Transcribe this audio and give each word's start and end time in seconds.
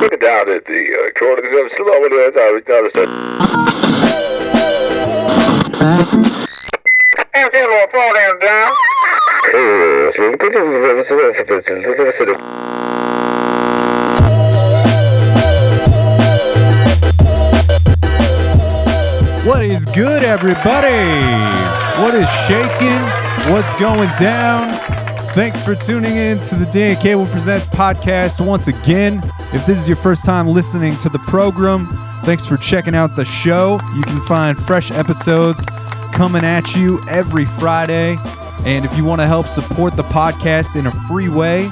Look 0.00 0.12
it 0.12 0.20
down 0.20 0.48
at 0.50 0.64
the 0.66 0.82
uh, 0.94 1.10
corner 1.18 1.40
of 1.40 1.52
the 1.52 1.70
slow 1.76 1.94
over 1.94 2.08
there. 2.08 2.32
Sorry, 2.32 2.62
sorry, 2.66 2.90
sorry. 2.90 3.10
Hey, 7.34 7.46
say, 7.52 7.64
little 7.66 7.88
phone 7.92 8.14
down, 8.14 8.38
down. 8.40 8.72
What 19.46 19.62
is 19.62 19.86
good, 19.86 20.24
everybody? 20.24 21.06
What 22.02 22.14
is 22.14 22.28
shaking? 22.48 23.00
What's 23.52 23.72
going 23.78 24.10
down? 24.18 25.05
Thanks 25.36 25.62
for 25.62 25.74
tuning 25.74 26.16
in 26.16 26.40
to 26.40 26.54
the 26.54 26.64
Dan 26.72 26.96
Cable 26.96 27.26
Presents 27.26 27.66
podcast 27.66 28.42
once 28.42 28.68
again. 28.68 29.20
If 29.52 29.66
this 29.66 29.78
is 29.78 29.86
your 29.86 29.98
first 29.98 30.24
time 30.24 30.48
listening 30.48 30.96
to 30.96 31.10
the 31.10 31.18
program, 31.18 31.88
thanks 32.24 32.46
for 32.46 32.56
checking 32.56 32.94
out 32.94 33.16
the 33.16 33.24
show. 33.26 33.78
You 33.94 34.02
can 34.02 34.18
find 34.22 34.56
fresh 34.56 34.90
episodes 34.90 35.62
coming 36.14 36.42
at 36.42 36.74
you 36.74 37.02
every 37.06 37.44
Friday. 37.44 38.16
And 38.64 38.86
if 38.86 38.96
you 38.96 39.04
want 39.04 39.20
to 39.20 39.26
help 39.26 39.46
support 39.46 39.94
the 39.94 40.04
podcast 40.04 40.74
in 40.74 40.86
a 40.86 40.90
free 41.06 41.28
way, 41.28 41.70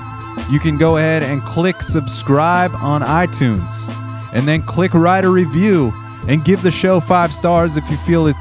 you 0.50 0.60
can 0.60 0.76
go 0.76 0.98
ahead 0.98 1.22
and 1.22 1.42
click 1.42 1.80
subscribe 1.80 2.74
on 2.74 3.00
iTunes 3.00 3.88
and 4.34 4.46
then 4.46 4.60
click 4.60 4.92
write 4.92 5.24
a 5.24 5.30
review 5.30 5.90
and 6.28 6.44
give 6.44 6.60
the 6.60 6.70
show 6.70 7.00
five 7.00 7.32
stars 7.32 7.78
if 7.78 7.90
you 7.90 7.96
feel 7.96 8.26
it's 8.26 8.38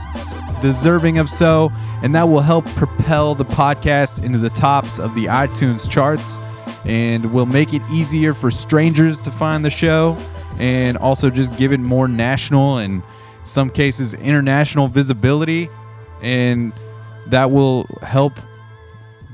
deserving 0.64 1.18
of 1.18 1.30
so. 1.30 1.72
And 2.02 2.16
that 2.16 2.24
will 2.24 2.40
help 2.40 2.66
propel 2.68 3.36
the 3.36 3.44
podcast 3.44 4.24
into 4.24 4.38
the 4.38 4.50
tops 4.50 4.98
of 4.98 5.14
the 5.14 5.26
iTunes 5.26 5.90
charts 5.90 6.40
and 6.86 7.32
will 7.34 7.46
make 7.46 7.74
it 7.74 7.82
easier 7.92 8.34
for 8.34 8.50
strangers 8.50 9.20
to 9.22 9.32
find 9.32 9.64
the 9.64 9.70
show 9.70 10.18
and 10.60 10.98
also 10.98 11.30
just 11.30 11.58
give 11.58 11.74
it 11.74 11.80
more 11.80 12.08
national 12.08 12.78
and 12.78 13.04
some 13.44 13.70
cases 13.70 14.14
international 14.14 14.88
visibility 14.88 15.68
and 16.22 16.72
that 17.28 17.52
will 17.52 17.84
help 18.02 18.34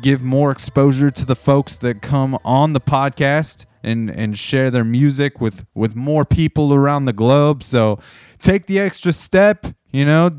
give 0.02 0.24
more 0.24 0.52
exposure 0.52 1.12
to 1.12 1.26
the 1.26 1.36
folks 1.36 1.78
that 1.78 2.02
come 2.02 2.40
on 2.44 2.74
the 2.74 2.82
podcast 2.82 3.66
and 3.84 4.10
and 4.10 4.38
share 4.38 4.72
their 4.72 4.84
music 4.84 5.42
with 5.42 5.66
with 5.76 5.96
more 5.96 6.26
people 6.26 6.74
around 6.74 7.06
the 7.06 7.14
globe 7.14 7.62
so 7.62 8.00
take 8.40 8.66
the 8.66 8.80
extra 8.80 9.12
step 9.12 9.66
you 9.92 10.06
know 10.06 10.30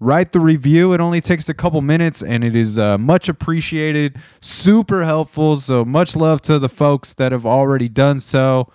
write 0.00 0.32
the 0.32 0.40
review 0.40 0.92
it 0.92 1.00
only 1.00 1.20
takes 1.20 1.48
a 1.48 1.54
couple 1.54 1.80
minutes 1.80 2.22
and 2.22 2.44
it 2.44 2.54
is 2.54 2.78
uh, 2.78 2.96
much 2.98 3.28
appreciated 3.28 4.16
super 4.40 5.04
helpful 5.04 5.56
so 5.56 5.84
much 5.84 6.14
love 6.14 6.40
to 6.40 6.58
the 6.58 6.68
folks 6.68 7.14
that 7.14 7.32
have 7.32 7.44
already 7.44 7.88
done 7.88 8.20
so 8.20 8.70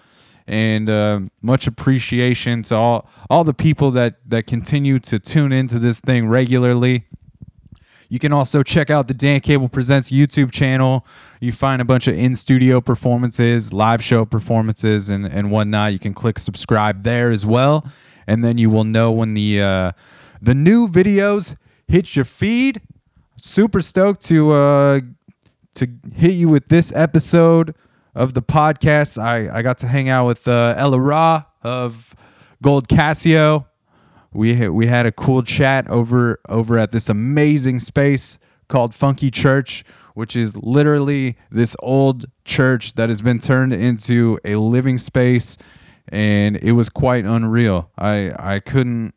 and 0.46 0.90
uh, 0.90 1.22
much 1.42 1.68
appreciation 1.68 2.62
to 2.62 2.76
all 2.76 3.10
all 3.30 3.44
the 3.44 3.54
people 3.54 3.92
that 3.92 4.16
that 4.28 4.46
continue 4.46 5.00
to 5.00 5.18
tune 5.18 5.52
into 5.52 5.80
this 5.80 6.00
thing 6.02 6.28
regularly 6.28 7.06
you 8.14 8.20
can 8.20 8.32
also 8.32 8.62
check 8.62 8.92
out 8.92 9.08
the 9.08 9.16
Dan 9.16 9.40
Cable 9.40 9.70
Presents 9.70 10.12
YouTube 10.12 10.52
channel. 10.52 11.04
You 11.40 11.52
find 11.52 11.82
a 11.82 11.86
bunch 11.86 12.08
of 12.08 12.16
in 12.16 12.36
studio 12.36 12.80
performances, 12.80 13.74
live 13.74 14.04
show 14.04 14.24
performances, 14.24 15.10
and, 15.10 15.26
and 15.26 15.50
whatnot. 15.50 15.94
You 15.94 16.00
can 16.00 16.14
click 16.14 16.38
subscribe 16.38 17.02
there 17.02 17.32
as 17.32 17.44
well. 17.44 17.88
And 18.28 18.46
then 18.46 18.60
you 18.60 18.70
will 18.70 18.84
know 18.84 19.12
when 19.12 19.34
the 19.34 19.64
uh, 19.64 19.92
the 20.44 20.54
new 20.54 20.88
videos 20.88 21.56
hit 21.88 22.16
your 22.16 22.26
feed. 22.26 22.82
Super 23.38 23.82
stoked 23.82 24.22
to 24.26 24.54
uh, 24.54 25.02
to 25.76 25.88
hit 26.14 26.34
you 26.34 26.50
with 26.50 26.68
this 26.68 26.94
episode 26.96 27.76
of 28.16 28.34
the 28.34 28.42
podcast. 28.42 29.22
I, 29.22 29.50
I 29.58 29.62
got 29.62 29.80
to 29.80 29.88
hang 29.88 30.08
out 30.08 30.28
with 30.28 30.48
uh, 30.48 30.76
Ella 30.78 31.00
Ra 31.00 31.44
of 31.64 32.16
Gold 32.62 32.88
Casio 32.88 33.66
we 34.34 34.68
we 34.68 34.88
had 34.88 35.06
a 35.06 35.12
cool 35.12 35.44
chat 35.44 35.88
over 35.90 36.40
over 36.50 36.78
at 36.78 36.92
this 36.92 37.10
amazing 37.10 37.80
space 37.80 38.40
called 38.68 38.94
Funky 38.96 39.30
Church, 39.30 39.84
which 40.16 40.36
is 40.36 40.56
literally 40.58 41.38
this 41.52 41.76
old 41.80 42.26
church 42.44 42.94
that 42.96 43.10
has 43.10 43.22
been 43.22 43.40
turned 43.40 43.74
into 43.74 44.40
a 44.44 44.56
living 44.56 44.98
space, 44.98 45.58
and 46.10 46.58
it 46.58 46.74
was 46.74 46.90
quite 46.90 47.26
unreal. 47.26 47.92
I 47.98 48.32
I 48.38 48.60
couldn't. 48.60 49.14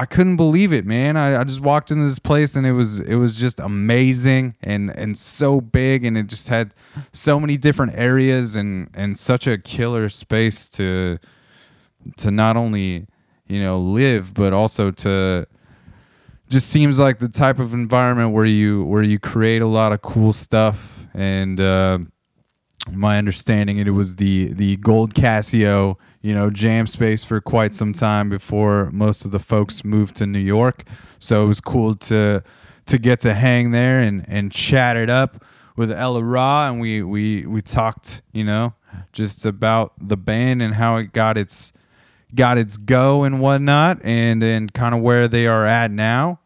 I 0.00 0.06
couldn't 0.06 0.36
believe 0.36 0.72
it, 0.72 0.86
man. 0.86 1.18
I, 1.18 1.38
I 1.38 1.44
just 1.44 1.60
walked 1.60 1.90
into 1.90 2.04
this 2.04 2.18
place 2.18 2.56
and 2.56 2.66
it 2.66 2.72
was 2.72 3.00
it 3.00 3.16
was 3.16 3.36
just 3.36 3.60
amazing 3.60 4.56
and 4.62 4.88
and 4.88 5.18
so 5.18 5.60
big 5.60 6.06
and 6.06 6.16
it 6.16 6.26
just 6.26 6.48
had 6.48 6.72
so 7.12 7.38
many 7.38 7.58
different 7.58 7.92
areas 7.94 8.56
and 8.56 8.88
and 8.94 9.18
such 9.18 9.46
a 9.46 9.58
killer 9.58 10.08
space 10.08 10.70
to 10.70 11.18
to 12.16 12.30
not 12.30 12.56
only 12.56 13.08
you 13.46 13.60
know 13.62 13.78
live 13.78 14.32
but 14.32 14.54
also 14.54 14.90
to 14.90 15.46
just 16.48 16.70
seems 16.70 16.98
like 16.98 17.18
the 17.18 17.28
type 17.28 17.58
of 17.58 17.74
environment 17.74 18.32
where 18.32 18.46
you 18.46 18.84
where 18.84 19.02
you 19.02 19.18
create 19.18 19.60
a 19.60 19.66
lot 19.66 19.92
of 19.92 20.00
cool 20.00 20.32
stuff 20.32 21.04
and 21.12 21.60
uh, 21.60 21.98
my 22.90 23.18
understanding 23.18 23.76
it 23.76 23.90
was 23.90 24.16
the 24.16 24.54
the 24.54 24.76
gold 24.76 25.12
casio 25.12 25.98
you 26.22 26.34
know 26.34 26.50
jam 26.50 26.86
space 26.86 27.24
for 27.24 27.40
quite 27.40 27.74
some 27.74 27.92
time 27.92 28.28
before 28.28 28.90
most 28.92 29.24
of 29.24 29.30
the 29.30 29.38
folks 29.38 29.84
moved 29.84 30.16
to 30.16 30.26
new 30.26 30.38
york 30.38 30.84
so 31.18 31.44
it 31.44 31.46
was 31.46 31.60
cool 31.60 31.94
to 31.94 32.42
to 32.86 32.98
get 32.98 33.20
to 33.20 33.34
hang 33.34 33.70
there 33.70 34.00
and 34.00 34.24
and 34.28 34.52
chat 34.52 34.96
it 34.96 35.08
up 35.10 35.44
with 35.76 35.90
ella 35.90 36.22
ra 36.22 36.68
and 36.68 36.80
we 36.80 37.02
we 37.02 37.46
we 37.46 37.62
talked 37.62 38.22
you 38.32 38.44
know 38.44 38.74
just 39.12 39.46
about 39.46 39.92
the 40.00 40.16
band 40.16 40.62
and 40.62 40.74
how 40.74 40.96
it 40.96 41.12
got 41.12 41.36
its 41.38 41.72
got 42.34 42.58
its 42.58 42.76
go 42.76 43.24
and 43.24 43.40
whatnot, 43.40 44.00
and 44.04 44.42
and 44.42 44.72
kind 44.72 44.94
of 44.94 45.00
where 45.00 45.28
they 45.28 45.46
are 45.46 45.66
at 45.66 45.90
now. 45.90 46.40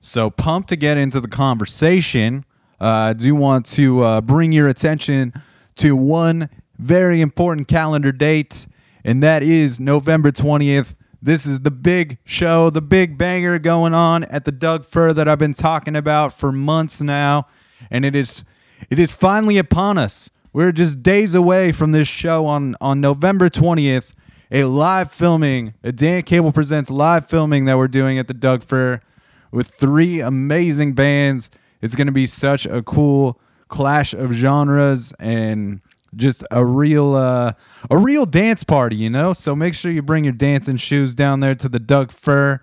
So 0.00 0.30
pumped 0.30 0.68
to 0.68 0.76
get 0.76 0.96
into 0.96 1.20
the 1.20 1.28
conversation. 1.28 2.44
Uh, 2.80 2.86
I 2.86 3.12
do 3.14 3.34
want 3.34 3.66
to 3.66 4.02
uh, 4.02 4.20
bring 4.20 4.52
your 4.52 4.68
attention 4.68 5.32
to 5.76 5.96
one 5.96 6.50
very 6.78 7.20
important 7.20 7.68
calendar 7.68 8.12
date, 8.12 8.66
and 9.04 9.22
that 9.22 9.42
is 9.42 9.78
November 9.78 10.30
20th. 10.30 10.94
This 11.22 11.46
is 11.46 11.60
the 11.60 11.70
big 11.70 12.18
show, 12.24 12.70
the 12.70 12.82
big 12.82 13.16
banger 13.16 13.58
going 13.58 13.94
on 13.94 14.24
at 14.24 14.44
the 14.44 14.52
Doug 14.52 14.84
Fir 14.84 15.12
that 15.12 15.28
I've 15.28 15.38
been 15.38 15.54
talking 15.54 15.96
about 15.96 16.32
for 16.32 16.52
months 16.52 17.00
now, 17.00 17.46
and 17.90 18.04
it 18.04 18.16
is 18.16 18.44
it 18.90 18.98
is 18.98 19.12
finally 19.12 19.56
upon 19.58 19.98
us. 19.98 20.30
We're 20.52 20.72
just 20.72 21.02
days 21.02 21.34
away 21.34 21.72
from 21.72 21.92
this 21.92 22.08
show 22.08 22.46
on 22.46 22.76
on 22.80 23.00
November 23.00 23.48
20th 23.48 24.12
a 24.54 24.64
live 24.64 25.10
filming, 25.10 25.74
a 25.82 25.90
Dan 25.90 26.22
Cable 26.22 26.52
Presents 26.52 26.88
live 26.88 27.28
filming 27.28 27.64
that 27.64 27.76
we're 27.76 27.88
doing 27.88 28.18
at 28.18 28.28
the 28.28 28.34
Doug 28.34 28.62
Fir 28.62 29.00
with 29.50 29.68
three 29.68 30.20
amazing 30.20 30.92
bands. 30.92 31.50
It's 31.82 31.96
going 31.96 32.06
to 32.06 32.12
be 32.12 32.26
such 32.26 32.64
a 32.64 32.80
cool 32.82 33.40
clash 33.68 34.14
of 34.14 34.32
genres 34.32 35.12
and 35.18 35.80
just 36.16 36.44
a 36.50 36.64
real 36.64 37.14
uh, 37.14 37.52
a 37.90 37.98
real 37.98 38.26
dance 38.26 38.64
party, 38.64 38.96
you 38.96 39.10
know. 39.10 39.32
So 39.32 39.54
make 39.54 39.74
sure 39.74 39.90
you 39.90 40.02
bring 40.02 40.24
your 40.24 40.32
dancing 40.32 40.76
shoes 40.76 41.14
down 41.14 41.40
there 41.40 41.54
to 41.54 41.68
the 41.68 41.80
Doug 41.80 42.12
Fir. 42.12 42.60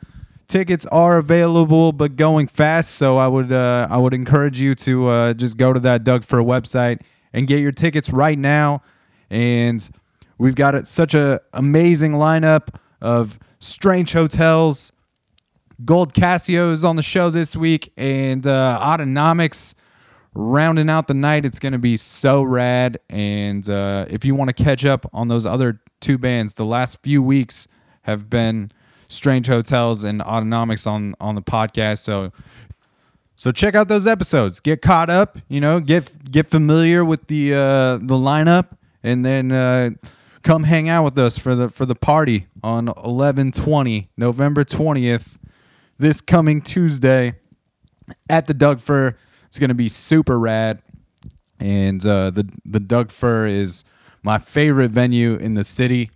Tickets 0.48 0.86
are 0.88 1.18
available, 1.18 1.94
but 1.94 2.18
going 2.18 2.48
fast. 2.48 2.96
So 2.96 3.18
I 3.18 3.28
would 3.28 3.52
uh, 3.52 3.88
I 3.90 3.98
would 3.98 4.14
encourage 4.14 4.60
you 4.60 4.76
to 4.76 5.08
uh, 5.08 5.34
just 5.34 5.58
go 5.58 5.74
to 5.74 5.80
that 5.82 6.04
Doug 6.04 6.24
Fir 6.24 6.40
website 6.40 7.02
and 7.34 7.48
get 7.48 7.60
your 7.60 7.72
tickets 7.72 8.10
right 8.10 8.38
now. 8.38 8.84
And 9.30 9.90
We've 10.42 10.56
got 10.56 10.74
a, 10.74 10.84
such 10.88 11.14
a 11.14 11.40
amazing 11.54 12.14
lineup 12.14 12.70
of 13.00 13.38
strange 13.60 14.12
hotels. 14.12 14.92
Gold 15.86 16.16
Casio 16.16 16.72
is 16.72 16.84
on 16.84 16.96
the 16.96 17.04
show 17.04 17.30
this 17.30 17.56
week, 17.56 17.94
and 17.96 18.48
uh, 18.48 18.80
Autonomics 18.82 19.76
rounding 20.34 20.90
out 20.90 21.08
the 21.08 21.14
night. 21.14 21.46
It's 21.46 21.60
going 21.60 21.74
to 21.74 21.80
be 21.80 21.98
so 21.98 22.44
rad. 22.44 23.00
And 23.10 23.70
uh, 23.70 24.06
if 24.10 24.26
you 24.26 24.36
want 24.36 24.56
to 24.56 24.64
catch 24.64 24.86
up 24.86 25.10
on 25.14 25.28
those 25.28 25.46
other 25.46 25.82
two 26.00 26.18
bands, 26.18 26.54
the 26.54 26.66
last 26.66 27.02
few 27.02 27.22
weeks 27.22 27.68
have 28.04 28.30
been 28.30 28.72
Strange 29.08 29.48
Hotels 29.48 30.04
and 30.04 30.22
Autonomics 30.22 30.88
on 30.88 31.16
on 31.20 31.36
the 31.36 31.42
podcast. 31.42 32.00
So 32.00 32.32
so 33.36 33.52
check 33.52 33.76
out 33.76 33.88
those 33.88 34.08
episodes. 34.08 34.60
Get 34.60 34.82
caught 34.82 35.10
up. 35.10 35.38
You 35.50 35.62
know, 35.62 35.80
get 35.80 36.32
get 36.32 36.50
familiar 36.50 37.04
with 37.04 37.28
the 37.28 37.54
uh, 37.54 37.98
the 37.98 38.16
lineup, 38.16 38.70
and 39.04 39.26
then. 39.26 39.52
Uh, 39.52 39.92
come 40.44 40.64
hang 40.64 40.90
out 40.90 41.04
with 41.04 41.20
us 41.20 41.38
for 41.38 41.54
the 41.54 41.70
for 41.70 41.86
the 41.86 41.94
party 41.94 42.48
on 42.64 42.88
1120 42.88 44.10
November 44.18 44.64
20th 44.64 45.38
this 46.02 46.20
coming 46.20 46.62
Tuesday 46.62 47.36
at 48.30 48.48
the 48.48 48.54
Doug 48.54 48.82
Fir. 48.82 49.16
It's 49.52 49.60
going 49.60 49.68
to 49.68 49.76
be 49.76 49.90
super 49.90 50.40
rad. 50.40 50.82
And 51.60 52.06
uh, 52.06 52.30
the 52.30 52.50
the 52.64 52.80
Doug 52.80 53.12
Fir 53.12 53.48
is 53.48 53.84
my 54.24 54.38
favorite 54.38 54.92
venue 54.92 55.36
in 55.36 55.56
the 55.56 55.66
city 55.66 56.10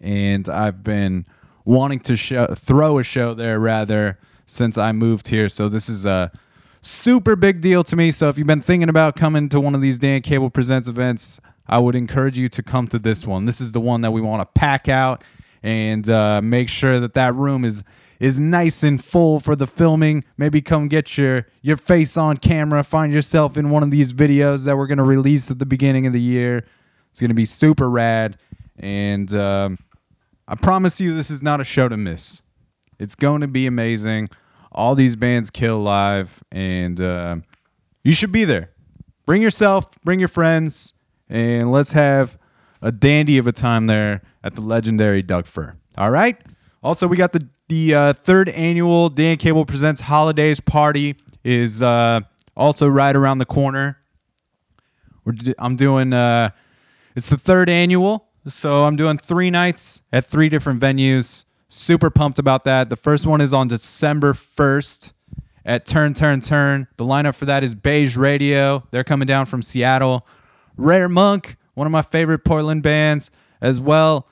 and 0.00 0.48
I've 0.48 0.84
been 0.84 1.26
wanting 1.64 1.98
to 2.00 2.16
show, 2.16 2.46
throw 2.54 2.98
a 2.98 3.02
show 3.02 3.34
there 3.34 3.58
rather 3.58 4.20
since 4.46 4.78
I 4.78 4.92
moved 4.92 5.26
here. 5.26 5.48
So 5.48 5.68
this 5.68 5.88
is 5.88 6.06
a 6.06 6.30
super 6.82 7.34
big 7.34 7.60
deal 7.60 7.82
to 7.82 7.96
me. 7.96 8.12
So 8.12 8.28
if 8.28 8.38
you've 8.38 8.46
been 8.46 8.60
thinking 8.60 8.88
about 8.88 9.16
coming 9.16 9.48
to 9.48 9.60
one 9.60 9.74
of 9.74 9.80
these 9.80 9.98
Dan 9.98 10.22
Cable 10.22 10.48
Presents 10.48 10.86
events, 10.86 11.40
I 11.66 11.80
would 11.80 11.96
encourage 11.96 12.38
you 12.38 12.48
to 12.50 12.62
come 12.62 12.86
to 12.88 12.98
this 13.00 13.26
one. 13.26 13.44
This 13.44 13.60
is 13.60 13.72
the 13.72 13.80
one 13.80 14.02
that 14.02 14.12
we 14.12 14.20
want 14.20 14.42
to 14.42 14.60
pack 14.60 14.88
out 14.88 15.24
and 15.64 16.08
uh, 16.08 16.40
make 16.40 16.68
sure 16.68 17.00
that 17.00 17.14
that 17.14 17.34
room 17.34 17.64
is 17.64 17.82
is 18.18 18.40
nice 18.40 18.82
and 18.82 19.02
full 19.02 19.40
for 19.40 19.56
the 19.56 19.66
filming. 19.66 20.24
Maybe 20.36 20.62
come 20.62 20.88
get 20.88 21.16
your 21.16 21.46
your 21.62 21.76
face 21.76 22.16
on 22.16 22.36
camera. 22.36 22.82
Find 22.84 23.12
yourself 23.12 23.56
in 23.56 23.70
one 23.70 23.82
of 23.82 23.90
these 23.90 24.12
videos 24.12 24.64
that 24.64 24.76
we're 24.76 24.86
gonna 24.86 25.04
release 25.04 25.50
at 25.50 25.58
the 25.58 25.66
beginning 25.66 26.06
of 26.06 26.12
the 26.12 26.20
year. 26.20 26.64
It's 27.10 27.20
gonna 27.20 27.34
be 27.34 27.44
super 27.44 27.88
rad, 27.88 28.38
and 28.78 29.32
um, 29.34 29.78
I 30.48 30.54
promise 30.54 31.00
you, 31.00 31.14
this 31.14 31.30
is 31.30 31.42
not 31.42 31.60
a 31.60 31.64
show 31.64 31.88
to 31.88 31.96
miss. 31.96 32.42
It's 32.98 33.14
going 33.14 33.40
to 33.40 33.48
be 33.48 33.66
amazing. 33.66 34.28
All 34.72 34.94
these 34.94 35.16
bands 35.16 35.50
kill 35.50 35.80
live, 35.80 36.42
and 36.52 37.00
uh, 37.00 37.36
you 38.04 38.12
should 38.12 38.32
be 38.32 38.44
there. 38.44 38.70
Bring 39.24 39.42
yourself, 39.42 39.86
bring 40.04 40.18
your 40.20 40.28
friends, 40.28 40.94
and 41.28 41.72
let's 41.72 41.92
have 41.92 42.38
a 42.80 42.92
dandy 42.92 43.38
of 43.38 43.46
a 43.46 43.52
time 43.52 43.86
there 43.86 44.22
at 44.44 44.54
the 44.54 44.60
legendary 44.60 45.22
Doug 45.22 45.46
Fir. 45.46 45.74
All 45.98 46.10
right. 46.10 46.40
Also, 46.82 47.06
we 47.06 47.16
got 47.16 47.32
the 47.32 47.46
the 47.68 47.94
uh, 47.94 48.12
third 48.12 48.48
annual 48.50 49.08
Dan 49.08 49.36
Cable 49.36 49.64
Presents 49.66 50.02
Holidays 50.02 50.60
Party 50.60 51.16
is 51.42 51.82
uh, 51.82 52.20
also 52.56 52.86
right 52.86 53.14
around 53.14 53.38
the 53.38 53.46
corner. 53.46 53.98
We're 55.24 55.34
I'm 55.58 55.76
doing 55.76 56.12
uh, 56.12 56.50
it's 57.16 57.28
the 57.28 57.38
third 57.38 57.68
annual, 57.68 58.28
so 58.46 58.84
I'm 58.84 58.96
doing 58.96 59.18
three 59.18 59.50
nights 59.50 60.02
at 60.12 60.26
three 60.26 60.48
different 60.48 60.80
venues. 60.80 61.44
Super 61.68 62.10
pumped 62.10 62.38
about 62.38 62.64
that. 62.64 62.90
The 62.90 62.96
first 62.96 63.26
one 63.26 63.40
is 63.40 63.52
on 63.52 63.66
December 63.66 64.34
1st 64.34 65.12
at 65.64 65.84
Turn 65.84 66.14
Turn 66.14 66.40
Turn. 66.40 66.86
The 66.96 67.04
lineup 67.04 67.34
for 67.34 67.44
that 67.46 67.64
is 67.64 67.74
Beige 67.74 68.16
Radio. 68.16 68.86
They're 68.92 69.02
coming 69.04 69.26
down 69.26 69.46
from 69.46 69.62
Seattle. 69.62 70.26
Rare 70.76 71.08
Monk, 71.08 71.56
one 71.74 71.86
of 71.86 71.90
my 71.90 72.02
favorite 72.02 72.40
Portland 72.40 72.82
bands, 72.82 73.30
as 73.60 73.80
well 73.80 74.28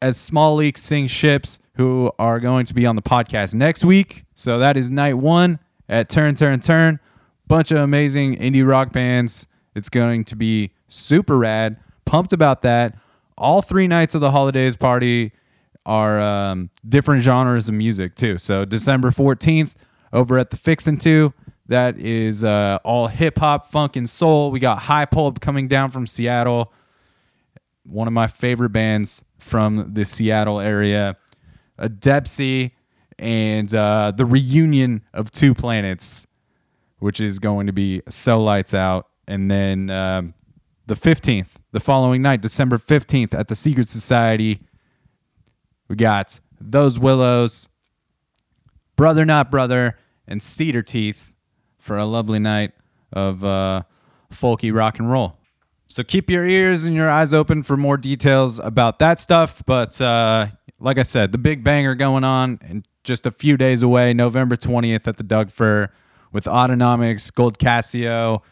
as 0.00 0.16
Small 0.16 0.54
Leaks 0.54 0.82
Sink 0.82 1.10
Ships, 1.10 1.58
who 1.78 2.10
are 2.18 2.40
going 2.40 2.66
to 2.66 2.74
be 2.74 2.84
on 2.84 2.96
the 2.96 3.02
podcast 3.02 3.54
next 3.54 3.84
week. 3.84 4.24
So 4.34 4.58
that 4.58 4.76
is 4.76 4.90
night 4.90 5.14
one 5.14 5.60
at 5.88 6.08
Turn 6.08 6.34
Turn 6.34 6.58
Turn. 6.58 6.98
Bunch 7.46 7.70
of 7.70 7.78
amazing 7.78 8.36
indie 8.36 8.68
rock 8.68 8.92
bands. 8.92 9.46
It's 9.76 9.88
going 9.88 10.24
to 10.24 10.36
be 10.36 10.72
super 10.88 11.38
rad. 11.38 11.78
Pumped 12.04 12.32
about 12.32 12.62
that. 12.62 12.96
All 13.38 13.62
three 13.62 13.86
nights 13.86 14.16
of 14.16 14.20
the 14.20 14.32
holidays 14.32 14.74
party 14.74 15.32
are 15.86 16.18
um, 16.18 16.68
different 16.86 17.22
genres 17.22 17.68
of 17.68 17.76
music 17.76 18.16
too. 18.16 18.38
So 18.38 18.64
December 18.64 19.10
14th 19.10 19.74
over 20.12 20.36
at 20.36 20.50
the 20.50 20.56
Fixin' 20.56 20.98
To, 20.98 21.32
that 21.68 21.96
is 21.96 22.42
uh, 22.42 22.80
all 22.82 23.06
hip 23.06 23.38
hop, 23.38 23.70
funk, 23.70 23.94
and 23.94 24.10
soul. 24.10 24.50
We 24.50 24.58
got 24.58 24.80
High 24.80 25.04
Pulp 25.04 25.40
coming 25.40 25.68
down 25.68 25.92
from 25.92 26.08
Seattle, 26.08 26.72
one 27.84 28.08
of 28.08 28.12
my 28.12 28.26
favorite 28.26 28.70
bands 28.70 29.22
from 29.38 29.94
the 29.94 30.04
Seattle 30.04 30.58
area. 30.58 31.16
A 31.78 31.88
Depsy 31.88 32.74
and 33.18 33.72
uh, 33.74 34.12
the 34.16 34.24
reunion 34.24 35.02
of 35.12 35.30
Two 35.30 35.54
Planets, 35.54 36.26
which 36.98 37.20
is 37.20 37.38
going 37.38 37.66
to 37.66 37.72
be 37.72 38.02
so 38.08 38.42
lights 38.42 38.74
out. 38.74 39.08
And 39.26 39.50
then 39.50 39.90
um, 39.90 40.34
the 40.86 40.94
15th, 40.94 41.48
the 41.72 41.80
following 41.80 42.22
night, 42.22 42.40
December 42.40 42.78
15th, 42.78 43.34
at 43.34 43.48
the 43.48 43.54
Secret 43.54 43.88
Society, 43.88 44.60
we 45.88 45.96
got 45.96 46.40
Those 46.60 46.98
Willows, 46.98 47.68
Brother 48.96 49.24
Not 49.24 49.50
Brother, 49.50 49.98
and 50.26 50.42
Cedar 50.42 50.82
Teeth 50.82 51.32
for 51.78 51.96
a 51.96 52.04
lovely 52.04 52.38
night 52.38 52.72
of 53.12 53.44
uh, 53.44 53.82
folky 54.32 54.74
rock 54.74 54.98
and 54.98 55.10
roll. 55.10 55.36
So 55.86 56.02
keep 56.02 56.30
your 56.30 56.44
ears 56.44 56.84
and 56.84 56.94
your 56.94 57.08
eyes 57.08 57.32
open 57.32 57.62
for 57.62 57.76
more 57.76 57.96
details 57.96 58.58
about 58.58 58.98
that 58.98 59.18
stuff. 59.18 59.62
But 59.64 59.98
uh, 60.00 60.48
like 60.80 60.98
I 60.98 61.02
said, 61.02 61.32
the 61.32 61.38
big 61.38 61.64
banger 61.64 61.94
going 61.94 62.24
on 62.24 62.58
in 62.68 62.84
just 63.04 63.26
a 63.26 63.30
few 63.30 63.56
days 63.56 63.82
away, 63.82 64.12
November 64.14 64.56
20th 64.56 65.06
at 65.06 65.16
the 65.16 65.22
Doug 65.22 65.50
Fir 65.50 65.90
with 66.32 66.44
Autonomics, 66.44 67.32
Gold 67.34 67.58
Casio, 67.58 68.42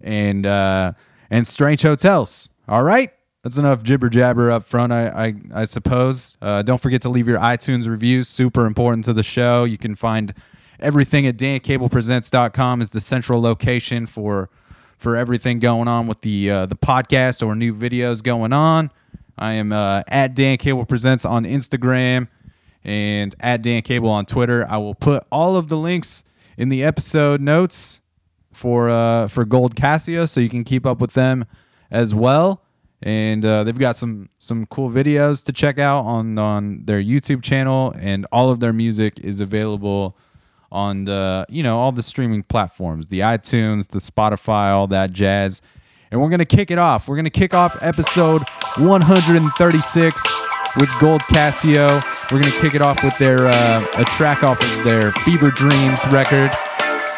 and 0.00 0.44
uh, 0.46 0.92
and 1.30 1.46
Strange 1.46 1.82
Hotels. 1.82 2.48
All 2.68 2.82
right. 2.82 3.10
That's 3.42 3.58
enough 3.58 3.82
jibber 3.82 4.08
jabber 4.08 4.52
up 4.52 4.64
front, 4.64 4.92
I 4.92 5.08
I, 5.08 5.62
I 5.62 5.64
suppose. 5.64 6.36
Uh, 6.40 6.62
don't 6.62 6.80
forget 6.80 7.02
to 7.02 7.08
leave 7.08 7.26
your 7.26 7.38
iTunes 7.38 7.88
reviews. 7.88 8.28
Super 8.28 8.66
important 8.66 9.04
to 9.06 9.12
the 9.12 9.24
show. 9.24 9.64
You 9.64 9.78
can 9.78 9.96
find 9.96 10.32
everything 10.78 11.26
at 11.26 11.36
dancablepresents.com 11.36 12.80
is 12.80 12.90
the 12.90 13.00
central 13.00 13.40
location 13.40 14.06
for 14.06 14.48
for 14.96 15.16
everything 15.16 15.58
going 15.58 15.88
on 15.88 16.06
with 16.06 16.20
the 16.20 16.50
uh, 16.50 16.66
the 16.66 16.76
podcast 16.76 17.44
or 17.44 17.56
new 17.56 17.74
videos 17.74 18.22
going 18.22 18.52
on. 18.52 18.92
I 19.38 19.52
am 19.54 19.72
uh, 19.72 20.02
at 20.08 20.34
Dan 20.34 20.58
Cable 20.58 20.84
Presents 20.84 21.24
on 21.24 21.44
Instagram 21.44 22.28
and 22.84 23.34
at 23.40 23.62
Dan 23.62 23.82
Cable 23.82 24.10
on 24.10 24.26
Twitter. 24.26 24.66
I 24.68 24.78
will 24.78 24.94
put 24.94 25.24
all 25.30 25.56
of 25.56 25.68
the 25.68 25.76
links 25.76 26.24
in 26.56 26.68
the 26.68 26.84
episode 26.84 27.40
notes 27.40 28.00
for 28.52 28.90
uh, 28.90 29.28
for 29.28 29.44
Gold 29.44 29.74
Casio, 29.74 30.28
so 30.28 30.40
you 30.40 30.48
can 30.48 30.64
keep 30.64 30.86
up 30.86 31.00
with 31.00 31.14
them 31.14 31.46
as 31.90 32.14
well. 32.14 32.62
And 33.04 33.44
uh, 33.44 33.64
they've 33.64 33.78
got 33.78 33.96
some 33.96 34.28
some 34.38 34.66
cool 34.66 34.90
videos 34.90 35.44
to 35.46 35.52
check 35.52 35.78
out 35.78 36.02
on 36.02 36.38
on 36.38 36.84
their 36.84 37.02
YouTube 37.02 37.42
channel, 37.42 37.94
and 37.98 38.26
all 38.30 38.50
of 38.50 38.60
their 38.60 38.72
music 38.72 39.18
is 39.20 39.40
available 39.40 40.16
on 40.70 41.04
the 41.04 41.46
you 41.48 41.62
know 41.62 41.78
all 41.78 41.92
the 41.92 42.02
streaming 42.02 42.42
platforms, 42.42 43.08
the 43.08 43.20
iTunes, 43.20 43.88
the 43.88 43.98
Spotify, 43.98 44.70
all 44.70 44.86
that 44.88 45.12
jazz. 45.12 45.62
And 46.12 46.20
we're 46.20 46.28
gonna 46.28 46.44
kick 46.44 46.70
it 46.70 46.78
off. 46.78 47.08
We're 47.08 47.16
gonna 47.16 47.30
kick 47.30 47.54
off 47.54 47.74
episode 47.80 48.42
136 48.76 50.22
with 50.76 50.90
Gold 51.00 51.22
Casio. 51.22 52.02
We're 52.30 52.40
gonna 52.40 52.60
kick 52.60 52.74
it 52.74 52.82
off 52.82 53.02
with 53.02 53.16
their 53.16 53.48
uh, 53.48 53.86
a 53.94 54.04
track 54.04 54.44
off 54.44 54.60
of 54.62 54.84
their 54.84 55.12
Fever 55.24 55.50
Dreams 55.50 55.98
record, 56.08 56.50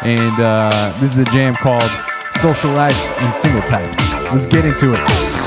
and 0.01 0.39
uh, 0.39 0.97
this 1.01 1.11
is 1.11 1.17
a 1.17 1.25
jam 1.25 1.55
called 1.55 1.91
Social 2.39 2.71
Lights 2.71 3.11
and 3.19 3.33
Single 3.33 3.63
Types. 3.63 3.99
Let's 4.31 4.45
get 4.45 4.63
into 4.63 4.93
it. 4.93 5.44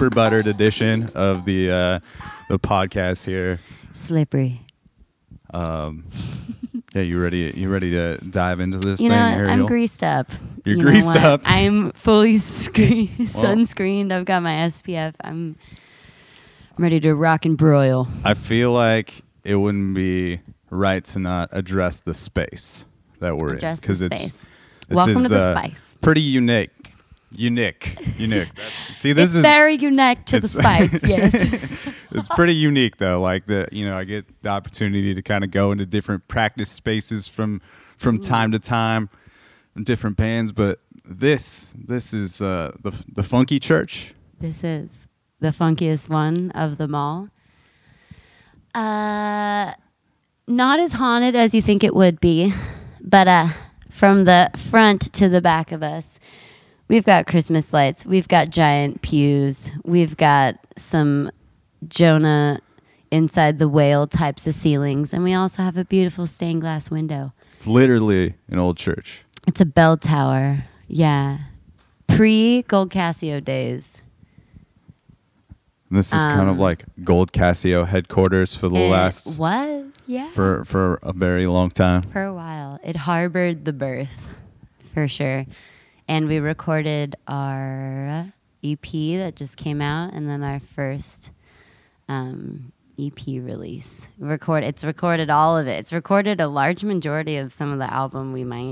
Super 0.00 0.14
buttered 0.14 0.46
edition 0.46 1.06
of 1.14 1.44
the 1.44 1.70
uh, 1.70 2.00
the 2.48 2.58
podcast 2.58 3.26
here. 3.26 3.60
Slippery. 3.92 4.62
Um, 5.52 6.06
yeah, 6.94 7.02
you 7.02 7.20
ready? 7.20 7.52
You 7.54 7.68
ready 7.68 7.90
to 7.90 8.16
dive 8.16 8.60
into 8.60 8.78
this 8.78 8.98
You 8.98 9.10
thing, 9.10 9.18
know, 9.18 9.26
Ariel? 9.26 9.50
I'm 9.50 9.66
greased 9.66 10.02
up. 10.02 10.30
You're 10.64 10.76
You 10.78 10.82
greased 10.84 11.14
up? 11.14 11.42
I'm 11.44 11.92
fully 11.92 12.38
screen- 12.38 13.08
sunscreened. 13.18 14.10
I've 14.10 14.24
got 14.24 14.42
my 14.42 14.54
SPF. 14.68 15.14
I'm 15.22 15.56
I'm 16.78 16.82
ready 16.82 17.00
to 17.00 17.14
rock 17.14 17.44
and 17.44 17.58
broil. 17.58 18.08
I 18.24 18.32
feel 18.32 18.72
like 18.72 19.22
it 19.44 19.56
wouldn't 19.56 19.94
be 19.94 20.40
right 20.70 21.04
to 21.04 21.18
not 21.18 21.50
address 21.52 22.00
the 22.00 22.14
space 22.14 22.86
that 23.18 23.36
we're 23.36 23.56
Address 23.56 23.78
in 23.78 23.80
because 23.82 24.00
it's 24.00 24.16
space. 24.16 24.38
this 24.88 24.96
Welcome 24.96 25.16
is, 25.16 25.22
to 25.24 25.28
the 25.28 25.42
uh, 25.42 25.50
spice. 25.58 25.94
Pretty 26.00 26.22
unique. 26.22 26.70
Unique. 27.32 27.96
Unique. 28.18 28.48
That's, 28.56 28.74
see, 28.74 29.12
this 29.12 29.30
it's 29.30 29.36
is 29.36 29.42
very 29.42 29.76
unique 29.76 30.24
to 30.26 30.40
the 30.40 30.46
it's- 30.46 30.50
spice. 30.52 31.02
Yes. 31.08 31.34
it's 32.10 32.28
pretty 32.28 32.54
unique 32.54 32.96
though. 32.96 33.20
Like 33.20 33.46
the 33.46 33.68
you 33.70 33.84
know, 33.84 33.96
I 33.96 34.04
get 34.04 34.26
the 34.42 34.48
opportunity 34.48 35.14
to 35.14 35.22
kind 35.22 35.44
of 35.44 35.50
go 35.50 35.70
into 35.72 35.86
different 35.86 36.26
practice 36.28 36.70
spaces 36.70 37.28
from 37.28 37.60
from 37.98 38.18
time 38.20 38.50
to 38.52 38.58
time, 38.58 39.10
in 39.76 39.84
different 39.84 40.16
bands. 40.16 40.50
But 40.52 40.80
this 41.04 41.72
this 41.76 42.12
is 42.12 42.42
uh, 42.42 42.72
the 42.82 42.90
the 43.12 43.22
Funky 43.22 43.60
Church. 43.60 44.12
This 44.40 44.64
is 44.64 45.06
the 45.38 45.48
funkiest 45.52 46.08
one 46.08 46.50
of 46.52 46.78
them 46.78 46.94
all. 46.94 47.28
Uh, 48.74 49.72
not 50.46 50.80
as 50.80 50.92
haunted 50.94 51.34
as 51.36 51.54
you 51.54 51.62
think 51.62 51.82
it 51.84 51.94
would 51.94 52.20
be, 52.20 52.52
but 53.00 53.26
uh, 53.28 53.48
from 53.88 54.24
the 54.24 54.50
front 54.56 55.12
to 55.12 55.28
the 55.28 55.40
back 55.40 55.72
of 55.72 55.82
us, 55.82 56.18
we've 56.90 57.04
got 57.04 57.26
Christmas 57.26 57.72
lights, 57.72 58.04
we've 58.04 58.26
got 58.28 58.50
giant 58.50 59.00
pews, 59.00 59.70
we've 59.84 60.16
got 60.16 60.56
some 60.76 61.30
Jonah 61.88 62.60
inside 63.12 63.58
the 63.60 63.68
whale 63.68 64.06
types 64.06 64.46
of 64.46 64.54
ceilings, 64.54 65.12
and 65.14 65.22
we 65.24 65.32
also 65.32 65.62
have 65.62 65.76
a 65.76 65.84
beautiful 65.84 66.26
stained 66.26 66.60
glass 66.60 66.90
window. 66.90 67.32
It's 67.54 67.66
literally 67.66 68.34
an 68.48 68.58
old 68.58 68.76
church. 68.76 69.22
It's 69.46 69.60
a 69.60 69.64
bell 69.64 69.96
tower, 69.96 70.64
yeah, 70.88 71.38
pre 72.08 72.62
Gold 72.62 72.90
Casio 72.90 73.42
days. 73.42 74.02
And 75.88 75.98
this 75.98 76.08
is 76.12 76.22
kind 76.22 76.42
of 76.48 76.54
Um, 76.56 76.58
like 76.58 76.84
Gold 77.02 77.32
Casio 77.32 77.86
headquarters 77.86 78.54
for 78.54 78.68
the 78.68 78.76
It 78.78 78.90
last 78.90 79.38
was 79.38 79.86
yeah 80.06 80.28
for 80.28 80.64
for 80.64 80.98
a 81.02 81.12
very 81.12 81.46
long 81.46 81.70
time. 81.70 82.02
for 82.02 82.22
a 82.22 82.34
while. 82.34 82.78
It 82.84 82.94
harbored 82.96 83.64
the 83.64 83.72
birth 83.72 84.24
for 84.94 85.08
sure, 85.08 85.46
and 86.10 86.26
we 86.26 86.40
recorded 86.40 87.14
our 87.28 88.32
EP 88.64 88.82
that 88.82 89.34
just 89.36 89.56
came 89.56 89.80
out, 89.80 90.12
and 90.12 90.28
then 90.28 90.42
our 90.42 90.58
first 90.58 91.30
um, 92.08 92.72
EP 92.98 93.26
release. 93.28 94.08
Record 94.18 94.64
it's 94.64 94.82
recorded 94.84 95.30
all 95.30 95.56
of 95.56 95.68
it. 95.68 95.78
It's 95.78 95.92
recorded 95.92 96.40
a 96.40 96.48
large 96.48 96.82
majority 96.82 97.36
of 97.36 97.52
some 97.52 97.72
of 97.72 97.78
the 97.78 97.90
album 97.90 98.32
we 98.32 98.42
might 98.44 98.64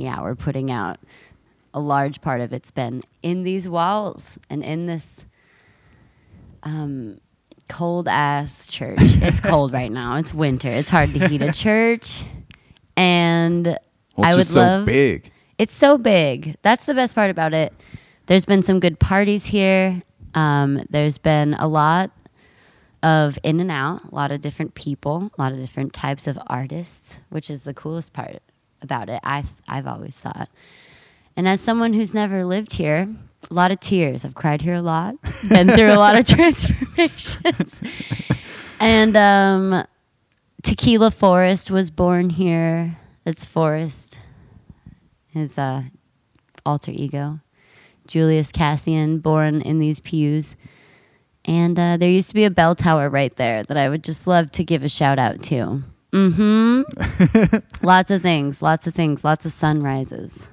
yeah 0.00 0.22
we're 0.22 0.36
putting 0.36 0.70
out. 0.70 0.98
A 1.74 1.80
large 1.80 2.20
part 2.20 2.40
of 2.40 2.52
it's 2.52 2.70
been 2.70 3.02
in 3.22 3.42
these 3.42 3.68
walls 3.68 4.38
and 4.48 4.62
in 4.62 4.86
this 4.86 5.24
um, 6.62 7.20
cold 7.68 8.06
ass 8.06 8.68
church. 8.68 8.98
It's 9.20 9.40
cold 9.40 9.72
right 9.72 9.90
now. 9.90 10.14
It's 10.16 10.32
winter. 10.32 10.68
It's 10.68 10.90
hard 10.90 11.10
to 11.10 11.28
heat 11.28 11.42
a 11.42 11.52
church, 11.52 12.24
and 12.96 13.66
Well, 13.66 13.78
it's 14.18 14.26
I 14.28 14.36
would 14.36 14.46
so 14.46 14.60
love. 14.60 14.86
big. 14.86 15.32
It's 15.58 15.72
so 15.72 15.98
big. 15.98 16.56
That's 16.62 16.86
the 16.86 16.94
best 16.94 17.14
part 17.14 17.30
about 17.30 17.54
it. 17.54 17.72
There's 18.26 18.44
been 18.44 18.62
some 18.62 18.80
good 18.80 18.98
parties 18.98 19.46
here. 19.46 20.02
Um, 20.34 20.84
there's 20.90 21.18
been 21.18 21.54
a 21.54 21.68
lot 21.68 22.10
of 23.02 23.38
in 23.42 23.60
and 23.60 23.70
out, 23.70 24.02
a 24.10 24.14
lot 24.14 24.32
of 24.32 24.40
different 24.40 24.74
people, 24.74 25.30
a 25.38 25.42
lot 25.42 25.52
of 25.52 25.58
different 25.58 25.92
types 25.92 26.26
of 26.26 26.38
artists, 26.46 27.20
which 27.28 27.50
is 27.50 27.62
the 27.62 27.74
coolest 27.74 28.12
part 28.12 28.42
about 28.80 29.08
it. 29.08 29.20
I've 29.22 29.52
I've 29.68 29.86
always 29.86 30.16
thought. 30.18 30.48
And 31.36 31.46
as 31.46 31.60
someone 31.60 31.92
who's 31.92 32.14
never 32.14 32.44
lived 32.44 32.74
here, 32.74 33.08
a 33.50 33.54
lot 33.54 33.70
of 33.70 33.80
tears. 33.80 34.24
I've 34.24 34.34
cried 34.34 34.62
here 34.62 34.74
a 34.74 34.82
lot, 34.82 35.16
been 35.48 35.68
through 35.68 35.92
a 35.92 35.98
lot 35.98 36.16
of 36.16 36.26
transformations. 36.26 37.82
and 38.80 39.16
um, 39.16 39.86
Tequila 40.62 41.10
Forest 41.10 41.70
was 41.70 41.90
born 41.90 42.30
here. 42.30 42.96
It's 43.26 43.44
Forest, 43.44 44.13
his 45.34 45.58
uh, 45.58 45.82
alter 46.64 46.90
ego. 46.92 47.40
Julius 48.06 48.52
Cassian, 48.52 49.18
born 49.18 49.60
in 49.60 49.78
these 49.78 50.00
pews. 50.00 50.56
And 51.44 51.78
uh, 51.78 51.96
there 51.98 52.10
used 52.10 52.28
to 52.28 52.34
be 52.34 52.44
a 52.44 52.50
bell 52.50 52.74
tower 52.74 53.08
right 53.10 53.34
there 53.36 53.62
that 53.64 53.76
I 53.76 53.88
would 53.88 54.02
just 54.04 54.26
love 54.26 54.50
to 54.52 54.64
give 54.64 54.82
a 54.82 54.88
shout 54.88 55.18
out 55.18 55.42
to. 55.44 55.82
Mm-hmm. 56.12 57.56
lots 57.86 58.10
of 58.10 58.22
things, 58.22 58.62
lots 58.62 58.86
of 58.86 58.94
things, 58.94 59.24
lots 59.24 59.44
of 59.44 59.52
sunrises 59.52 60.46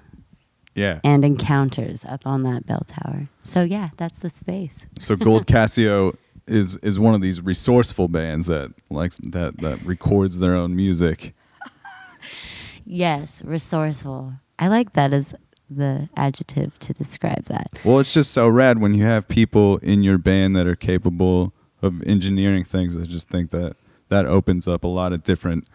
Yeah. 0.76 1.00
and 1.04 1.24
encounters 1.24 2.04
up 2.04 2.26
on 2.26 2.44
that 2.44 2.66
bell 2.66 2.84
tower. 2.88 3.30
So 3.44 3.62
yeah, 3.64 3.90
that's 3.98 4.20
the 4.20 4.30
space. 4.30 4.88
So 5.00 5.16
Gold 5.16 5.46
Casio 5.48 6.16
is 6.48 6.76
is 6.78 6.98
one 7.00 7.14
of 7.14 7.22
these 7.22 7.40
resourceful 7.42 8.08
bands 8.08 8.48
that 8.48 8.74
like 8.90 9.14
that 9.18 9.60
that 9.60 9.82
records 9.86 10.40
their 10.40 10.56
own 10.56 10.76
music. 10.76 11.36
Yes, 12.86 13.44
resourceful. 13.44 14.34
I 14.62 14.68
like 14.68 14.94
that 14.94 15.12
as 15.12 15.34
the 15.70 16.08
adjective 16.16 16.78
to 16.80 16.94
describe 16.94 17.46
that. 17.46 17.72
Well, 17.84 18.00
it's 18.00 18.14
just 18.14 18.32
so 18.32 18.48
rad 18.48 18.80
when 18.80 18.94
you 18.94 19.04
have 19.04 19.28
people 19.28 19.78
in 19.78 20.04
your 20.04 20.18
band 20.18 20.56
that 20.56 20.68
are 20.68 20.76
capable 20.76 21.54
of 21.82 22.04
engineering 22.04 22.64
things. 22.64 22.96
I 22.96 23.04
just 23.04 23.28
think 23.28 23.50
that 23.52 23.76
that 24.10 24.26
opens 24.26 24.68
up 24.68 24.84
a 24.84 24.88
lot 24.88 25.14
of 25.14 25.24
different 25.24 25.68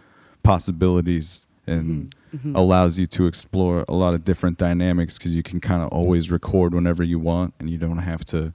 possibilities 0.45 1.47
and 1.66 2.12
mm-hmm. 2.33 2.37
Mm-hmm. 2.37 2.57
allows 2.57 2.97
you 2.99 3.07
to 3.09 3.26
explore 3.26 3.85
a 3.88 3.95
lot 3.95 4.14
of 4.14 4.25
different 4.25 4.57
dynamics 4.57 5.19
because 5.19 5.35
you 5.35 5.43
can 5.43 5.61
kind 5.61 5.83
of 5.83 5.88
always 5.88 6.31
record 6.31 6.73
whenever 6.73 7.02
you 7.02 7.19
want 7.19 7.55
and 7.59 7.69
you 7.69 7.78
don't 7.78 7.99
have 7.99 8.25
to 8.26 8.52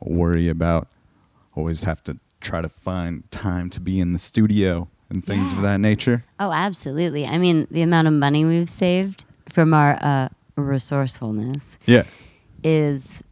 worry 0.00 0.48
about 0.48 0.88
always 1.54 1.82
have 1.82 2.02
to 2.04 2.18
try 2.40 2.60
to 2.60 2.68
find 2.68 3.30
time 3.30 3.70
to 3.70 3.80
be 3.80 4.00
in 4.00 4.12
the 4.12 4.18
studio 4.18 4.88
and 5.10 5.24
things 5.24 5.52
of 5.52 5.60
that 5.62 5.78
nature. 5.78 6.24
Oh, 6.40 6.52
absolutely. 6.52 7.26
I 7.26 7.38
mean, 7.38 7.68
the 7.70 7.82
amount 7.82 8.08
of 8.08 8.14
money 8.14 8.44
we've 8.44 8.68
saved 8.68 9.26
from 9.52 9.74
our 9.74 9.98
uh, 10.02 10.28
resourcefulness 10.56 11.76
Yeah. 11.86 12.04
is, 12.62 13.22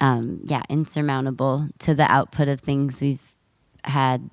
um, 0.00 0.40
yeah, 0.44 0.62
insurmountable 0.68 1.68
to 1.80 1.94
the 1.94 2.10
output 2.10 2.48
of 2.48 2.60
things 2.60 3.00
we've 3.00 3.34
had 3.84 4.30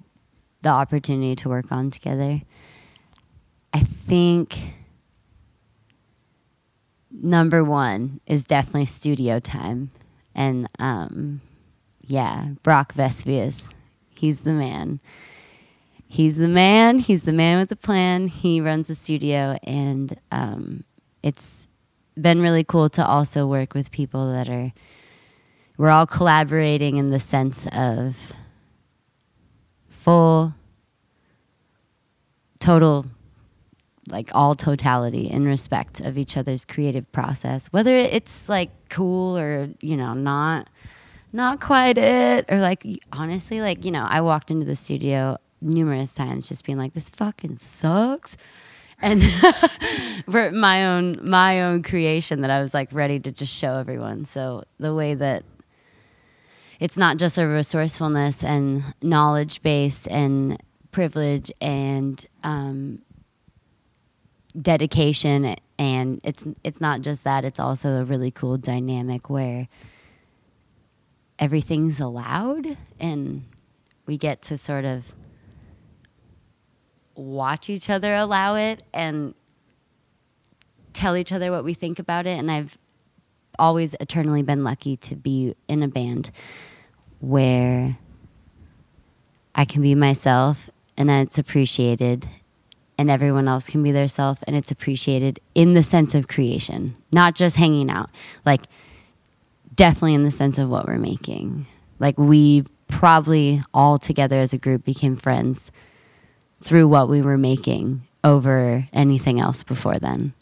the 0.61 0.69
opportunity 0.69 1.35
to 1.37 1.49
work 1.49 1.71
on 1.71 1.89
together. 1.91 2.41
I 3.73 3.79
think 3.79 4.57
number 7.11 7.63
one 7.63 8.19
is 8.25 8.45
definitely 8.45 8.85
studio 8.85 9.39
time. 9.39 9.91
And 10.35 10.69
um, 10.79 11.41
yeah, 12.05 12.49
Brock 12.63 12.93
Vespius, 12.93 13.71
he's 14.15 14.41
the 14.41 14.53
man. 14.53 14.99
He's 16.07 16.37
the 16.37 16.47
man. 16.47 16.99
He's 16.99 17.23
the 17.23 17.33
man 17.33 17.59
with 17.59 17.69
the 17.69 17.75
plan. 17.75 18.27
He 18.27 18.59
runs 18.61 18.87
the 18.87 18.95
studio, 18.95 19.57
and 19.63 20.19
um, 20.31 20.83
it's 21.23 21.67
been 22.19 22.41
really 22.41 22.63
cool 22.63 22.89
to 22.89 23.05
also 23.05 23.47
work 23.47 23.73
with 23.73 23.91
people 23.91 24.31
that 24.31 24.49
are. 24.49 24.73
We're 25.77 25.89
all 25.89 26.05
collaborating 26.05 26.97
in 26.97 27.09
the 27.09 27.19
sense 27.19 27.65
of 27.71 28.33
full, 29.87 30.53
total, 32.59 33.05
like 34.09 34.29
all 34.33 34.55
totality 34.55 35.29
in 35.29 35.45
respect 35.45 36.01
of 36.01 36.17
each 36.17 36.35
other's 36.35 36.65
creative 36.65 37.09
process. 37.13 37.67
Whether 37.67 37.95
it's 37.95 38.49
like 38.49 38.71
cool 38.89 39.37
or 39.37 39.69
you 39.81 39.95
know 39.95 40.13
not, 40.13 40.69
not 41.31 41.61
quite 41.61 41.97
it, 41.97 42.45
or 42.49 42.59
like 42.59 42.85
honestly, 43.13 43.61
like 43.61 43.85
you 43.85 43.91
know, 43.91 44.05
I 44.09 44.19
walked 44.19 44.51
into 44.51 44.65
the 44.65 44.75
studio 44.75 45.37
numerous 45.61 46.13
times 46.13 46.47
just 46.47 46.65
being 46.65 46.77
like, 46.77 46.93
this 46.93 47.09
fucking 47.09 47.57
sucks. 47.57 48.37
And 49.01 49.23
for 50.29 50.51
my 50.51 50.85
own 50.85 51.19
my 51.23 51.61
own 51.61 51.83
creation 51.83 52.41
that 52.41 52.51
I 52.51 52.61
was 52.61 52.73
like 52.73 52.89
ready 52.91 53.19
to 53.19 53.31
just 53.31 53.53
show 53.53 53.73
everyone. 53.73 54.25
So 54.25 54.63
the 54.79 54.93
way 54.93 55.13
that 55.13 55.43
it's 56.79 56.97
not 56.97 57.17
just 57.17 57.37
a 57.37 57.47
resourcefulness 57.47 58.43
and 58.43 58.83
knowledge 59.01 59.61
based 59.61 60.07
and 60.07 60.61
privilege 60.91 61.51
and 61.61 62.25
um, 62.43 63.01
dedication 64.59 65.55
and 65.77 66.19
it's 66.23 66.45
it's 66.63 66.81
not 66.81 67.01
just 67.01 67.23
that 67.23 67.45
it's 67.45 67.59
also 67.59 68.01
a 68.01 68.03
really 68.03 68.31
cool 68.31 68.57
dynamic 68.57 69.29
where 69.29 69.67
everything's 71.37 71.99
allowed 71.99 72.77
and 72.99 73.45
we 74.05 74.17
get 74.17 74.41
to 74.41 74.57
sort 74.57 74.85
of 74.85 75.13
watch 77.19 77.69
each 77.69 77.89
other 77.89 78.13
allow 78.13 78.55
it 78.55 78.81
and 78.93 79.33
tell 80.93 81.17
each 81.17 81.31
other 81.31 81.51
what 81.51 81.63
we 81.63 81.73
think 81.73 81.99
about 81.99 82.25
it 82.25 82.37
and 82.37 82.49
I've 82.49 82.77
always 83.57 83.93
eternally 83.99 84.41
been 84.41 84.63
lucky 84.63 84.95
to 84.95 85.15
be 85.15 85.53
in 85.67 85.83
a 85.83 85.87
band 85.87 86.31
where 87.19 87.97
I 89.53 89.65
can 89.65 89.81
be 89.81 89.95
myself 89.95 90.69
and 90.97 91.11
it's 91.11 91.37
appreciated 91.37 92.25
and 92.97 93.11
everyone 93.11 93.47
else 93.47 93.69
can 93.69 93.83
be 93.83 93.91
their 93.91 94.07
self 94.07 94.41
and 94.47 94.55
it's 94.55 94.71
appreciated 94.71 95.39
in 95.55 95.73
the 95.73 95.83
sense 95.83 96.15
of 96.15 96.27
creation, 96.27 96.95
not 97.11 97.35
just 97.35 97.57
hanging 97.57 97.89
out. 97.89 98.09
Like 98.45 98.61
definitely 99.75 100.13
in 100.13 100.23
the 100.23 100.31
sense 100.31 100.57
of 100.57 100.69
what 100.69 100.87
we're 100.87 100.97
making. 100.97 101.65
Like 101.99 102.17
we 102.17 102.63
probably 102.87 103.61
all 103.73 103.97
together 103.97 104.39
as 104.39 104.53
a 104.53 104.57
group 104.57 104.83
became 104.83 105.15
friends 105.15 105.71
through 106.61 106.87
what 106.87 107.09
we 107.09 107.21
were 107.21 107.37
making 107.37 108.01
over 108.23 108.87
anything 108.93 109.39
else 109.39 109.63
before 109.63 109.97
then. 109.97 110.33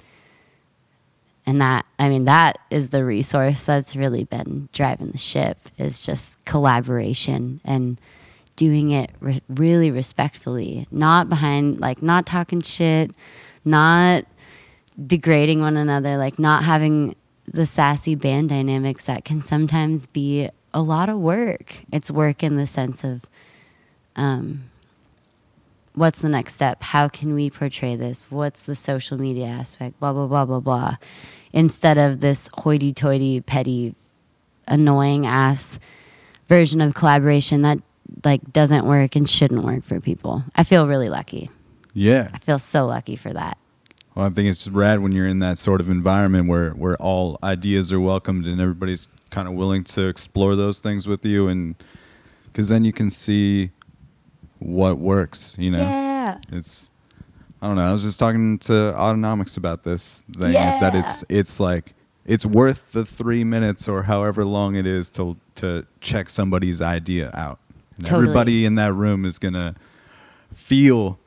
And 1.45 1.61
that, 1.61 1.85
I 1.97 2.09
mean, 2.09 2.25
that 2.25 2.57
is 2.69 2.89
the 2.89 3.05
resource 3.05 3.63
that's 3.63 3.95
really 3.95 4.25
been 4.25 4.67
driving 4.73 5.11
the 5.11 5.17
ship 5.17 5.57
is 5.77 6.01
just 6.01 6.43
collaboration 6.43 7.61
and 7.63 8.01
doing 8.57 8.91
it 8.91 9.11
re- 9.21 9.41
really 9.47 9.89
respectfully, 9.89 10.87
not 10.91 11.29
behind, 11.29 11.79
like, 11.79 12.01
not 12.01 12.25
talking 12.25 12.59
shit, 12.59 13.11
not 13.63 14.25
degrading 15.05 15.61
one 15.61 15.77
another, 15.77 16.17
like, 16.17 16.37
not 16.37 16.63
having 16.63 17.15
the 17.45 17.65
sassy 17.65 18.15
band 18.15 18.49
dynamics 18.49 19.05
that 19.05 19.23
can 19.23 19.41
sometimes 19.41 20.05
be 20.07 20.49
a 20.73 20.81
lot 20.81 21.07
of 21.07 21.17
work. 21.17 21.77
It's 21.93 22.11
work 22.11 22.43
in 22.43 22.57
the 22.57 22.67
sense 22.67 23.05
of, 23.05 23.25
um, 24.17 24.65
what's 25.97 26.19
the 26.19 26.29
next 26.29 26.53
step? 26.55 26.83
How 26.83 27.07
can 27.09 27.33
we 27.33 27.49
portray 27.49 27.95
this? 27.95 28.29
What's 28.29 28.61
the 28.61 28.75
social 28.75 29.19
media 29.19 29.47
aspect? 29.47 29.99
Blah, 29.99 30.13
blah, 30.13 30.27
blah, 30.27 30.45
blah, 30.45 30.59
blah. 30.59 30.95
Instead 31.51 31.97
of 31.97 32.19
this 32.19 32.49
hoity 32.53 32.93
toity, 32.93 33.41
petty, 33.41 33.95
annoying 34.67 35.25
ass 35.25 35.79
version 36.47 36.81
of 36.81 36.93
collaboration 36.93 37.63
that 37.63 37.79
like 38.23 38.53
doesn't 38.53 38.85
work 38.85 39.15
and 39.15 39.27
shouldn't 39.29 39.63
work 39.63 39.83
for 39.83 39.99
people. 39.99 40.43
I 40.55 40.63
feel 40.63 40.87
really 40.87 41.09
lucky. 41.09 41.49
Yeah. 41.93 42.29
I 42.31 42.37
feel 42.37 42.59
so 42.59 42.85
lucky 42.85 43.15
for 43.15 43.33
that. 43.33 43.57
Well, 44.13 44.27
I 44.27 44.29
think 44.29 44.49
it's 44.49 44.67
rad 44.67 44.99
when 44.99 45.11
you're 45.11 45.27
in 45.27 45.39
that 45.39 45.57
sort 45.57 45.81
of 45.81 45.89
environment 45.89 46.47
where, 46.47 46.71
where 46.71 46.95
all 46.97 47.37
ideas 47.43 47.91
are 47.91 47.99
welcomed 47.99 48.47
and 48.47 48.61
everybody's 48.61 49.07
kind 49.29 49.47
of 49.47 49.55
willing 49.55 49.83
to 49.85 50.07
explore 50.07 50.55
those 50.55 50.79
things 50.79 51.07
with 51.07 51.25
you. 51.25 51.47
And 51.47 51.75
because 52.45 52.69
then 52.69 52.83
you 52.83 52.93
can 52.93 53.09
see 53.09 53.71
what 54.59 54.97
works, 54.97 55.55
you 55.57 55.71
know? 55.71 55.79
Yeah. 55.79 56.37
It's, 56.51 56.89
I 57.61 57.67
don't 57.67 57.75
know. 57.75 57.83
I 57.83 57.91
was 57.91 58.03
just 58.03 58.19
talking 58.19 58.59
to 58.59 58.71
Autonomics 58.71 59.57
about 59.57 59.83
this 59.83 60.23
thing 60.37 60.53
that 60.53 60.95
it's, 60.95 61.23
it's 61.29 61.59
like, 61.59 61.93
it's 62.25 62.45
worth 62.45 62.91
the 62.91 63.05
three 63.05 63.43
minutes 63.43 63.87
or 63.87 64.03
however 64.03 64.43
long 64.45 64.75
it 64.75 64.85
is 64.85 65.09
to, 65.11 65.37
to 65.55 65.85
check 66.01 66.29
somebody's 66.29 66.81
idea 66.81 67.31
out. 67.33 67.59
Totally. 68.03 68.23
everybody 68.23 68.65
in 68.65 68.75
that 68.75 68.93
room 68.93 69.25
is 69.25 69.39
going 69.39 69.55
to 69.55 69.73
feel 70.53 71.17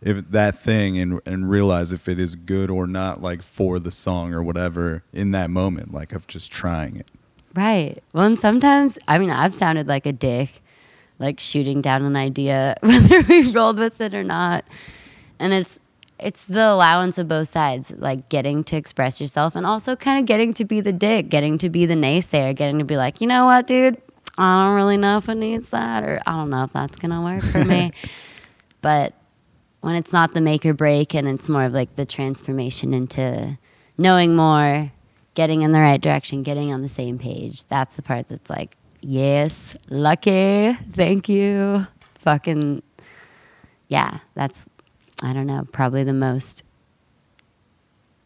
if 0.00 0.30
that 0.30 0.62
thing 0.62 0.96
and 0.96 1.20
and 1.26 1.50
realize 1.50 1.92
if 1.92 2.08
it 2.08 2.20
is 2.20 2.36
good 2.36 2.70
or 2.70 2.86
not 2.86 3.20
like 3.20 3.42
for 3.42 3.80
the 3.80 3.90
song 3.90 4.32
or 4.32 4.40
whatever 4.42 5.02
in 5.12 5.32
that 5.32 5.50
moment 5.50 5.92
like 5.92 6.12
of 6.12 6.26
just 6.28 6.50
trying 6.50 6.96
it 6.96 7.10
Right. 7.54 8.02
Well, 8.12 8.26
and 8.26 8.38
sometimes, 8.38 8.98
I 9.08 9.18
mean, 9.18 9.30
I've 9.30 9.54
sounded 9.54 9.88
like 9.88 10.06
a 10.06 10.12
dick, 10.12 10.62
like 11.20 11.38
shooting 11.38 11.80
down 11.80 12.02
an 12.02 12.16
idea, 12.16 12.74
whether 12.80 13.20
we 13.22 13.52
rolled 13.52 13.78
with 13.78 14.00
it 14.00 14.14
or 14.14 14.24
not. 14.24 14.64
And 15.38 15.52
it's, 15.52 15.78
it's 16.18 16.44
the 16.44 16.72
allowance 16.72 17.18
of 17.18 17.28
both 17.28 17.48
sides, 17.48 17.92
like 17.92 18.28
getting 18.28 18.64
to 18.64 18.76
express 18.76 19.20
yourself 19.20 19.54
and 19.54 19.64
also 19.64 19.94
kind 19.94 20.18
of 20.18 20.26
getting 20.26 20.52
to 20.54 20.64
be 20.64 20.80
the 20.80 20.92
dick, 20.92 21.28
getting 21.28 21.58
to 21.58 21.68
be 21.68 21.86
the 21.86 21.94
naysayer, 21.94 22.56
getting 22.56 22.78
to 22.78 22.84
be 22.84 22.96
like, 22.96 23.20
you 23.20 23.26
know 23.26 23.44
what, 23.44 23.66
dude, 23.66 24.00
I 24.36 24.66
don't 24.66 24.74
really 24.74 24.96
know 24.96 25.18
if 25.18 25.28
it 25.28 25.36
needs 25.36 25.68
that, 25.68 26.02
or 26.02 26.20
I 26.26 26.32
don't 26.32 26.50
know 26.50 26.64
if 26.64 26.72
that's 26.72 26.96
going 26.96 27.12
to 27.12 27.20
work 27.20 27.42
for 27.44 27.64
me. 27.64 27.92
but 28.80 29.14
when 29.80 29.94
it's 29.94 30.12
not 30.12 30.34
the 30.34 30.40
make 30.40 30.64
or 30.66 30.74
break 30.74 31.14
and 31.14 31.28
it's 31.28 31.48
more 31.48 31.64
of 31.64 31.72
like 31.72 31.96
the 31.96 32.06
transformation 32.06 32.92
into 32.92 33.58
knowing 33.96 34.34
more, 34.34 34.92
getting 35.34 35.62
in 35.62 35.72
the 35.72 35.80
right 35.80 36.00
direction, 36.00 36.42
getting 36.42 36.72
on 36.72 36.82
the 36.82 36.88
same 36.88 37.18
page, 37.18 37.64
that's 37.64 37.96
the 37.96 38.02
part 38.02 38.28
that's 38.28 38.50
like, 38.50 38.76
yes, 39.00 39.76
lucky, 39.88 40.72
thank 40.92 41.28
you. 41.28 41.86
Fucking, 42.16 42.82
yeah, 43.88 44.18
that's, 44.34 44.66
I 45.22 45.32
don't 45.32 45.46
know, 45.46 45.66
probably 45.72 46.04
the 46.04 46.12
most 46.12 46.64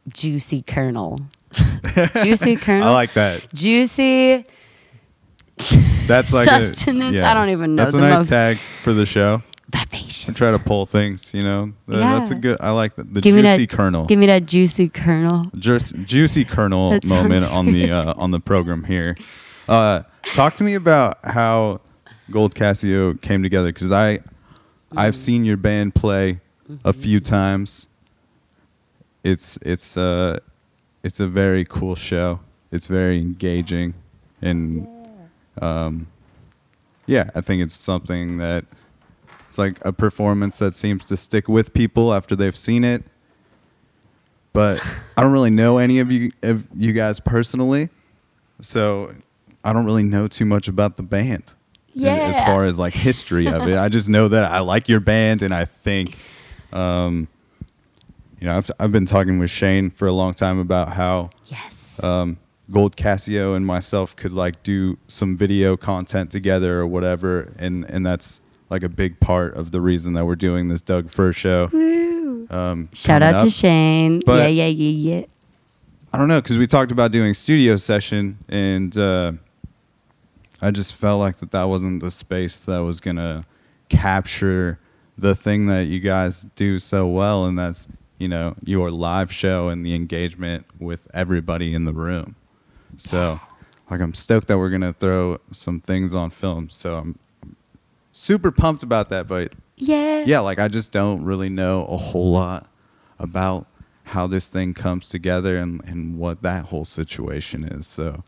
juicy 0.09 0.63
kernel. 0.63 1.21
juicy 2.23 2.57
kernel? 2.57 2.89
i 2.89 2.93
like 2.93 3.13
that 3.13 3.47
juicy 3.55 4.45
that's 6.07 6.33
like 6.33 6.49
Sustenance? 6.49 7.17
A, 7.17 7.25
I 7.25 7.33
don't 7.35 7.51
even 7.51 7.77
know 7.77 7.85
that's 7.85 7.95
a 7.95 8.01
nice 8.01 8.19
most- 8.21 8.29
tag 8.29 8.59
for 8.83 8.93
the 8.93 9.07
show 9.07 9.41
vivacious. 9.69 10.29
I 10.29 10.33
try 10.33 10.51
to 10.51 10.59
pull 10.59 10.85
things 10.87 11.33
you 11.33 11.43
know 11.45 11.67
Th- 11.89 12.01
that's 12.01 12.31
a 12.33 12.35
good 12.35 12.57
i 12.61 12.71
like 12.71 12.97
that 12.97 13.15
the 13.15 13.21
Give 13.21 13.37
juicy 13.37 13.67
that- 13.67 13.77
kernel 13.77 14.07
Give 14.07 14.19
me 14.19 14.27
that 14.27 14.47
juicy 14.47 14.89
kernel. 14.89 15.47
Just 15.55 15.95
juicy 16.05 16.45
kernel 16.45 16.99
moment 17.05 17.47
on 17.47 17.67
the 17.67 17.91
uh, 17.93 18.15
on 18.17 18.33
the 18.33 18.41
program 18.41 18.83
here. 18.85 19.17
Uh, 19.69 20.03
talk 20.23 20.55
to 20.57 20.65
me 20.65 20.75
about 20.75 21.19
how 21.25 21.81
Gold 22.31 22.55
Casio 22.55 23.21
came 23.21 23.43
together 23.43 23.69
because 23.73 23.93
I 23.93 24.21
I've 24.97 25.17
seen 25.17 25.45
your 25.45 25.57
band 25.57 25.95
play 25.95 26.41
a 26.85 26.93
few 26.93 27.21
times. 27.21 27.87
It's 29.23 29.59
it's 29.63 29.97
uh 29.97 30.41
it's 31.03 31.21
a 31.21 31.29
very 31.29 31.65
cool 31.65 31.95
show. 31.95 32.41
It's 32.71 32.87
very 32.87 33.19
engaging 33.19 33.95
and 34.43 34.87
um 35.61 36.09
yeah, 37.07 37.31
I 37.35 37.41
think 37.43 37.63
it's 37.63 37.75
something 37.75 38.39
that 38.39 38.65
it's 39.49 39.59
like 39.59 39.85
a 39.85 39.93
performance 39.93 40.59
that 40.59 40.75
seems 40.75 41.05
to 41.07 41.17
stick 41.17 41.49
with 41.49 41.75
people 41.75 42.13
after 42.15 42.35
they've 42.35 42.57
seen 42.57 42.83
it 42.83 43.05
but 44.55 44.81
I 45.17 45.23
don't 45.23 45.33
really 45.33 45.51
know 45.51 45.77
any 45.79 45.99
of 45.99 46.11
you 46.11 46.31
of 46.43 46.65
you 46.75 46.93
guys 46.93 47.21
personally, 47.21 47.91
so 48.61 49.13
I 49.65 49.73
don't 49.73 49.85
really 49.87 50.03
know 50.05 50.29
too 50.29 50.45
much 50.45 50.69
about 50.69 50.97
the 50.97 51.03
band. 51.03 51.43
in- 51.95 52.05
As 52.07 52.37
far 52.39 52.65
as 52.65 52.79
like 52.79 52.93
history 53.09 53.47
of 53.49 53.67
it, 53.69 53.77
I 53.79 53.89
just 53.89 54.09
know 54.09 54.29
that 54.29 54.45
I 54.45 54.61
like 54.61 54.89
your 54.89 55.01
band, 55.01 55.43
and 55.43 55.55
I 55.55 55.65
think, 55.65 56.17
um, 56.73 57.29
you 58.41 58.47
know, 58.47 58.57
I've 58.57 58.71
I've 58.79 58.93
been 58.93 59.07
talking 59.07 59.39
with 59.39 59.51
Shane 59.51 59.91
for 59.91 60.07
a 60.07 60.13
long 60.13 60.35
time 60.35 60.59
about 60.59 60.93
how 60.93 61.31
Yes. 61.47 61.99
um, 62.03 62.37
Gold 62.71 62.97
Casio 62.97 63.57
and 63.57 63.65
myself 63.67 64.17
could 64.17 64.33
like 64.33 64.63
do 64.63 64.99
some 65.07 65.37
video 65.37 65.77
content 65.77 66.31
together 66.31 66.81
or 66.81 66.87
whatever, 66.87 67.53
and 67.59 67.85
and 67.91 68.05
that's 68.05 68.41
like 68.71 68.83
a 68.83 68.89
big 68.89 69.21
part 69.21 69.55
of 69.55 69.71
the 69.71 69.81
reason 69.81 70.15
that 70.15 70.25
we're 70.27 70.35
doing 70.37 70.69
this 70.69 70.81
Doug 70.81 71.11
Fir 71.11 71.33
show. 71.33 71.69
Um, 72.51 72.89
Shout 72.93 73.23
out 73.23 73.41
to. 73.43 73.51
Shane. 73.51 74.21
But- 74.27 74.51
yeah, 74.53 74.65
yeah, 74.65 74.67
yeah, 74.67 75.19
yeah. 75.21 75.27
I 76.13 76.19
don't 76.19 76.29
know 76.29 76.41
because 76.41 76.59
we 76.59 76.67
talked 76.67 76.93
about 76.93 77.11
doing 77.13 77.35
studio 77.35 77.77
session, 77.77 78.39
and 78.49 78.97
uh, 78.97 79.33
I 80.65 80.71
just 80.71 80.95
felt 80.95 81.21
like 81.21 81.37
that 81.39 81.51
that 81.51 81.65
wasn't 81.65 82.01
the 82.03 82.11
space 82.11 82.59
that 82.61 82.79
was 82.79 83.01
gonna 83.01 83.45
capture 83.89 84.79
the 85.17 85.35
thing 85.35 85.67
that 85.67 85.87
you 85.87 86.01
guys 86.01 86.47
do 86.57 86.79
so 86.79 87.07
well, 87.07 87.47
and 87.47 87.59
that's 87.59 87.87
you 88.19 88.29
know 88.29 88.55
your 88.65 88.91
live 88.91 89.31
show 89.33 89.69
and 89.69 89.85
the 89.85 89.95
engagement 89.95 90.67
with 90.79 91.07
everybody 91.13 91.75
in 91.75 91.85
the 91.85 91.93
room. 91.93 92.37
So, 92.97 93.41
like, 93.91 94.01
I'm 94.01 94.15
stoked 94.15 94.49
that 94.49 94.59
we're 94.59 94.71
gonna 94.71 94.93
throw 94.93 95.39
some 95.53 95.81
things 95.81 96.15
on 96.15 96.31
film. 96.31 96.71
So 96.71 96.97
I'm 96.97 97.19
super 98.13 98.51
pumped 98.51 98.83
about 98.83 99.09
that, 99.11 99.27
but 99.27 99.53
Yeah. 99.77 100.25
yeah, 100.27 100.41
like 100.41 100.59
I 100.59 100.69
just 100.69 100.91
don't 100.93 101.25
really 101.25 101.49
know 101.51 101.85
a 101.87 101.97
whole 101.97 102.33
lot 102.33 102.69
about 103.19 103.67
how 104.09 104.27
this 104.27 104.49
thing 104.49 104.75
comes 104.75 105.09
together 105.09 105.57
and, 105.57 105.83
and 105.85 106.19
what 106.19 106.43
that 106.43 106.67
whole 106.67 106.85
situation 106.85 107.65
is. 107.65 107.87
So 107.87 108.23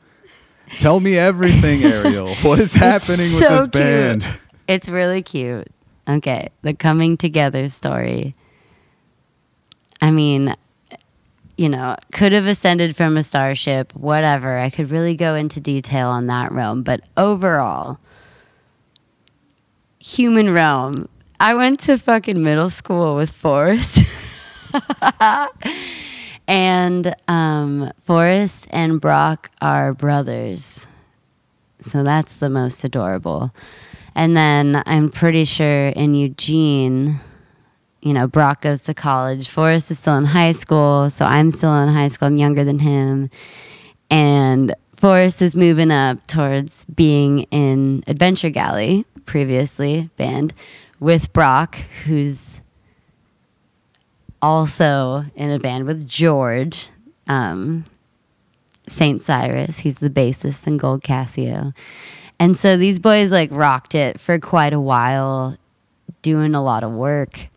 tell 0.79 1.00
me 1.00 1.16
everything, 1.16 1.83
Ariel. 1.83 2.35
What 2.37 2.61
is 2.61 2.72
happening 2.74 3.33
with 3.33 3.38
this 3.40 3.62
cute. 3.62 3.72
band? 3.72 4.29
It's 4.68 4.88
really 4.88 5.22
cute. 5.22 5.68
Okay, 6.09 6.48
the 6.62 6.74
coming 6.74 7.16
together 7.16 7.68
story. 7.68 8.35
I 10.00 10.11
mean, 10.11 10.55
you 11.57 11.68
know, 11.68 11.96
could 12.12 12.33
have 12.33 12.46
ascended 12.46 12.94
from 12.96 13.16
a 13.16 13.22
starship, 13.22 13.92
whatever. 13.94 14.59
I 14.59 14.70
could 14.70 14.90
really 14.90 15.16
go 15.16 15.35
into 15.35 15.61
detail 15.61 16.09
on 16.09 16.26
that 16.26 16.52
realm, 16.52 16.83
but 16.83 17.00
overall, 17.16 17.98
human 19.98 20.52
realm. 20.52 21.09
I 21.40 21.55
went 21.55 21.81
to 21.81 21.98
fucking 21.98 22.42
middle 22.42 22.70
school 22.70 23.14
with 23.14 23.31
Forrest. 23.31 24.00
and 26.48 27.14
um, 27.28 27.90
Forrest 28.02 28.68
and 28.70 29.00
Brock 29.00 29.50
are 29.61 29.94
brothers. 29.94 30.87
So 31.80 32.02
that's 32.02 32.37
the 32.37 32.50
most 32.50 32.82
adorable. 32.85 33.52
And 34.14 34.37
then 34.37 34.82
I'm 34.87 35.11
pretty 35.11 35.44
sure 35.44 35.88
in 35.88 36.14
Eugene, 36.14 37.20
you 38.00 38.14
know, 38.14 38.26
Brock 38.26 38.62
goes 38.62 38.82
to 38.85 38.94
college. 38.94 39.48
Forrest 39.48 39.90
is 39.90 39.98
still 39.98 40.16
in 40.16 40.24
high 40.24 40.52
school. 40.52 41.11
So 41.11 41.24
I'm 41.24 41.50
still 41.50 41.74
in 41.82 41.92
high 41.92 42.09
school. 42.09 42.28
I'm 42.28 42.37
younger 42.37 42.64
than 42.64 42.78
him. 42.78 43.30
And 44.11 44.74
Forrest 44.96 45.42
is 45.42 45.54
moving 45.54 45.90
up 45.90 46.26
towards 46.26 46.87
being 46.87 47.40
in 47.50 48.02
Adventure 48.06 48.50
Galley, 48.50 49.04
previously 49.26 50.09
band, 50.16 50.54
with 50.98 51.32
Brock, 51.35 51.76
who's 52.04 52.61
also 54.42 55.25
in 55.35 55.51
a 55.51 55.59
band 55.59 55.87
with 55.87 56.09
George, 56.09 56.88
um, 57.27 57.85
Saint 58.88 59.22
Cyrus. 59.22 59.79
He's 59.79 59.99
the 59.99 60.11
bassist 60.11 60.66
in 60.66 60.77
Gold 60.77 61.03
Casio. 61.03 61.75
And 62.38 62.57
so 62.57 62.77
these 62.77 62.99
boys 62.99 63.31
like 63.31 63.51
rocked 63.51 63.94
it 63.94 64.20
for 64.20 64.38
quite 64.38 64.72
a 64.72 64.81
while, 64.81 65.57
doing 66.22 66.55
a 66.55 66.62
lot 66.62 66.85
of 66.85 66.92
work 66.92 67.49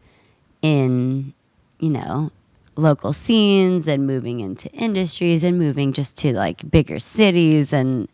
in, 0.62 1.34
you 1.80 1.92
know, 1.92 2.32
local 2.76 3.12
scenes 3.12 3.88
and 3.88 4.08
moving 4.08 4.40
into 4.40 4.70
industries 4.72 5.44
and 5.44 5.60
moving 5.60 5.92
just 5.92 6.18
to 6.18 6.34
like 6.34 6.70
bigger 6.70 7.00
cities 7.00 7.74
and 7.74 8.08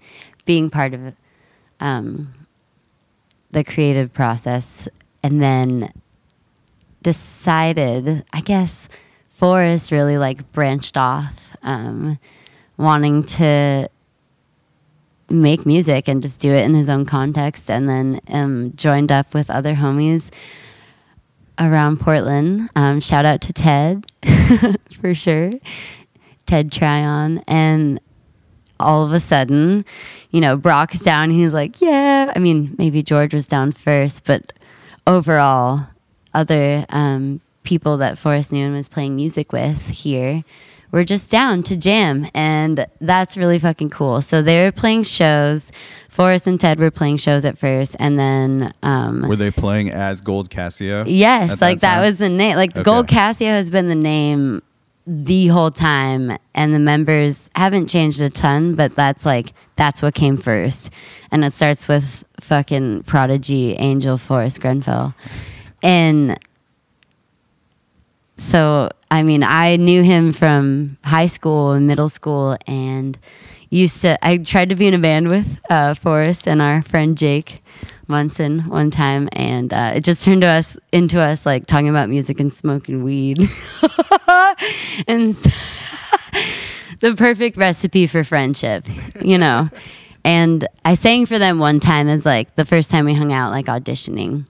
being 0.46 0.70
part 0.70 0.94
of 0.94 1.14
um, 1.80 2.34
the 3.52 3.64
creative 3.64 4.12
process. 4.12 4.88
And 5.22 5.42
then 5.42 5.92
decided, 7.06 8.26
I 8.34 8.42
guess, 8.42 8.90
Forrest 9.30 9.92
really 9.92 10.18
like 10.18 10.52
branched 10.52 10.98
off, 10.98 11.56
um, 11.62 12.18
wanting 12.78 13.24
to 13.38 13.88
make 15.30 15.68
music 15.68 16.08
and 16.08 16.24
just 16.24 16.40
do 16.40 16.52
it 16.52 16.66
in 16.66 16.74
his 16.74 16.90
own 16.90 17.06
context, 17.06 17.70
and 17.70 17.88
then 17.88 18.20
um, 18.30 18.74
joined 18.76 19.12
up 19.12 19.36
with 19.36 19.52
other 19.52 19.76
homies 19.76 20.32
around 21.60 22.00
Portland. 22.00 22.72
Um, 22.76 23.00
shout 23.00 23.24
out 23.24 23.42
to 23.42 23.54
Ted 23.54 24.04
for 25.00 25.14
sure, 25.14 25.52
Ted 26.48 26.72
Tryon, 26.72 27.44
and 27.48 28.02
all 28.80 29.04
of 29.04 29.14
a 29.14 29.20
sudden, 29.20 29.86
you 30.32 30.42
know, 30.42 30.58
Brock's 30.58 31.02
down. 31.02 31.30
He's 31.30 31.54
like, 31.54 31.82
yeah. 31.82 32.34
I 32.36 32.40
mean, 32.40 32.74
maybe 32.80 33.04
George 33.04 33.36
was 33.36 33.46
down 33.46 33.74
first, 33.74 34.24
but 34.24 34.54
overall, 35.06 35.82
other 36.36 36.86
um, 36.90 37.42
people 37.64 37.98
that 37.98 38.18
Forrest 38.18 38.52
knew 38.52 38.66
and 38.66 38.76
was 38.76 38.90
playing 38.90 39.16
music 39.16 39.52
with 39.52 39.88
here 39.90 40.44
were 40.92 41.04
just 41.04 41.32
down 41.32 41.64
to 41.64 41.76
jam. 41.76 42.28
And 42.34 42.86
that's 43.02 43.36
really 43.38 43.60
fucking 43.60 43.90
cool. 43.90 44.22
So 44.22 44.42
they 44.42 44.64
were 44.64 44.72
playing 44.72 45.04
shows. 45.04 45.72
Forrest 46.10 46.48
and 46.48 46.60
Ted 46.60 46.80
were 46.80 46.92
playing 46.92 47.18
shows 47.18 47.44
at 47.44 47.58
first. 47.58 47.96
And 48.00 48.20
then. 48.20 48.72
Um, 48.84 49.28
Were 49.28 49.36
they 49.36 49.52
playing 49.52 49.90
as 49.92 50.22
Gold 50.22 50.50
Casio? 50.50 51.04
Yes, 51.08 51.60
like 51.60 51.80
that 51.80 51.96
time? 51.96 52.06
was 52.06 52.18
the 52.18 52.30
name. 52.30 52.56
Like 52.56 52.72
Okay. 52.72 52.84
Gold 52.84 53.08
Casio 53.08 53.48
has 53.48 53.70
been 53.70 53.88
the 53.88 53.96
name 53.96 54.62
the 55.08 55.48
whole 55.48 55.70
time, 55.70 56.36
and 56.56 56.74
the 56.74 56.80
members 56.80 57.50
haven't 57.56 57.88
changed 57.88 58.22
a 58.22 58.30
ton, 58.30 58.74
but 58.74 58.96
that's 58.96 59.24
like 59.26 59.54
that's 59.76 60.02
what 60.02 60.16
came 60.16 60.36
first, 60.36 60.90
and 61.32 61.46
it 61.46 61.54
starts 61.54 61.88
with 61.88 62.24
fucking 62.40 63.04
prodigy 63.04 63.74
Angel 63.74 64.18
Forrest 64.18 64.62
Grenfell, 64.62 65.14
and 65.86 66.38
so 68.38 68.90
I 69.12 69.24
mean 69.24 69.44
I 69.44 69.76
knew 69.78 70.04
him 70.04 70.32
from 70.34 70.98
high 71.04 71.28
school 71.28 71.72
and 71.72 71.88
middle 71.88 72.10
school, 72.10 72.58
and 72.68 73.18
used 73.70 74.02
to 74.02 74.18
I 74.26 74.38
tried 74.38 74.70
to 74.70 74.76
be 74.76 74.88
in 74.88 74.94
a 74.94 75.00
band 75.00 75.30
with 75.30 75.60
uh, 75.70 75.94
Forrest 75.94 76.48
and 76.48 76.62
our 76.62 76.82
friend 76.82 77.18
Jake 77.18 77.64
Munson 78.08 78.62
one 78.70 78.92
time, 78.92 79.30
and 79.32 79.74
uh, 79.74 79.94
it 79.96 80.02
just 80.02 80.24
turned 80.24 80.42
to 80.42 80.48
us 80.48 80.78
into 80.92 81.20
us 81.22 81.46
like 81.46 81.66
talking 81.66 81.90
about 81.90 82.10
music 82.10 82.40
and 82.40 82.52
smoking 82.52 83.04
weed, 83.04 83.40
and 85.08 85.30
s- 85.30 85.46
the 87.00 87.16
perfect 87.16 87.58
recipe 87.58 88.08
for 88.08 88.24
friendship, 88.24 88.86
you 89.22 89.38
know. 89.38 89.70
And 90.24 90.68
I 90.84 90.96
sang 90.96 91.28
for 91.28 91.38
them 91.38 91.60
one 91.60 91.80
time 91.80 92.08
as 92.08 92.26
like 92.26 92.56
the 92.56 92.66
first 92.66 92.90
time 92.90 93.06
we 93.06 93.14
hung 93.14 93.32
out, 93.32 93.52
like 93.52 93.68
auditioning 93.68 94.46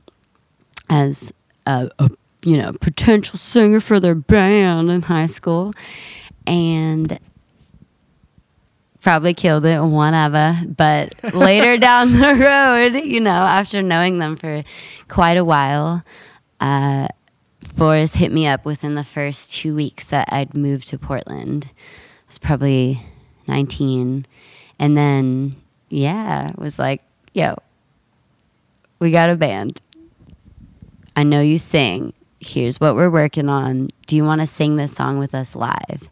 as 0.89 1.33
a, 1.65 1.89
a 1.99 2.09
you 2.43 2.57
know 2.57 2.73
potential 2.73 3.37
singer 3.37 3.79
for 3.79 3.99
their 3.99 4.15
band 4.15 4.89
in 4.89 5.01
high 5.01 5.25
school, 5.25 5.73
and 6.45 7.19
probably 9.05 9.35
killed 9.35 9.65
it, 9.65 9.79
one 9.79 9.91
whatever. 9.91 10.57
But 10.65 11.13
later 11.35 11.77
down 11.77 12.13
the 12.13 12.35
road, 12.35 12.95
you 13.05 13.19
know, 13.19 13.29
after 13.29 13.83
knowing 13.83 14.17
them 14.17 14.35
for 14.35 14.63
quite 15.07 15.37
a 15.37 15.45
while, 15.45 16.03
uh, 16.59 17.07
Forrest 17.75 18.15
hit 18.15 18.31
me 18.31 18.47
up 18.47 18.65
within 18.65 18.95
the 18.95 19.03
first 19.03 19.53
two 19.53 19.75
weeks 19.75 20.05
that 20.07 20.27
I'd 20.31 20.55
moved 20.55 20.87
to 20.87 20.97
Portland. 20.97 21.67
I 21.67 22.27
was 22.27 22.39
probably 22.39 23.01
19. 23.47 24.25
And 24.79 24.97
then, 24.97 25.55
yeah, 25.89 26.49
was 26.57 26.79
like, 26.79 27.03
yo, 27.33 27.57
we 28.97 29.11
got 29.11 29.29
a 29.29 29.35
band. 29.35 29.81
I 31.15 31.23
know 31.23 31.41
you 31.41 31.57
sing. 31.57 32.13
Here's 32.39 32.79
what 32.79 32.95
we're 32.95 33.09
working 33.09 33.49
on. 33.49 33.89
Do 34.07 34.15
you 34.15 34.23
want 34.23 34.41
to 34.41 34.47
sing 34.47 34.75
this 34.75 34.93
song 34.93 35.17
with 35.17 35.33
us 35.33 35.55
live? 35.55 36.09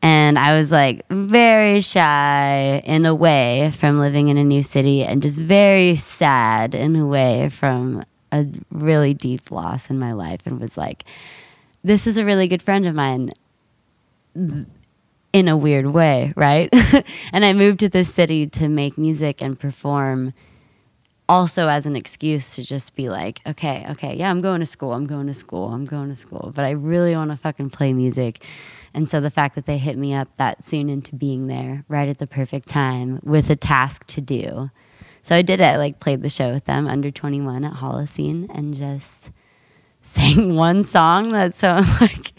And 0.00 0.36
I 0.36 0.54
was 0.54 0.72
like 0.72 1.06
very 1.08 1.80
shy 1.80 2.82
in 2.84 3.06
a 3.06 3.14
way 3.14 3.70
from 3.76 4.00
living 4.00 4.28
in 4.28 4.36
a 4.36 4.42
new 4.42 4.62
city 4.62 5.04
and 5.04 5.22
just 5.22 5.38
very 5.38 5.94
sad 5.94 6.74
in 6.74 6.96
a 6.96 7.06
way 7.06 7.50
from 7.50 8.04
a 8.32 8.46
really 8.70 9.14
deep 9.14 9.52
loss 9.52 9.90
in 9.90 9.98
my 9.98 10.12
life 10.12 10.40
and 10.44 10.58
was 10.58 10.76
like, 10.76 11.04
this 11.84 12.06
is 12.06 12.18
a 12.18 12.24
really 12.24 12.48
good 12.48 12.62
friend 12.62 12.84
of 12.86 12.94
mine 12.96 13.30
in 14.34 15.48
a 15.48 15.56
weird 15.56 15.86
way, 15.86 16.32
right? 16.34 16.68
and 17.32 17.44
I 17.44 17.52
moved 17.52 17.80
to 17.80 17.88
this 17.88 18.12
city 18.12 18.46
to 18.48 18.68
make 18.68 18.98
music 18.98 19.40
and 19.40 19.58
perform 19.58 20.34
also 21.28 21.68
as 21.68 21.86
an 21.86 21.96
excuse 21.96 22.56
to 22.56 22.62
just 22.62 22.94
be 22.94 23.08
like, 23.08 23.40
okay, 23.46 23.86
okay, 23.90 24.14
yeah, 24.14 24.30
I'm 24.30 24.40
going 24.40 24.60
to 24.60 24.66
school, 24.66 24.92
I'm 24.92 25.06
going 25.06 25.26
to 25.26 25.34
school, 25.34 25.72
I'm 25.72 25.84
going 25.84 26.08
to 26.08 26.16
school, 26.16 26.52
but 26.54 26.64
I 26.64 26.70
really 26.70 27.14
want 27.14 27.30
to 27.30 27.36
fucking 27.36 27.70
play 27.70 27.92
music. 27.92 28.44
And 28.94 29.08
so 29.08 29.20
the 29.20 29.30
fact 29.30 29.54
that 29.54 29.66
they 29.66 29.78
hit 29.78 29.96
me 29.96 30.14
up 30.14 30.36
that 30.36 30.64
soon 30.64 30.88
into 30.88 31.14
being 31.14 31.46
there 31.46 31.84
right 31.88 32.08
at 32.08 32.18
the 32.18 32.26
perfect 32.26 32.68
time 32.68 33.20
with 33.22 33.48
a 33.50 33.56
task 33.56 34.06
to 34.08 34.20
do. 34.20 34.70
So 35.22 35.36
I 35.36 35.42
did 35.42 35.60
it. 35.60 35.78
Like 35.78 36.00
played 36.00 36.22
the 36.22 36.28
show 36.28 36.52
with 36.52 36.64
them 36.64 36.86
under 36.86 37.10
21 37.10 37.64
at 37.64 37.74
Holocene 37.74 38.48
and 38.54 38.74
just 38.74 39.30
sang 40.02 40.56
one 40.56 40.82
song 40.82 41.28
that's 41.28 41.58
so 41.58 41.80
like 42.00 42.32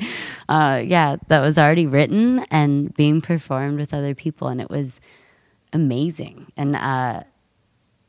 uh, 0.49 0.83
yeah 0.85 1.15
that 1.29 1.39
was 1.39 1.57
already 1.57 1.87
written 1.87 2.39
and 2.51 2.93
being 2.93 3.21
performed 3.21 3.79
with 3.79 3.93
other 3.93 4.13
people 4.13 4.49
and 4.49 4.59
it 4.59 4.69
was 4.69 4.99
amazing 5.71 6.51
and 6.57 6.75
uh, 6.75 7.23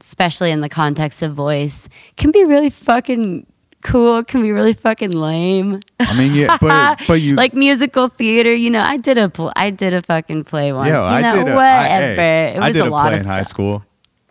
especially 0.00 0.50
in 0.50 0.60
the 0.60 0.68
context 0.68 1.22
of 1.22 1.34
voice, 1.34 1.88
can 2.16 2.30
be 2.30 2.44
really 2.44 2.70
fucking 2.70 3.46
cool. 3.82 4.22
Can 4.24 4.42
be 4.42 4.52
really 4.52 4.74
fucking 4.74 5.12
lame. 5.12 5.80
I 6.00 6.16
mean, 6.18 6.34
yeah, 6.34 6.58
but 6.60 7.02
but 7.06 7.14
you 7.20 7.34
like 7.34 7.54
musical 7.54 8.08
theater, 8.08 8.54
you 8.54 8.70
know. 8.70 8.82
I 8.82 8.98
did 8.98 9.16
a 9.16 9.28
pl- 9.28 9.52
I 9.56 9.70
did 9.70 9.94
a 9.94 10.02
fucking 10.02 10.44
play 10.44 10.72
once. 10.72 10.88
Yo, 10.88 11.00
you 11.00 11.06
I 11.06 11.20
know, 11.22 11.34
did 11.34 11.48
a, 11.48 11.50
I, 11.52 11.54
whatever. 11.54 12.20
hey, 12.20 12.52
it 12.54 12.58
was 12.58 12.64
I 12.64 12.72
did 12.72 12.82
a, 12.82 12.88
a, 12.88 12.90
lot 12.90 13.06
play 13.08 13.14
of 13.14 13.20
in 13.22 13.26
high 13.26 13.42
school. 13.42 13.84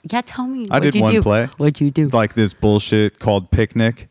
Yeah, 0.04 0.22
tell 0.22 0.48
me. 0.48 0.68
I 0.72 0.80
did 0.80 0.96
you 0.96 1.02
one 1.02 1.14
do? 1.14 1.22
play. 1.22 1.46
What'd 1.58 1.80
you 1.80 1.92
do? 1.92 2.08
Like 2.08 2.34
this 2.34 2.54
bullshit 2.54 3.20
called 3.20 3.52
Picnic. 3.52 4.08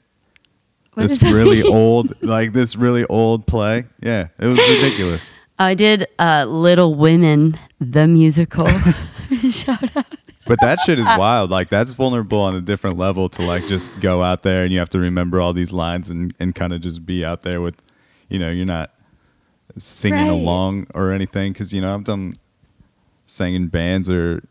What 0.94 1.02
this 1.08 1.22
really 1.22 1.62
old, 1.64 2.20
like 2.22 2.52
this 2.52 2.76
really 2.76 3.04
old 3.06 3.46
play. 3.46 3.84
Yeah, 4.02 4.28
it 4.38 4.46
was 4.46 4.58
ridiculous. 4.58 5.32
I 5.58 5.74
did 5.74 6.08
uh, 6.18 6.46
Little 6.48 6.94
Women, 6.94 7.58
the 7.80 8.06
musical. 8.06 8.66
Shout 9.50 9.96
out. 9.96 10.06
But 10.46 10.58
that 10.62 10.80
shit 10.80 10.98
is 10.98 11.06
wild. 11.06 11.50
Like 11.50 11.68
that's 11.68 11.92
vulnerable 11.92 12.40
on 12.40 12.56
a 12.56 12.60
different 12.60 12.96
level 12.96 13.28
to 13.30 13.42
like 13.42 13.68
just 13.68 13.98
go 14.00 14.22
out 14.22 14.42
there 14.42 14.64
and 14.64 14.72
you 14.72 14.78
have 14.80 14.88
to 14.90 14.98
remember 14.98 15.40
all 15.40 15.52
these 15.52 15.70
lines 15.70 16.08
and, 16.08 16.34
and 16.40 16.54
kind 16.54 16.72
of 16.72 16.80
just 16.80 17.06
be 17.06 17.24
out 17.24 17.42
there 17.42 17.60
with, 17.60 17.80
you 18.28 18.38
know, 18.38 18.50
you're 18.50 18.66
not 18.66 18.90
singing 19.78 20.18
Right. 20.18 20.30
along 20.30 20.86
or 20.94 21.12
anything. 21.12 21.54
Cause 21.54 21.72
you 21.72 21.80
know, 21.80 21.94
I've 21.94 22.04
done 22.04 22.32
singing 23.26 23.68
bands 23.68 24.10
or 24.10 24.42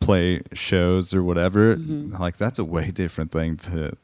play 0.00 0.42
shows 0.52 1.14
or 1.14 1.22
whatever. 1.22 1.76
Mm-hmm. 1.76 2.20
Like 2.20 2.36
that's 2.36 2.58
a 2.58 2.64
way 2.64 2.90
different 2.90 3.30
thing 3.30 3.56
to 3.58 3.96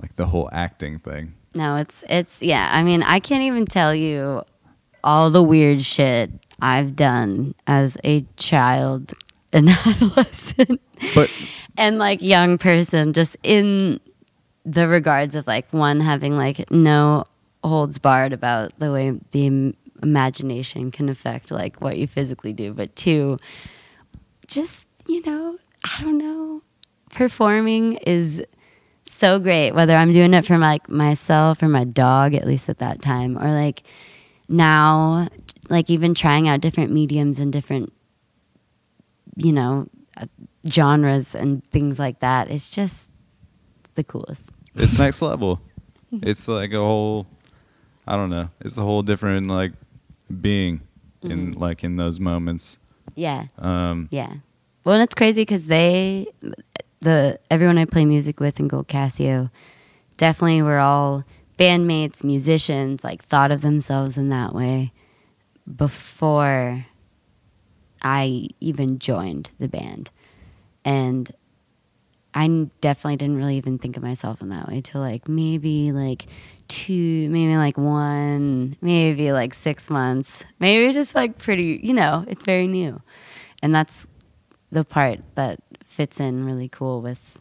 like 0.00 0.16
the 0.16 0.26
whole 0.26 0.48
acting 0.52 0.98
thing. 0.98 1.34
No, 1.54 1.76
it's 1.76 2.04
it's 2.08 2.42
yeah. 2.42 2.70
I 2.72 2.82
mean, 2.82 3.02
I 3.02 3.20
can't 3.20 3.42
even 3.42 3.66
tell 3.66 3.94
you 3.94 4.42
all 5.04 5.30
the 5.30 5.42
weird 5.42 5.82
shit 5.82 6.30
I've 6.60 6.96
done 6.96 7.54
as 7.66 7.98
a 8.04 8.24
child, 8.36 9.12
an 9.52 9.68
adolescent, 9.68 10.80
But 11.14 11.30
and 11.76 11.98
like 11.98 12.22
young 12.22 12.58
person, 12.58 13.12
just 13.12 13.36
in 13.42 14.00
the 14.64 14.88
regards 14.88 15.34
of 15.34 15.46
like 15.46 15.70
one 15.72 16.00
having 16.00 16.36
like 16.36 16.70
no 16.70 17.24
holds 17.64 17.98
barred 17.98 18.32
about 18.32 18.76
the 18.78 18.92
way 18.92 19.12
the 19.32 19.74
imagination 20.02 20.90
can 20.90 21.08
affect 21.08 21.50
like 21.50 21.80
what 21.80 21.98
you 21.98 22.06
physically 22.06 22.52
do, 22.52 22.72
but 22.72 22.94
two, 22.96 23.38
just 24.46 24.86
you 25.06 25.22
know, 25.22 25.58
I 25.84 26.02
don't 26.02 26.18
know, 26.18 26.62
performing 27.10 27.94
is 27.94 28.42
so 29.04 29.38
great 29.38 29.72
whether 29.72 29.94
i'm 29.96 30.12
doing 30.12 30.32
it 30.34 30.44
for 30.46 30.58
like 30.58 30.88
myself 30.88 31.62
or 31.62 31.68
my 31.68 31.84
dog 31.84 32.34
at 32.34 32.46
least 32.46 32.68
at 32.68 32.78
that 32.78 33.02
time 33.02 33.36
or 33.38 33.50
like 33.52 33.82
now 34.48 35.28
like 35.68 35.90
even 35.90 36.14
trying 36.14 36.48
out 36.48 36.60
different 36.60 36.90
mediums 36.92 37.38
and 37.38 37.52
different 37.52 37.92
you 39.36 39.52
know 39.52 39.86
uh, 40.16 40.26
genres 40.68 41.34
and 41.34 41.64
things 41.70 41.98
like 41.98 42.18
that 42.20 42.50
it's 42.50 42.68
just 42.68 43.10
the 43.94 44.04
coolest 44.04 44.50
it's 44.74 44.98
next 44.98 45.20
level. 45.30 45.60
It's 46.10 46.48
like 46.48 46.72
a 46.72 46.78
whole 46.78 47.26
I 48.06 48.16
don't 48.16 48.30
know. 48.30 48.48
It's 48.60 48.76
a 48.78 48.82
whole 48.82 49.02
different 49.02 49.46
like 49.48 49.72
being 50.40 50.80
in 51.22 51.52
Mm-hmm. 51.52 51.60
like 51.60 51.84
in 51.84 51.96
those 51.96 52.18
moments. 52.20 52.78
yeah 53.14 53.46
Um 53.58 54.08
yeah 54.10 54.34
well 54.84 54.94
and 54.94 55.02
it's 55.02 55.14
crazy 55.14 55.42
because 55.42 55.66
they 55.66 56.26
the 57.02 57.38
everyone 57.50 57.78
i 57.78 57.84
play 57.84 58.04
music 58.04 58.40
with 58.40 58.58
in 58.58 58.68
gold 58.68 58.88
casio 58.88 59.50
definitely 60.16 60.62
were 60.62 60.78
all 60.78 61.24
bandmates 61.58 62.24
musicians 62.24 63.04
like 63.04 63.22
thought 63.22 63.50
of 63.50 63.60
themselves 63.60 64.16
in 64.16 64.28
that 64.30 64.54
way 64.54 64.92
before 65.76 66.86
I 68.02 68.48
even 68.60 68.98
joined 68.98 69.50
the 69.58 69.68
band. 69.68 70.10
And 70.84 71.30
I 72.34 72.68
definitely 72.80 73.16
didn't 73.16 73.36
really 73.36 73.56
even 73.56 73.78
think 73.78 73.96
of 73.96 74.02
myself 74.02 74.40
in 74.40 74.48
that 74.48 74.68
way 74.68 74.80
till 74.80 75.00
like 75.00 75.28
maybe 75.28 75.92
like 75.92 76.26
two, 76.66 77.28
maybe 77.28 77.56
like 77.56 77.76
one, 77.76 78.76
maybe 78.80 79.32
like 79.32 79.54
six 79.54 79.90
months, 79.90 80.42
maybe 80.58 80.92
just 80.92 81.14
like 81.14 81.38
pretty, 81.38 81.78
you 81.82 81.94
know, 81.94 82.24
it's 82.26 82.44
very 82.44 82.66
new. 82.66 83.00
And 83.62 83.74
that's 83.74 84.06
the 84.70 84.84
part 84.84 85.20
that 85.34 85.60
fits 85.92 86.18
in 86.20 86.44
really 86.44 86.68
cool 86.68 87.00
with, 87.00 87.38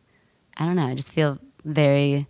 I 0.57 0.65
don't 0.65 0.75
know, 0.75 0.87
I 0.87 0.95
just 0.95 1.11
feel 1.11 1.39
very 1.65 2.27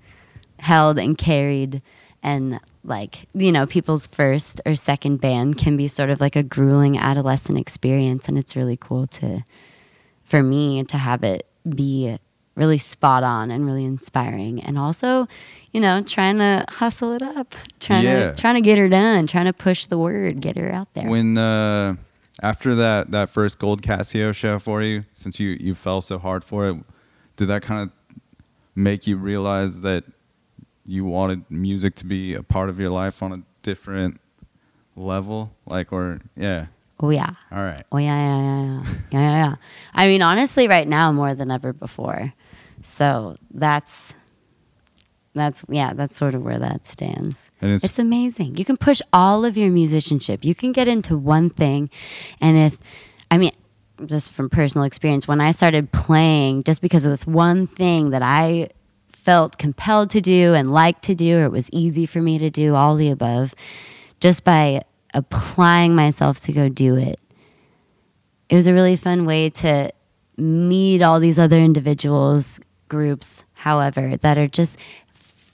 held 0.60 0.98
and 0.98 1.18
carried. 1.18 1.82
And 2.24 2.60
like 2.84 3.28
you 3.34 3.52
know 3.52 3.66
people's 3.66 4.06
first 4.08 4.62
or 4.66 4.76
second 4.76 5.22
band 5.22 5.58
can 5.58 5.76
be 5.76 5.88
sort 5.88 6.10
of 6.12 6.22
like 6.22 6.36
a 6.36 6.44
grueling 6.44 6.96
adolescent 6.98 7.58
experience. 7.58 8.28
And 8.28 8.38
it's 8.38 8.56
really 8.56 8.78
cool 8.78 9.08
to 9.08 9.44
for 10.24 10.44
me 10.44 10.84
to 10.84 10.98
have 10.98 11.24
it 11.24 11.48
be 11.68 12.18
really 12.56 12.78
spot 12.78 13.24
on 13.24 13.50
and 13.50 13.66
really 13.66 13.86
inspiring. 13.86 14.62
And 14.62 14.78
also 14.78 15.28
you 15.72 15.82
know 15.82 16.04
trying 16.04 16.38
to 16.38 16.64
hustle 16.70 17.14
it 17.14 17.24
up 17.24 17.56
trying 17.80 18.04
Yeah. 18.04 18.32
to 18.32 18.38
trying 18.38 18.56
to 18.56 18.62
get 18.62 18.78
her 18.78 18.88
done 18.90 19.26
trying 19.26 19.46
to 19.46 19.54
push 19.54 19.88
the 19.88 19.98
word 19.98 20.42
get 20.42 20.58
her 20.58 20.72
out 20.72 20.94
there. 20.94 21.10
When 21.10 21.38
uh 21.40 21.96
after 22.42 22.76
that 22.76 23.12
that 23.12 23.30
first 23.30 23.60
gold 23.60 23.82
Casio 23.82 24.34
show 24.34 24.60
for 24.60 24.82
you, 24.82 25.06
since 25.14 25.40
you 25.40 25.58
you 25.60 25.76
fell 25.76 26.02
so 26.02 26.20
hard 26.20 26.44
for 26.44 26.70
it, 26.70 26.78
did 27.38 27.48
that 27.48 27.62
kind 27.62 27.82
of 27.82 27.92
make 28.76 29.08
you 29.08 29.18
realize 29.18 29.82
that 29.82 30.04
you 30.86 31.06
wanted 31.06 31.50
music 31.50 31.96
to 31.96 32.06
be 32.06 32.34
a 32.34 32.44
part 32.44 32.70
of 32.70 32.80
your 32.80 32.90
life 32.90 33.22
on 33.22 33.32
a 33.32 33.42
different 33.62 34.20
level? 34.96 35.54
Like 35.66 35.94
or 35.94 36.20
yeah. 36.36 36.68
oh 37.00 37.10
yeah 37.10 37.34
All 37.52 37.60
right. 37.60 37.84
Oh 37.92 37.98
yeah, 37.98 38.10
yeah, 38.10 38.38
yeah, 38.38 38.64
yeah, 38.64 38.94
yeah, 39.12 39.20
yeah, 39.20 39.46
yeah. 39.50 39.56
I 39.94 40.08
mean, 40.08 40.22
honestly, 40.22 40.68
right 40.68 40.88
now 40.88 41.12
more 41.12 41.34
than 41.36 41.52
ever 41.52 41.74
before. 41.74 42.34
So 42.82 43.38
that's 43.52 44.14
that's 45.34 45.64
yeah, 45.70 45.94
that's 45.94 46.16
sort 46.18 46.36
of 46.36 46.44
where 46.44 46.60
that 46.60 46.86
stands. 46.86 47.50
And 47.62 47.72
it's- 47.72 47.84
it's 47.84 48.00
amazing. 48.00 48.56
You 48.58 48.66
can 48.66 48.78
push 48.78 49.02
all 49.14 49.46
of 49.46 49.58
your 49.58 49.70
musicianship. 49.72 50.44
You 50.44 50.54
can 50.56 50.72
get 50.72 50.88
into 50.88 51.18
one 51.18 51.50
thing, 51.50 51.90
and 52.40 52.58
if 52.58 52.78
I 53.30 53.38
mean, 53.38 53.52
just 54.06 54.32
from 54.32 54.50
personal 54.50 54.84
experience, 54.86 55.28
when 55.28 55.40
I 55.42 55.52
started 55.52 55.92
playing, 55.92 56.64
just 56.64 56.82
because 56.82 57.06
of 57.06 57.12
this 57.12 57.26
one 57.26 57.68
thing 57.68 58.10
that 58.10 58.22
I 58.24 58.70
felt 59.12 59.58
compelled 59.58 60.10
to 60.12 60.22
do 60.22 60.54
and 60.54 60.72
liked 60.74 61.04
to 61.04 61.16
do, 61.16 61.38
or 61.38 61.46
it 61.46 61.52
was 61.52 61.70
easy 61.72 62.06
for 62.06 62.22
me 62.22 62.38
to 62.40 62.50
do, 62.50 62.76
all 62.76 62.96
the 62.96 63.10
above, 63.10 63.54
just 64.20 64.44
by 64.44 64.84
applying 65.14 65.94
myself 65.96 66.40
to 66.40 66.52
go 66.54 66.68
do 66.70 66.96
it 66.96 67.20
it 68.50 68.56
was 68.56 68.68
a 68.68 68.74
really 68.74 68.96
fun 68.98 69.26
way 69.26 69.50
to 69.50 69.90
meet 70.38 71.02
all 71.02 71.20
these 71.22 71.40
other 71.40 71.58
individuals, 71.58 72.60
groups, 72.90 73.46
however, 73.54 74.18
that 74.18 74.38
are 74.38 74.48
just 74.50 74.78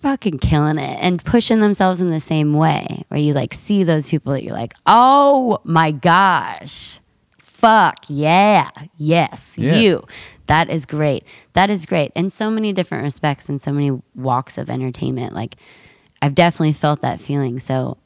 fucking 0.08 0.40
killing 0.40 0.78
it 0.78 0.98
and 1.02 1.22
pushing 1.26 1.60
themselves 1.60 2.00
in 2.00 2.08
the 2.08 2.20
same 2.22 2.54
way. 2.54 3.04
Where 3.10 3.20
you 3.20 3.34
like 3.34 3.54
see 3.54 3.84
those 3.84 4.08
people 4.08 4.32
that 4.32 4.42
you're 4.42 4.54
like, 4.54 4.74
oh 4.86 5.60
my 5.66 5.92
gosh, 5.92 7.02
fuck 7.38 8.06
yeah, 8.08 8.70
yes, 8.98 9.56
Yeah. 9.58 9.76
you. 9.76 10.06
That 10.46 10.70
is 10.70 10.86
great. 10.86 11.26
That 11.54 11.70
is 11.70 11.86
great 11.86 12.14
in 12.16 12.30
so 12.30 12.50
many 12.50 12.72
different 12.72 13.04
respects 13.04 13.50
and 13.50 13.62
so 13.62 13.74
many 13.74 14.02
walks 14.16 14.58
of 14.58 14.70
entertainment. 14.70 15.34
Like, 15.34 15.58
I've 16.22 16.36
definitely 16.36 16.72
felt 16.72 17.02
that 17.02 17.20
feeling. 17.20 17.60
So 17.60 17.98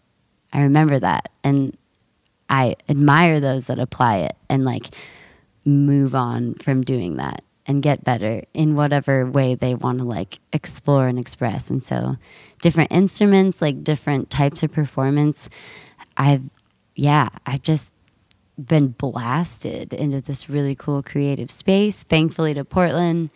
I 0.51 0.63
remember 0.63 0.97
that. 0.97 1.29
And 1.43 1.77
I 2.49 2.77
admire 2.89 3.39
those 3.39 3.67
that 3.67 3.77
apply 3.77 4.17
it 4.17 4.35
and 4.49 4.65
like 4.65 4.87
move 5.65 6.15
on 6.15 6.55
from 6.55 6.81
doing 6.83 7.17
that 7.17 7.43
and 7.71 7.81
get 7.81 8.03
better 8.03 8.43
in 8.53 8.75
whatever 8.75 9.25
way 9.25 9.55
they 9.55 9.73
want 9.73 9.99
to 9.99 10.03
like 10.03 10.39
explore 10.51 11.07
and 11.07 11.17
express. 11.17 11.69
And 11.69 11.81
so 11.81 12.17
different 12.61 12.91
instruments, 12.91 13.61
like 13.61 13.83
different 13.83 14.29
types 14.29 14.61
of 14.61 14.71
performance, 14.71 15.49
I've 16.17 16.43
yeah, 16.95 17.29
I've 17.45 17.63
just 17.63 17.93
been 18.63 18.89
blasted 18.89 19.93
into 19.93 20.19
this 20.19 20.49
really 20.49 20.75
cool 20.75 21.01
creative 21.01 21.49
space, 21.49 22.03
thankfully 22.03 22.53
to 22.53 22.65
Portland 22.65 23.31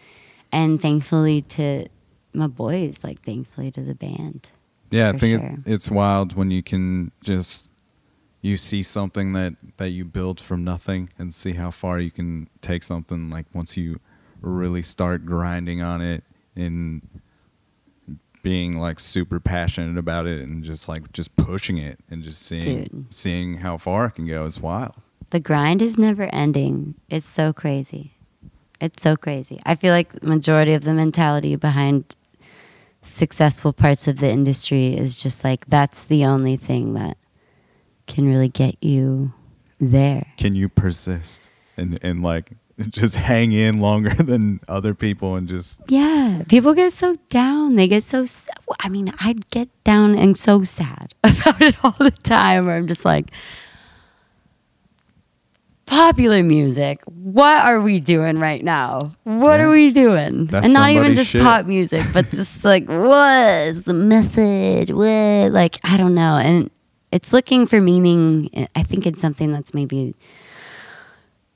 and 0.52 0.82
thankfully 0.82 1.42
to 1.42 1.88
my 2.34 2.48
boys, 2.48 3.04
like 3.04 3.22
thankfully 3.22 3.72
to 3.72 3.82
the 3.82 3.96
band. 3.96 4.50
Yeah, 4.92 5.10
I 5.10 5.18
think 5.18 5.42
sure. 5.42 5.50
it, 5.52 5.60
it's 5.66 5.90
wild 5.90 6.36
when 6.36 6.52
you 6.52 6.62
can 6.62 7.12
just, 7.24 7.72
you 8.42 8.58
see 8.58 8.84
something 8.84 9.32
that 9.34 9.56
that 9.78 9.90
you 9.90 10.04
build 10.04 10.42
from 10.42 10.64
nothing 10.66 11.10
and 11.18 11.34
see 11.34 11.54
how 11.54 11.72
far 11.72 12.00
you 12.00 12.12
can 12.12 12.48
take 12.62 12.84
something 12.84 13.32
like 13.32 13.46
once 13.54 13.78
you 13.78 14.00
really 14.50 14.82
start 14.82 15.26
grinding 15.26 15.82
on 15.82 16.02
it 16.02 16.24
and 16.56 17.02
being 18.46 18.78
like 18.78 19.00
super 19.00 19.40
passionate 19.40 19.98
about 19.98 20.28
it 20.28 20.42
and 20.42 20.64
just 20.64 20.88
like 20.88 21.12
just 21.12 21.36
pushing 21.36 21.80
it 21.80 22.00
and 22.12 22.22
just 22.22 22.44
seeing 22.44 22.84
Dude. 22.84 23.06
seeing 23.14 23.58
how 23.58 23.78
far 23.78 24.06
it 24.06 24.12
can 24.12 24.28
go 24.28 24.46
is 24.46 24.60
wild. 24.60 24.96
The 25.32 25.40
grind 25.40 25.82
is 25.82 25.98
never 25.98 26.30
ending. 26.34 26.94
It's 27.10 27.26
so 27.26 27.52
crazy. 27.52 28.14
It's 28.80 29.02
so 29.02 29.18
crazy. 29.18 29.60
I 29.66 29.74
feel 29.74 29.94
like 29.94 30.12
the 30.12 30.28
majority 30.28 30.74
of 30.74 30.84
the 30.84 30.94
mentality 30.94 31.56
behind 31.56 32.16
successful 33.02 33.74
parts 33.74 34.08
of 34.08 34.18
the 34.18 34.30
industry 34.30 34.96
is 34.96 35.22
just 35.22 35.44
like 35.44 35.66
that's 35.66 36.06
the 36.06 36.26
only 36.26 36.56
thing 36.56 36.94
that 36.94 37.18
can 38.08 38.28
really 38.28 38.50
get 38.50 38.76
you 38.84 39.34
there. 39.80 40.28
Can 40.38 40.56
you 40.56 40.70
persist 40.70 41.50
and 41.78 42.00
and 42.04 42.22
like 42.22 42.52
just 42.90 43.16
hang 43.16 43.52
in 43.54 43.80
longer 43.80 44.14
than 44.24 44.60
other 44.68 44.94
people 44.94 45.36
and 45.36 45.48
just 45.48 45.82
Yeah, 45.88 46.44
people 46.50 46.74
get 46.74 46.92
so 46.92 47.16
down. 47.30 47.76
They 47.76 47.88
get 47.88 48.04
so. 48.04 48.26
i 48.80 48.90
mean, 48.90 49.14
I'd 49.20 49.50
get 49.50 49.70
down 49.84 50.16
and 50.18 50.38
so 50.38 50.64
sad 50.64 51.14
about 51.24 51.62
it 51.62 51.76
all 51.84 51.96
the 52.00 52.12
time. 52.12 52.66
Where 52.66 52.76
I'm 52.76 52.88
just 52.88 53.06
like, 53.06 53.32
popular 55.86 56.44
music. 56.44 57.02
What 57.06 57.64
are 57.64 57.80
we 57.80 58.00
doing 58.00 58.40
right 58.40 58.64
now? 58.64 59.12
What 59.24 59.60
Yeah. 59.60 59.66
are 59.68 59.72
we 59.72 59.92
doing? 59.92 60.48
That's 60.48 60.66
and 60.66 60.74
not 60.74 60.90
even 60.90 61.16
just 61.16 61.30
shit. 61.32 61.44
pop 61.44 61.66
music, 61.66 62.04
but 62.14 62.30
just 62.32 62.66
like 62.66 62.88
what 62.90 63.68
is 63.68 63.84
the 63.84 63.94
method? 63.94 64.90
What 64.90 65.52
like 65.52 65.78
I 65.84 65.98
don't 65.98 66.16
know. 66.16 66.38
And 66.38 66.70
it's 67.12 67.32
looking 67.32 67.68
for 67.68 67.80
meaning. 67.80 68.68
I 68.76 68.84
think 68.84 69.06
it's 69.06 69.22
something 69.22 69.52
that's 69.52 69.74
maybe 69.74 70.16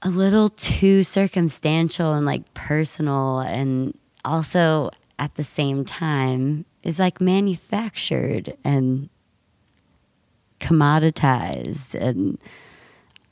a 0.02 0.10
little 0.10 0.50
too 0.50 1.04
circumstantial 1.04 2.14
and 2.14 2.26
like 2.26 2.54
personal 2.54 3.40
and 3.40 3.98
also 4.24 4.90
at 5.18 5.36
the 5.36 5.44
same 5.44 5.84
time 5.84 6.66
is 6.84 7.00
like 7.00 7.20
manufactured 7.20 8.56
and 8.64 9.10
commoditized 10.60 11.96
and 11.96 12.38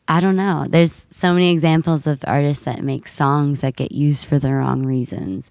I 0.09 0.21
don't 0.21 0.37
know. 0.37 0.65
There's 0.69 1.07
so 1.11 1.33
many 1.33 1.51
examples 1.51 2.07
of 2.07 2.23
artists 2.25 2.63
that 2.63 2.81
make 2.81 3.07
songs 3.07 3.59
that 3.59 3.75
get 3.75 3.91
used 3.91 4.25
for 4.25 4.39
the 4.39 4.53
wrong 4.53 4.85
reasons. 4.85 5.49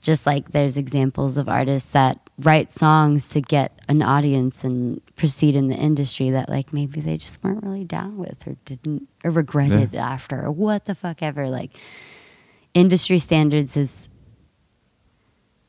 Just 0.00 0.26
like 0.26 0.50
there's 0.50 0.76
examples 0.76 1.36
of 1.36 1.48
artists 1.48 1.92
that 1.92 2.21
write 2.38 2.72
songs 2.72 3.28
to 3.30 3.40
get 3.40 3.78
an 3.88 4.02
audience 4.02 4.64
and 4.64 5.00
proceed 5.16 5.54
in 5.54 5.68
the 5.68 5.76
industry 5.76 6.30
that 6.30 6.48
like 6.48 6.72
maybe 6.72 7.00
they 7.00 7.16
just 7.16 7.42
weren't 7.44 7.62
really 7.62 7.84
down 7.84 8.16
with 8.16 8.46
or 8.46 8.56
didn't 8.64 9.08
or 9.22 9.30
regretted 9.30 9.94
after 9.94 10.44
or 10.44 10.50
what 10.50 10.86
the 10.86 10.94
fuck 10.94 11.22
ever. 11.22 11.48
Like 11.48 11.76
industry 12.74 13.18
standards 13.18 13.76
is 13.76 14.08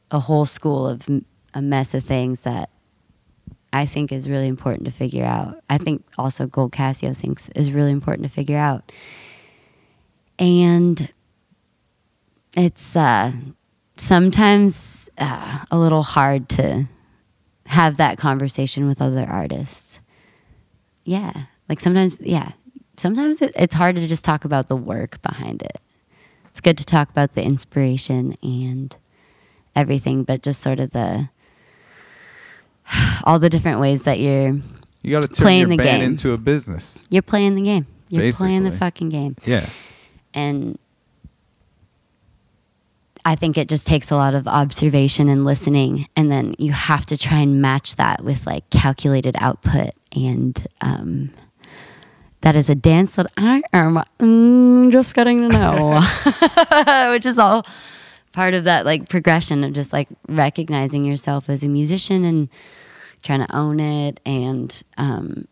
a 0.10 0.20
whole 0.20 0.46
school 0.46 0.88
of 0.88 1.08
a 1.54 1.62
mess 1.62 1.94
of 1.94 2.04
things 2.04 2.42
that 2.42 2.70
I 3.74 3.86
think 3.86 4.12
is 4.12 4.30
really 4.30 4.48
important 4.48 4.86
to 4.86 4.92
figure 4.92 5.26
out. 5.26 5.62
I 5.70 5.80
think 5.80 6.06
also 6.18 6.46
Gold 6.46 6.72
Casio 6.72 7.18
thinks 7.18 7.50
is 7.50 7.72
really 7.72 7.92
important 7.92 8.28
to 8.28 8.32
figure 8.32 8.58
out. 8.58 8.92
And 10.38 11.12
it's 12.56 12.96
uh, 12.96 13.32
sometimes 13.98 14.93
uh, 15.18 15.66
a 15.72 15.78
little 15.78 16.04
hard 16.04 16.50
to 16.50 16.86
have 17.68 17.98
that 17.98 18.18
conversation 18.18 18.88
with 18.88 19.02
other 19.02 19.26
artists. 19.30 20.00
Yeah. 21.06 21.44
Like 21.70 21.80
sometimes, 21.80 22.18
yeah. 22.20 22.52
Sometimes 22.98 23.42
it, 23.42 23.52
it's 23.56 23.76
hard 23.76 23.96
to 23.96 24.08
just 24.08 24.24
talk 24.24 24.46
about 24.46 24.68
the 24.68 24.76
work 24.76 25.22
behind 25.22 25.62
it. 25.64 25.80
It's 26.50 26.62
good 26.62 26.78
to 26.78 26.86
talk 26.86 27.10
about 27.10 27.34
the 27.34 27.44
inspiration 27.44 28.38
and 28.44 28.96
everything, 29.76 30.24
but 30.24 30.44
just 30.44 30.62
sort 30.62 30.80
of 30.80 30.92
the 30.92 31.30
all 33.24 33.40
the 33.40 33.50
different 33.50 33.80
ways 33.80 34.04
that 34.04 34.20
you're 34.20 34.60
you 35.02 35.12
got 35.12 35.24
to 35.24 35.28
turn 35.28 35.44
Playing 35.44 35.60
your 35.62 35.70
the 35.70 35.78
band 35.78 36.02
game. 36.02 36.12
into 36.12 36.32
a 36.34 36.38
business. 36.38 37.00
you're 37.10 37.22
playing 37.22 37.56
the 37.56 37.62
game. 37.62 37.88
You're 38.10 38.32
playing 38.32 38.64
the 38.64 38.72
fucking 38.72 39.10
game. 39.10 39.36
Yeah. 39.44 39.68
And 40.36 40.78
I 43.26 43.36
think 43.36 43.58
it 43.58 43.70
just 43.70 43.88
takes 43.88 44.12
a 44.12 44.16
lot 44.16 44.36
of 44.36 44.48
observation 44.48 45.30
and 45.30 45.46
listening, 45.46 46.08
and 46.16 46.32
then 46.32 46.56
you 46.58 46.74
have 46.74 47.06
to 47.08 47.18
try 47.18 47.40
and 47.40 47.62
match 47.62 47.96
that 47.96 48.24
with 48.24 48.46
like 48.46 48.70
calculated 48.70 49.36
output. 49.40 49.92
And 50.14 50.68
um, 50.82 51.32
that 52.42 52.56
is 52.56 52.70
a 52.70 52.76
dance 52.76 53.14
that 53.14 53.28
I 53.38 53.64
am 53.72 54.04
mm, 54.20 54.92
just 54.92 55.16
getting 55.16 55.48
to 55.48 55.48
know, 55.48 57.12
which 57.12 57.26
is 57.26 57.40
all 57.40 57.66
part 58.34 58.54
of 58.54 58.66
that 58.66 58.86
like 58.86 59.08
progression 59.08 59.64
of 59.64 59.72
just 59.74 59.94
like 59.94 60.10
recognizing 60.28 61.06
yourself 61.06 61.50
as 61.50 61.64
a 61.64 61.70
musician 61.70 62.26
and 62.26 62.50
trying 63.22 63.40
to 63.40 63.56
own 63.56 63.80
it 63.80 64.20
and 64.26 64.84
um, 64.98 65.48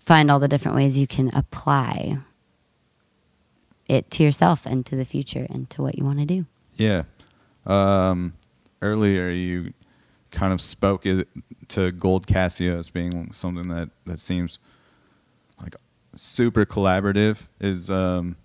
find 0.00 0.30
all 0.30 0.40
the 0.40 0.48
different 0.48 0.76
ways 0.76 0.98
you 0.98 1.06
can 1.06 1.30
apply 1.34 2.18
it 3.88 4.10
to 4.10 4.24
yourself 4.24 4.66
and 4.66 4.84
to 4.86 4.96
the 4.96 5.04
future 5.04 5.46
and 5.48 5.70
to 5.70 5.82
what 5.82 5.96
you 5.96 6.04
want 6.04 6.18
to 6.18 6.24
do. 6.24 6.46
Yeah. 6.76 7.02
Um, 7.64 8.34
earlier, 8.82 9.28
you 9.30 9.72
kind 10.30 10.52
of 10.52 10.60
spoke 10.60 11.04
to 11.68 11.92
Gold 11.92 12.26
Casio 12.26 12.78
as 12.78 12.90
being 12.90 13.32
something 13.32 13.68
that, 13.68 13.90
that 14.04 14.20
seems 14.20 14.58
like 15.60 15.74
super 16.14 16.64
collaborative. 16.64 17.48
Is 17.60 17.90
um, 17.90 18.36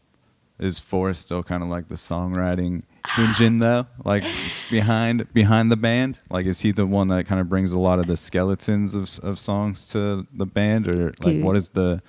is 0.59 0.79
Forrest 0.79 1.23
still 1.23 1.43
kind 1.43 1.63
of 1.63 1.69
like 1.69 1.87
the 1.87 1.95
songwriting 1.95 2.83
engine 3.17 3.57
though? 3.57 3.87
Like 4.05 4.23
behind 4.69 5.31
behind 5.33 5.71
the 5.71 5.77
band? 5.77 6.19
Like 6.29 6.45
is 6.45 6.61
he 6.61 6.71
the 6.71 6.85
one 6.85 7.07
that 7.09 7.25
kind 7.25 7.41
of 7.41 7.49
brings 7.49 7.71
a 7.71 7.79
lot 7.79 7.99
of 7.99 8.07
the 8.07 8.17
skeletons 8.17 8.95
of 8.95 9.09
of 9.23 9.39
songs 9.39 9.87
to 9.87 10.27
the 10.33 10.45
band, 10.45 10.87
or 10.87 11.07
like 11.07 11.35
Dude. 11.35 11.43
what 11.43 11.57
is 11.57 11.69
the 11.69 12.01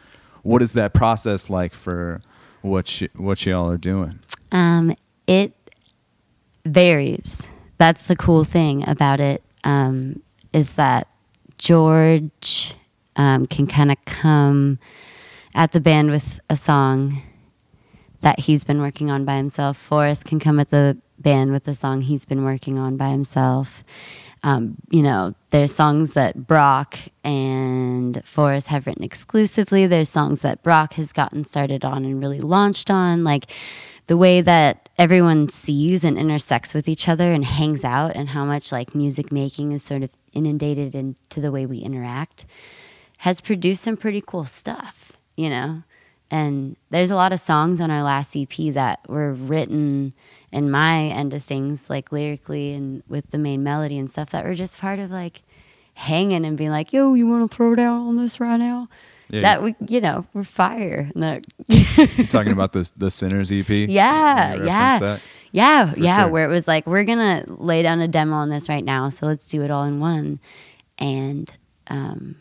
what 0.43 0.63
is 0.63 0.75
that 0.75 0.93
process 0.93 1.49
like 1.49 1.73
for 1.73 2.21
what 2.61 3.01
you, 3.01 3.09
what 3.17 3.45
y'all 3.47 3.71
are 3.71 3.79
doing? 3.79 4.21
Um, 4.51 4.95
it 5.27 5.55
varies. 6.65 7.43
That's 7.79 8.05
the 8.05 8.17
cool 8.17 8.45
thing 8.45 8.89
about 8.89 9.21
it. 9.21 9.43
Um, 9.65 10.23
is 10.53 10.75
that 10.75 11.09
George 11.59 12.75
um, 13.17 13.47
can 13.47 13.67
kind 13.67 13.91
of 13.91 14.05
come 14.05 14.79
at 15.55 15.73
the 15.73 15.81
band 15.81 16.11
with 16.11 16.41
a 16.51 16.57
song 16.57 17.23
that 18.21 18.41
he's 18.41 18.65
been 18.65 18.81
working 18.81 19.11
on 19.11 19.25
by 19.25 19.37
himself. 19.37 19.77
Forrest 19.77 20.25
can 20.25 20.39
come 20.39 20.59
at 20.59 20.71
the 20.71 20.97
band 21.19 21.53
with 21.53 21.67
a 21.69 21.75
song 21.75 22.01
he's 22.01 22.25
been 22.25 22.45
working 22.45 22.79
on 22.79 22.97
by 22.97 23.09
himself. 23.09 23.85
Um, 24.45 24.77
you 24.91 25.03
know, 25.03 25.35
there's 25.51 25.73
songs 25.73 26.13
that 26.13 26.47
Brock 26.49 26.99
and 27.23 28.21
Forrest 28.25 28.69
have 28.69 28.87
written 28.87 29.05
exclusively. 29.05 29.87
There's 29.87 30.09
songs 30.09 30.41
that 30.41 30.63
Brock 30.63 30.95
has 30.95 31.13
gotten 31.13 31.45
started 31.45 31.85
on 31.85 32.05
and 32.05 32.21
really 32.21 32.41
launched 32.41 32.91
on. 32.91 33.23
Like 33.23 33.53
the 34.07 34.17
way 34.17 34.41
that 34.41 34.89
everyone 34.99 35.49
sees 35.49 36.05
and 36.05 36.19
intersects 36.19 36.75
with 36.75 36.89
each 36.89 37.09
other 37.09 37.33
and 37.33 37.45
hangs 37.45 37.85
out, 37.85 38.15
and 38.15 38.31
how 38.31 38.45
much 38.45 38.73
like 38.73 38.95
music 38.95 39.33
making 39.33 39.73
is 39.73 39.83
sort 39.83 40.03
of 40.03 40.11
inundated 40.33 40.95
into 40.95 41.41
the 41.41 41.53
way 41.53 41.67
we 41.67 41.79
interact 41.79 42.45
has 43.19 43.41
produced 43.41 43.83
some 43.83 43.97
pretty 43.97 44.21
cool 44.21 44.45
stuff, 44.45 45.13
you 45.37 45.49
know? 45.49 45.83
And 46.31 46.77
there's 46.91 47.11
a 47.11 47.15
lot 47.15 47.33
of 47.33 47.41
songs 47.41 47.81
on 47.81 47.91
our 47.91 48.03
last 48.03 48.35
EP 48.35 48.73
that 48.73 49.01
were 49.09 49.33
written 49.33 50.15
in 50.51 50.71
my 50.71 51.05
end 51.05 51.35
of 51.35 51.45
things, 51.45 51.91
like 51.91 52.11
lyrically 52.11 52.73
and 52.73 53.03
with 53.07 53.31
the 53.31 53.39
main 53.39 53.63
melody 53.63 53.99
and 53.99 54.11
stuff, 54.11 54.31
that 54.31 54.45
were 54.45 54.55
just 54.55 54.79
part 54.79 54.99
of 54.99 55.11
like 55.11 55.43
hanging 55.95 56.45
and 56.45 56.57
being 56.57 56.71
like, 56.71 56.93
yo, 56.93 57.15
you 57.15 57.27
want 57.27 57.51
to 57.51 57.55
throw 57.55 57.75
down 57.75 58.09
on 58.09 58.17
this 58.17 58.41
right 58.41 58.57
now? 58.57 58.89
Yeah. 59.33 59.41
That 59.41 59.63
we, 59.63 59.75
you 59.89 60.03
know, 60.03 60.27
we're 60.35 60.45
fire. 60.45 61.11
That- 61.15 61.45
talking 62.29 62.53
about 62.53 62.73
the 62.75 62.91
the 62.97 63.11
Sinners 63.11 63.51
EP? 63.51 63.69
yeah, 63.69 64.55
yeah. 64.55 64.99
that? 64.99 65.21
Yeah, 65.53 65.95
yeah, 65.97 66.23
sure. 66.23 66.31
where 66.31 66.45
it 66.45 66.53
was 66.53 66.69
like, 66.69 66.87
we're 66.87 67.05
gonna 67.05 67.45
lay 67.47 67.83
down 67.83 68.01
a 68.01 68.09
demo 68.09 68.37
on 68.37 68.51
this 68.51 68.69
right 68.69 68.85
now, 68.85 69.09
so 69.09 69.27
let's 69.27 69.47
do 69.47 69.63
it 69.63 69.71
all 69.71 69.85
in 69.85 70.01
one. 70.01 70.39
And 70.99 71.51
um, 71.89 72.37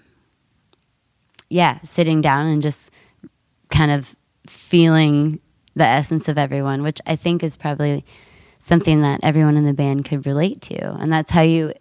yeah, 1.50 1.80
sitting 1.82 2.20
down 2.20 2.46
and 2.46 2.62
just 2.62 2.92
kind 3.70 3.92
of 3.92 4.16
feeling 4.48 5.40
the 5.76 5.86
essence 5.86 6.28
of 6.28 6.38
everyone, 6.38 6.84
which 6.84 7.00
I 7.06 7.16
think 7.16 7.42
is 7.42 7.56
probably 7.56 8.06
something 8.60 9.02
that 9.02 9.22
everyone 9.24 9.58
in 9.58 9.66
the 9.66 9.74
band 9.74 10.06
could 10.06 10.26
relate 10.26 10.62
to. 10.64 10.94
And 10.96 11.12
that's 11.12 11.32
how 11.32 11.42
you 11.42 11.74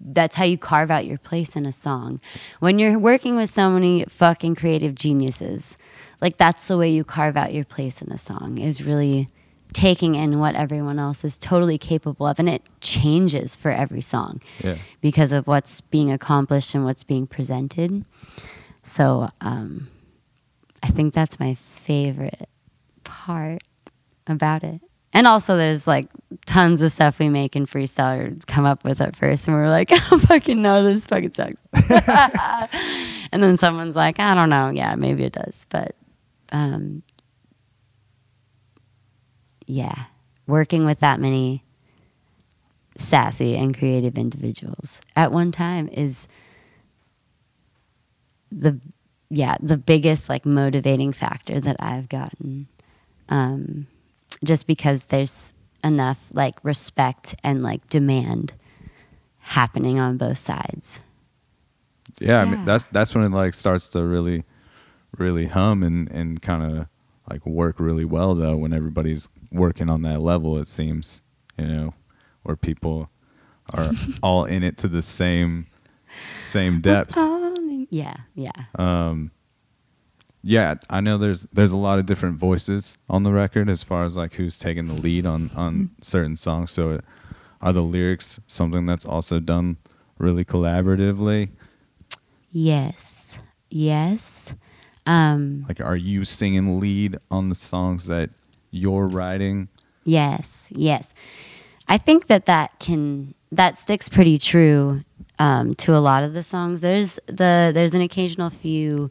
that's 0.00 0.36
how 0.36 0.44
you 0.44 0.56
carve 0.58 0.90
out 0.90 1.04
your 1.06 1.18
place 1.18 1.54
in 1.56 1.66
a 1.66 1.72
song. 1.72 2.20
When 2.58 2.78
you're 2.78 2.98
working 2.98 3.36
with 3.36 3.50
so 3.50 3.70
many 3.70 4.04
fucking 4.06 4.54
creative 4.54 4.94
geniuses, 4.94 5.76
like 6.22 6.36
that's 6.38 6.66
the 6.68 6.78
way 6.78 6.88
you 6.90 7.04
carve 7.04 7.36
out 7.36 7.52
your 7.52 7.64
place 7.64 8.00
in 8.00 8.10
a 8.10 8.18
song 8.18 8.58
is 8.58 8.82
really 8.82 9.28
taking 9.72 10.14
in 10.16 10.40
what 10.40 10.54
everyone 10.56 10.98
else 10.98 11.22
is 11.24 11.38
totally 11.38 11.78
capable 11.78 12.26
of 12.26 12.38
and 12.40 12.48
it 12.48 12.62
changes 12.80 13.54
for 13.54 13.70
every 13.70 14.00
song 14.00 14.40
Yeah. 14.64 14.76
because 15.00 15.30
of 15.32 15.46
what's 15.46 15.80
being 15.80 16.10
accomplished 16.10 16.74
and 16.74 16.84
what's 16.84 17.04
being 17.04 17.26
presented. 17.26 18.04
So, 18.82 19.28
um, 19.40 19.88
I 20.82 20.88
think 20.88 21.14
that's 21.14 21.38
my 21.38 21.54
favorite 21.54 22.48
part 23.04 23.62
about 24.26 24.64
it. 24.64 24.80
And 25.12 25.26
also, 25.26 25.56
there's 25.56 25.86
like 25.86 26.08
tons 26.46 26.82
of 26.82 26.92
stuff 26.92 27.18
we 27.18 27.28
make 27.28 27.56
in 27.56 27.66
freestyle 27.66 28.18
or 28.18 28.36
come 28.46 28.64
up 28.64 28.84
with 28.84 29.00
at 29.00 29.16
first, 29.16 29.48
and 29.48 29.56
we're 29.56 29.68
like, 29.68 29.92
I 29.92 29.98
don't 30.08 30.20
fucking 30.20 30.62
know, 30.62 30.84
this 30.84 31.06
fucking 31.06 31.34
sucks. 31.34 31.60
and 33.32 33.42
then 33.42 33.56
someone's 33.58 33.96
like, 33.96 34.20
I 34.20 34.34
don't 34.34 34.50
know, 34.50 34.70
yeah, 34.70 34.94
maybe 34.94 35.24
it 35.24 35.32
does, 35.32 35.66
but 35.68 35.96
um, 36.52 37.02
yeah, 39.66 40.04
working 40.46 40.84
with 40.84 41.00
that 41.00 41.20
many 41.20 41.64
sassy 42.96 43.56
and 43.56 43.76
creative 43.76 44.18
individuals 44.18 45.00
at 45.16 45.32
one 45.32 45.50
time 45.50 45.88
is 45.88 46.28
the 48.52 48.78
yeah 49.30 49.56
the 49.60 49.78
biggest 49.78 50.28
like 50.28 50.44
motivating 50.44 51.12
factor 51.12 51.60
that 51.60 51.76
I've 51.78 52.08
gotten. 52.08 52.68
Um, 53.28 53.86
just 54.44 54.66
because 54.66 55.06
there's 55.06 55.52
enough 55.82 56.28
like 56.32 56.62
respect 56.62 57.34
and 57.42 57.62
like 57.62 57.88
demand 57.88 58.52
happening 59.38 59.98
on 59.98 60.16
both 60.16 60.38
sides. 60.38 61.00
Yeah, 62.18 62.40
I 62.40 62.44
mean 62.44 62.64
that's 62.64 62.84
that's 62.84 63.14
when 63.14 63.24
it 63.24 63.30
like 63.30 63.54
starts 63.54 63.88
to 63.88 64.04
really, 64.04 64.44
really 65.16 65.46
hum 65.46 65.82
and 65.82 66.10
and 66.10 66.42
kind 66.42 66.62
of 66.62 66.86
like 67.30 67.46
work 67.46 67.78
really 67.78 68.04
well 68.04 68.34
though 68.34 68.56
when 68.56 68.72
everybody's 68.72 69.28
working 69.50 69.88
on 69.88 70.02
that 70.02 70.20
level. 70.20 70.58
It 70.58 70.68
seems 70.68 71.22
you 71.56 71.66
know 71.66 71.94
where 72.42 72.56
people 72.56 73.10
are 73.72 73.92
all 74.22 74.44
in 74.44 74.62
it 74.62 74.76
to 74.78 74.88
the 74.88 75.02
same 75.02 75.66
same 76.42 76.80
depth. 76.80 77.16
Yeah, 77.90 78.16
yeah. 78.34 78.52
Um, 78.76 79.32
yeah, 80.42 80.74
I 80.88 81.00
know 81.00 81.18
there's 81.18 81.42
there's 81.52 81.72
a 81.72 81.76
lot 81.76 81.98
of 81.98 82.06
different 82.06 82.38
voices 82.38 82.96
on 83.08 83.22
the 83.22 83.32
record 83.32 83.68
as 83.68 83.84
far 83.84 84.04
as 84.04 84.16
like 84.16 84.34
who's 84.34 84.58
taking 84.58 84.88
the 84.88 84.94
lead 84.94 85.26
on 85.26 85.50
on 85.54 85.90
certain 86.00 86.36
songs. 86.36 86.70
So, 86.70 87.00
are 87.60 87.72
the 87.72 87.82
lyrics 87.82 88.40
something 88.46 88.86
that's 88.86 89.04
also 89.04 89.40
done 89.40 89.76
really 90.18 90.44
collaboratively? 90.44 91.50
Yes. 92.50 93.38
Yes. 93.70 94.54
Um, 95.06 95.64
Like, 95.68 95.80
are 95.80 95.96
you 95.96 96.24
singing 96.24 96.80
lead 96.80 97.18
on 97.30 97.48
the 97.48 97.54
songs 97.54 98.06
that 98.06 98.30
you're 98.70 99.06
writing? 99.06 99.68
Yes, 100.04 100.68
yes. 100.70 101.14
I 101.88 101.98
think 101.98 102.26
that 102.26 102.46
that 102.46 102.78
can 102.78 103.34
that 103.52 103.78
sticks 103.78 104.08
pretty 104.08 104.38
true 104.38 105.02
um, 105.38 105.74
to 105.76 105.96
a 105.96 105.98
lot 105.98 106.22
of 106.22 106.32
the 106.34 106.42
songs. 106.42 106.80
There's 106.80 107.18
the 107.26 107.70
there's 107.74 107.94
an 107.94 108.00
occasional 108.00 108.50
few 108.50 109.10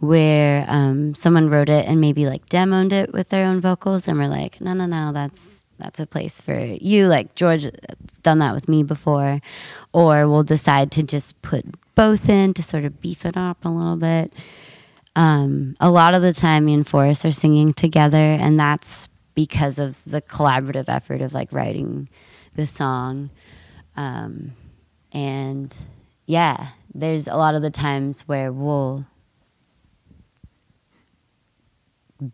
where 0.00 0.64
um, 0.68 1.14
someone 1.14 1.48
wrote 1.48 1.68
it 1.68 1.86
and 1.86 2.00
maybe 2.00 2.26
like 2.26 2.48
demoed 2.48 2.92
it 2.92 3.12
with 3.12 3.28
their 3.28 3.46
own 3.46 3.60
vocals, 3.60 4.08
and 4.08 4.18
we're 4.18 4.28
like, 4.28 4.60
no, 4.60 4.72
no, 4.72 4.86
no, 4.86 5.12
that's 5.12 5.64
that's 5.78 6.00
a 6.00 6.06
place 6.06 6.40
for 6.40 6.58
you. 6.58 7.06
Like 7.06 7.34
George 7.34 7.66
done 8.22 8.40
that 8.40 8.54
with 8.54 8.68
me 8.68 8.82
before, 8.82 9.40
or 9.92 10.28
we'll 10.28 10.42
decide 10.42 10.90
to 10.92 11.02
just 11.02 11.40
put 11.42 11.64
both 11.94 12.28
in 12.28 12.54
to 12.54 12.62
sort 12.62 12.84
of 12.84 13.00
beef 13.00 13.24
it 13.24 13.36
up 13.36 13.64
a 13.64 13.68
little 13.68 13.96
bit 13.96 14.32
um, 15.16 15.76
a 15.80 15.90
lot 15.90 16.14
of 16.14 16.22
the 16.22 16.32
time 16.32 16.64
me 16.64 16.74
and 16.74 16.86
Forrest 16.86 17.24
are 17.24 17.32
singing 17.32 17.72
together, 17.72 18.16
and 18.16 18.58
that's 18.58 19.08
because 19.34 19.78
of 19.78 20.02
the 20.04 20.22
collaborative 20.22 20.88
effort 20.88 21.20
of 21.20 21.32
like 21.32 21.52
writing 21.52 22.08
the 22.54 22.66
song. 22.66 23.30
Um, 23.96 24.52
and 25.12 25.76
yeah, 26.26 26.68
there's 26.94 27.26
a 27.26 27.36
lot 27.36 27.54
of 27.54 27.62
the 27.62 27.70
times 27.70 28.22
where 28.22 28.52
we'll 28.52 29.04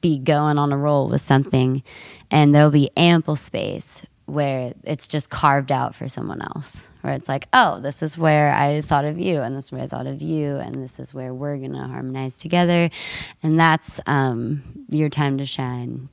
be 0.00 0.18
going 0.18 0.58
on 0.58 0.72
a 0.72 0.76
roll 0.76 1.08
with 1.08 1.20
something, 1.20 1.82
and 2.30 2.54
there'll 2.54 2.70
be 2.70 2.90
ample 2.96 3.36
space 3.36 4.02
where 4.26 4.74
it's 4.82 5.06
just 5.06 5.30
carved 5.30 5.70
out 5.70 5.94
for 5.94 6.08
someone 6.08 6.42
else. 6.42 6.88
Where 7.02 7.14
it's 7.14 7.28
like, 7.28 7.46
oh, 7.52 7.78
this 7.80 8.02
is 8.02 8.18
where 8.18 8.52
I 8.52 8.80
thought 8.80 9.04
of 9.04 9.18
you, 9.18 9.40
and 9.40 9.56
this 9.56 9.66
is 9.66 9.72
where 9.72 9.82
I 9.82 9.86
thought 9.86 10.06
of 10.06 10.20
you, 10.20 10.56
and 10.56 10.74
this 10.74 10.98
is 10.98 11.14
where 11.14 11.32
we're 11.32 11.56
gonna 11.56 11.86
harmonize 11.86 12.38
together, 12.38 12.90
and 13.42 13.58
that's 13.58 14.00
um, 14.06 14.62
your 14.88 15.08
time 15.08 15.38
to 15.38 15.46
shine, 15.46 16.08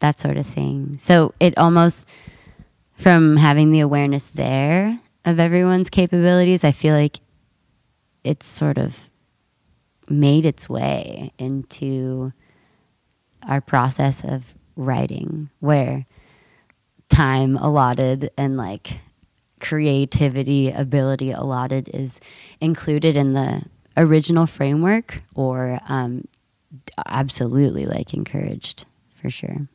that 0.00 0.18
sort 0.18 0.38
of 0.38 0.46
thing. 0.46 0.96
So 0.98 1.34
it 1.38 1.58
almost, 1.58 2.08
from 2.94 3.36
having 3.36 3.70
the 3.70 3.80
awareness 3.80 4.28
there 4.28 4.98
of 5.26 5.38
everyone's 5.38 5.90
capabilities, 5.90 6.64
I 6.64 6.72
feel 6.72 6.94
like 6.94 7.18
it's 8.24 8.46
sort 8.46 8.78
of 8.78 9.10
made 10.08 10.46
its 10.46 10.68
way 10.68 11.32
into 11.38 12.32
our 13.46 13.60
process 13.60 14.24
of 14.24 14.54
writing 14.76 15.50
where 15.60 16.06
time 17.08 17.56
allotted 17.56 18.30
and 18.36 18.56
like 18.56 18.98
creativity 19.60 20.70
ability 20.70 21.32
allotted 21.32 21.90
is 21.92 22.20
included 22.60 23.16
in 23.16 23.32
the 23.32 23.62
original 23.96 24.46
framework 24.46 25.22
or 25.34 25.80
um, 25.88 26.26
absolutely 27.06 27.86
like 27.86 28.14
encouraged 28.14 28.84
for 29.14 29.30
sure 29.30 29.68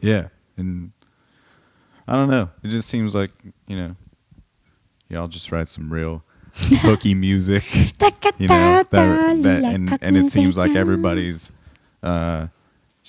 Yeah, 0.00 0.28
and 0.56 0.92
I 2.06 2.14
don't 2.14 2.30
know. 2.30 2.50
It 2.62 2.68
just 2.68 2.88
seems 2.88 3.14
like 3.14 3.32
you 3.66 3.76
know, 3.76 3.96
y'all 5.08 5.26
just 5.28 5.50
write 5.50 5.66
some 5.68 5.92
real 5.92 6.22
hooky 6.52 7.14
music. 7.14 7.64
you 8.38 8.46
know 8.46 8.84
that, 8.90 8.90
that 8.90 9.64
and 9.64 9.98
and 10.00 10.16
it 10.16 10.26
seems 10.26 10.56
like 10.56 10.76
everybody's 10.76 11.50
uh, 12.02 12.46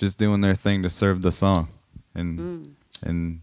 just 0.00 0.16
doing 0.16 0.40
their 0.40 0.54
thing 0.54 0.82
to 0.82 0.88
serve 0.88 1.20
the 1.20 1.30
song, 1.30 1.68
and 2.14 2.74
and 3.04 3.42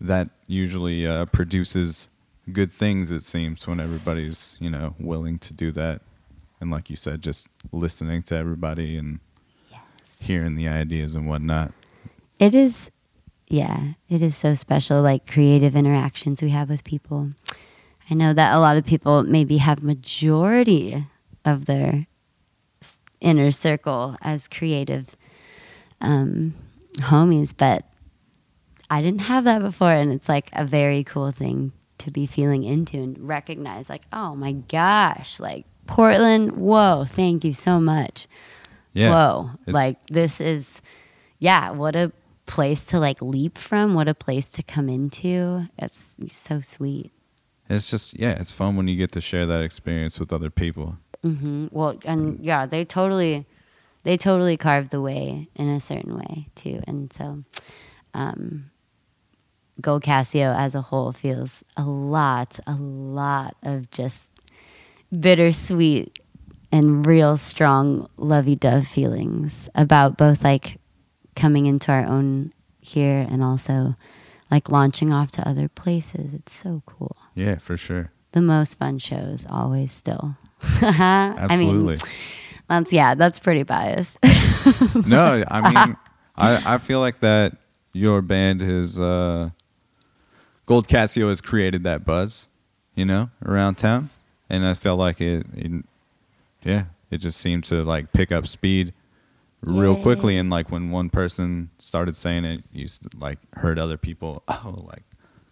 that 0.00 0.30
usually 0.46 1.04
uh, 1.06 1.26
produces 1.26 2.08
good 2.52 2.72
things. 2.72 3.10
It 3.10 3.24
seems 3.24 3.66
when 3.66 3.80
everybody's 3.80 4.56
you 4.60 4.70
know 4.70 4.94
willing 5.00 5.40
to 5.40 5.52
do 5.52 5.72
that, 5.72 6.00
and 6.60 6.70
like 6.70 6.88
you 6.88 6.94
said, 6.94 7.20
just 7.20 7.48
listening 7.72 8.22
to 8.24 8.36
everybody 8.36 8.96
and 8.96 9.18
hearing 10.20 10.54
the 10.54 10.68
ideas 10.68 11.16
and 11.16 11.28
whatnot. 11.28 11.72
It 12.38 12.54
is, 12.54 12.92
yeah, 13.48 13.94
it 14.08 14.22
is 14.22 14.36
so 14.36 14.54
special, 14.54 15.02
like 15.02 15.26
creative 15.26 15.74
interactions 15.74 16.40
we 16.40 16.50
have 16.50 16.68
with 16.68 16.84
people. 16.84 17.30
I 18.08 18.14
know 18.14 18.32
that 18.32 18.54
a 18.54 18.60
lot 18.60 18.76
of 18.76 18.86
people 18.86 19.24
maybe 19.24 19.56
have 19.56 19.82
majority 19.82 21.06
of 21.44 21.66
their 21.66 22.06
inner 23.20 23.50
circle 23.50 24.16
as 24.22 24.46
creative 24.46 25.16
um, 26.02 26.54
homies, 26.96 27.54
but 27.56 27.84
I 28.90 29.00
didn't 29.00 29.22
have 29.22 29.44
that 29.44 29.62
before, 29.62 29.92
and 29.92 30.12
it's 30.12 30.28
like 30.28 30.50
a 30.52 30.64
very 30.66 31.02
cool 31.04 31.30
thing 31.30 31.72
to 31.98 32.10
be 32.10 32.26
feeling 32.26 32.64
into 32.64 32.98
and 32.98 33.16
recognize, 33.26 33.88
like, 33.88 34.02
oh 34.12 34.34
my 34.34 34.52
gosh, 34.52 35.40
like 35.40 35.64
Portland, 35.86 36.56
whoa, 36.56 37.04
thank 37.08 37.44
you 37.44 37.52
so 37.52 37.80
much 37.80 38.26
Yeah, 38.94 39.10
whoa 39.10 39.50
like 39.66 39.96
this 40.08 40.40
is 40.40 40.80
yeah 41.38 41.70
what 41.70 41.96
a 41.96 42.12
place 42.46 42.84
to 42.86 42.98
like 43.00 43.20
leap 43.22 43.56
from 43.58 43.94
what 43.94 44.06
a 44.08 44.14
place 44.14 44.50
to 44.50 44.62
come 44.62 44.88
into 44.88 45.66
it's 45.78 46.18
so 46.28 46.60
sweet 46.60 47.10
It's 47.70 47.90
just 47.90 48.18
yeah, 48.18 48.32
it's 48.40 48.52
fun 48.52 48.76
when 48.76 48.86
you 48.88 48.96
get 48.96 49.12
to 49.12 49.20
share 49.20 49.46
that 49.46 49.62
experience 49.62 50.20
with 50.20 50.32
other 50.32 50.50
people. 50.50 50.98
Mm-hmm. 51.24 51.68
well 51.70 51.98
and 52.04 52.38
yeah 52.44 52.66
they 52.66 52.84
totally 52.84 53.46
they 54.04 54.16
totally 54.16 54.56
carved 54.56 54.90
the 54.90 55.00
way 55.00 55.48
in 55.54 55.68
a 55.68 55.80
certain 55.80 56.16
way 56.16 56.48
too 56.54 56.80
and 56.86 57.12
so 57.12 57.42
um 58.14 58.70
gold 59.80 60.02
casio 60.02 60.54
as 60.56 60.74
a 60.74 60.80
whole 60.82 61.12
feels 61.12 61.62
a 61.76 61.82
lot 61.84 62.58
a 62.66 62.74
lot 62.74 63.56
of 63.62 63.90
just 63.90 64.24
bittersweet 65.18 66.18
and 66.70 67.06
real 67.06 67.36
strong 67.36 68.08
lovey-dove 68.16 68.86
feelings 68.86 69.68
about 69.74 70.16
both 70.16 70.42
like 70.42 70.78
coming 71.36 71.66
into 71.66 71.92
our 71.92 72.04
own 72.06 72.52
here 72.80 73.26
and 73.30 73.42
also 73.42 73.94
like 74.50 74.68
launching 74.70 75.12
off 75.12 75.30
to 75.30 75.46
other 75.48 75.68
places 75.68 76.32
it's 76.34 76.52
so 76.52 76.82
cool 76.86 77.16
Yeah, 77.34 77.56
for 77.56 77.76
sure. 77.76 78.10
the 78.32 78.40
most 78.40 78.78
fun 78.78 78.98
shows 78.98 79.46
always 79.48 79.92
still 79.92 80.36
I 80.80 81.36
Absolutely. 81.38 81.96
mean, 81.96 81.98
that's 82.72 82.92
yeah, 82.92 83.14
that's 83.14 83.38
pretty 83.38 83.62
biased. 83.62 84.18
no, 85.06 85.44
I 85.48 85.60
mean, 85.60 85.96
I, 86.36 86.74
I 86.74 86.78
feel 86.78 87.00
like 87.00 87.20
that 87.20 87.56
your 87.92 88.22
band 88.22 88.62
has, 88.62 89.00
uh, 89.00 89.50
Gold 90.64 90.88
Casio 90.88 91.28
has 91.28 91.40
created 91.40 91.84
that 91.84 92.04
buzz, 92.04 92.48
you 92.94 93.04
know, 93.04 93.30
around 93.44 93.74
town. 93.74 94.10
And 94.48 94.64
I 94.66 94.74
felt 94.74 94.98
like 94.98 95.20
it, 95.20 95.46
it 95.54 95.84
yeah, 96.62 96.84
it 97.10 97.18
just 97.18 97.40
seemed 97.40 97.64
to 97.64 97.82
like 97.84 98.12
pick 98.12 98.32
up 98.32 98.46
speed 98.46 98.94
real 99.60 99.96
Yay. 99.96 100.02
quickly. 100.02 100.36
And 100.38 100.48
like 100.50 100.70
when 100.70 100.90
one 100.90 101.10
person 101.10 101.70
started 101.78 102.16
saying 102.16 102.44
it, 102.44 102.64
you 102.72 102.86
like 103.18 103.38
heard 103.56 103.78
other 103.78 103.96
people, 103.96 104.42
oh, 104.48 104.84
like 104.88 105.02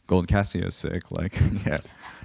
Gold 0.07 0.27
Casio's 0.27 0.77
sick. 0.77 1.11
Like, 1.11 1.39
yeah, 1.67 1.81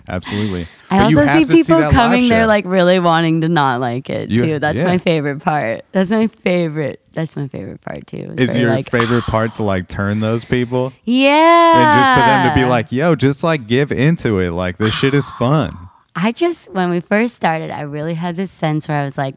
absolutely. 0.08 0.68
I 0.90 1.12
But 1.14 1.18
also 1.28 1.44
see 1.44 1.64
people 1.64 1.78
live 1.80 1.94
coming 1.94 2.30
there 2.30 2.46
like 2.48 2.66
really 2.66 3.00
wanting 3.00 3.42
to 3.42 3.50
not 3.50 3.80
like 3.82 4.10
it 4.10 4.30
You- 4.30 4.42
too. 4.44 4.60
That's 4.60 4.78
yeah. 4.78 4.84
my 4.86 4.98
favorite 4.98 5.40
part. 5.42 5.84
That's 5.92 6.10
my 6.12 6.28
favorite. 6.28 7.02
That's 7.14 7.36
my 7.36 7.48
favorite 7.48 7.82
part 7.82 8.08
too. 8.08 8.30
It's 8.34 8.42
Is 8.44 8.56
your 8.56 8.70
like, 8.70 8.90
favorite 8.90 9.24
part 9.24 9.56
to 9.56 9.64
like 9.64 9.88
turn 9.88 10.20
those 10.20 10.46
people 10.46 10.94
Yeah. 11.06 11.32
and 11.78 12.00
just 12.02 12.14
for 12.20 12.26
them 12.26 12.50
to 12.50 12.56
be 12.62 12.70
like, 12.70 12.92
"Yo, 12.92 13.16
just 13.16 13.44
like 13.44 13.68
give 13.68 13.92
into 13.92 14.40
it. 14.40 14.52
Like 14.52 14.78
this 14.78 14.94
shit 14.94 15.14
is 15.14 15.30
fun." 15.32 15.78
I 16.16 16.32
just 16.32 16.72
when 16.72 16.90
we 16.90 17.00
first 17.02 17.36
started, 17.36 17.72
I 17.72 17.82
really 17.82 18.14
had 18.14 18.36
this 18.36 18.52
sense 18.52 18.88
where 18.88 19.00
I 19.02 19.06
was 19.06 19.18
like, 19.18 19.36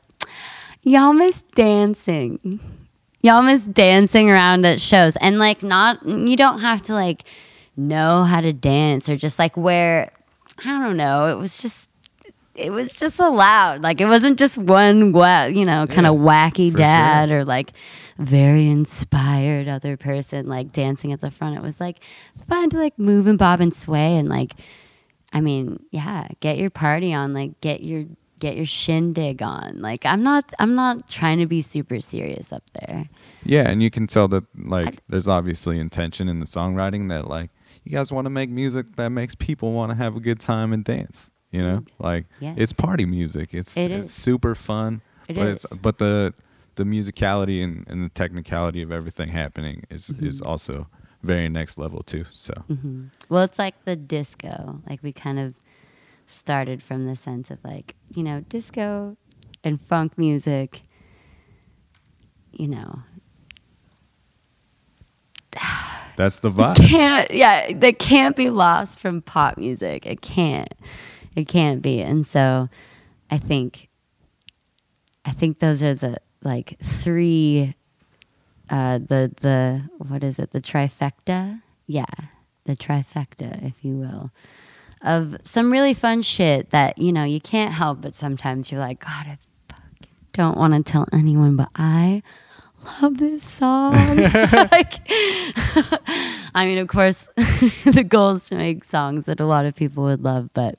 y'all 0.83 1.13
miss 1.13 1.43
dancing. 1.55 2.61
Y'all 3.21 3.43
miss 3.43 3.65
dancing 3.67 4.31
around 4.31 4.65
at 4.65 4.81
shows. 4.81 5.17
And 5.17 5.39
like 5.39 5.63
not 5.63 6.05
you 6.07 6.37
don't 6.37 6.61
have 6.61 6.83
to 6.83 6.95
like 6.95 7.25
know 7.77 8.25
how 8.25 8.41
to 8.41 8.53
dance 8.53 9.09
or 9.09 9.17
just 9.17 9.39
like 9.39 9.57
wear 9.57 10.11
I 10.65 10.79
don't 10.79 10.97
know. 10.97 11.27
It 11.27 11.37
was 11.37 11.61
just 11.61 11.89
it 12.55 12.71
was 12.71 12.93
just 12.93 13.21
allowed. 13.21 13.83
Like 13.83 14.01
it 14.01 14.07
wasn't 14.07 14.39
just 14.39 14.59
one 14.59 15.13
wa- 15.13 15.45
you 15.45 15.65
know, 15.65 15.87
kind 15.87 16.07
of 16.07 16.15
Yeah, 16.17 16.21
wacky 16.21 16.75
dad 16.75 17.31
or 17.31 17.45
like 17.45 17.73
very 18.19 18.69
inspired 18.69 19.69
other 19.69 19.97
person 19.97 20.47
like 20.49 20.73
dancing 20.73 21.13
at 21.13 21.21
the 21.21 21.31
front. 21.31 21.57
It 21.57 21.63
was 21.63 21.81
like 21.81 22.01
fun 22.49 22.71
to 22.71 22.77
like 22.77 22.99
move 22.99 23.27
and 23.29 23.39
bob 23.39 23.61
and 23.61 23.75
sway 23.75 24.17
and 24.17 24.29
like 24.29 24.55
I 25.33 25.41
mean, 25.41 25.85
yeah, 25.91 26.27
get 26.41 26.57
your 26.59 26.71
party 26.71 27.13
on, 27.13 27.33
like 27.35 27.61
get 27.61 27.83
your 27.83 28.05
get 28.41 28.57
your 28.57 28.67
shindig 28.67 29.43
on. 29.43 29.81
Like 29.81 30.05
I'm 30.07 30.23
not 30.23 30.53
I'm 30.59 30.75
not 30.75 31.09
trying 31.09 31.39
to 31.39 31.47
be 31.47 31.61
super 31.61 32.01
serious 32.01 32.53
up 32.53 32.65
there. 32.81 33.09
Yeah, 33.45 33.69
and 33.71 33.83
you 33.83 33.91
can 33.91 34.07
tell 34.07 34.27
that 34.29 34.45
like 34.57 35.01
there's 35.09 35.29
obviously 35.29 35.79
intention 35.79 36.29
in 36.29 36.41
the 36.41 36.47
songwriting 36.47 37.09
that 37.11 37.29
like 37.29 37.51
you 37.89 37.95
guys 37.97 38.13
want 38.13 38.27
to 38.27 38.31
make 38.31 38.51
music 38.51 38.97
that 38.97 39.09
makes 39.09 39.35
people 39.35 39.73
want 39.73 39.91
to 39.91 39.97
have 39.97 40.15
a 40.15 40.21
good 40.21 40.41
time 40.41 40.73
and 40.75 40.85
dance. 40.85 41.31
You 41.51 41.63
know, 41.63 41.85
like 41.99 42.27
Yes. 42.41 42.57
it's 42.59 42.73
party 42.75 43.07
music. 43.07 43.55
It's 43.55 43.77
It 43.79 43.91
it's 43.91 44.09
is. 44.09 44.13
super 44.13 44.55
fun. 44.55 45.01
It 45.29 45.37
but 45.37 45.47
is. 45.49 45.65
it's 45.65 45.77
but 45.79 45.97
the 45.99 46.35
the 46.75 46.85
musicality 46.85 47.65
and, 47.65 47.87
and 47.89 48.05
the 48.05 48.11
technicality 48.11 48.83
of 48.83 48.93
everything 48.93 49.31
happening 49.31 49.85
is 49.91 50.09
Mm-hmm. 50.09 50.27
is 50.27 50.43
also 50.43 50.89
very 51.23 51.49
next 51.49 51.79
level 51.79 52.03
too. 52.03 52.27
So 52.31 52.53
Well, 53.31 53.43
it's 53.45 53.59
like 53.59 53.83
the 53.87 53.97
disco. 53.97 54.83
Like 54.89 55.03
we 55.03 55.13
kind 55.13 55.39
of 55.39 55.55
started 56.27 56.83
from 56.83 57.05
the 57.07 57.17
sense 57.17 57.51
of 57.51 57.59
like, 57.65 57.95
you 58.15 58.23
know, 58.23 58.41
disco 58.51 59.17
and 59.65 59.81
funk 59.81 60.19
music, 60.19 60.83
you 62.53 62.69
know, 62.69 63.03
that's 66.19 66.41
the 66.41 66.51
vibe. 66.51 66.77
can't 66.77 67.31
yeah 67.31 67.73
that 67.73 67.99
can't 67.99 68.37
be 68.37 68.51
lost 68.51 69.01
from 69.01 69.23
pop 69.23 69.57
music. 69.57 70.05
It 70.05 70.21
can't. 70.21 70.75
It 71.35 71.49
can't 71.49 71.81
be. 71.81 72.03
And 72.03 72.27
so 72.27 72.69
i 73.31 73.39
think 73.39 73.89
i 75.25 75.31
think 75.31 75.59
those 75.59 75.83
are 75.83 75.95
the 75.95 76.19
like 76.43 76.79
three 76.83 77.75
uh 78.69 78.99
the 78.99 79.33
the 79.41 79.89
what 79.99 80.23
is 80.23 80.39
it? 80.39 80.51
The 80.51 80.61
trifecta? 80.61 81.63
Yeah 81.87 82.05
the 82.69 82.77
trifecta 82.77 83.65
if 83.65 83.83
you 83.83 83.95
will 83.95 84.31
of 85.01 85.37
some 85.43 85.73
really 85.73 85.95
fun 85.95 86.21
shit 86.21 86.69
that 86.71 86.99
you 86.99 87.11
know 87.13 87.25
you 87.25 87.41
can't 87.41 87.73
help 87.73 88.01
but 88.01 88.15
sometimes 88.15 88.71
you're 88.71 88.81
like 88.81 89.01
god 89.01 89.27
i 89.27 89.39
fucking 89.71 90.13
don't 90.33 90.59
want 90.59 90.75
to 90.75 90.83
tell 90.83 91.09
anyone 91.13 91.57
but 91.57 91.71
i 91.77 92.23
love 93.03 93.19
this 93.19 93.43
song 93.43 93.93
like 94.73 94.95
I 96.55 96.65
mean, 96.67 96.79
of 96.79 96.89
course, 96.89 97.29
the 97.85 98.05
goal 98.09 98.33
is 98.33 98.47
to 98.47 98.57
make 98.57 98.83
songs 98.85 99.27
that 99.27 99.39
a 99.39 99.45
lot 99.45 99.65
of 99.67 99.77
people 99.77 100.05
would 100.05 100.25
love, 100.25 100.51
but 100.55 100.79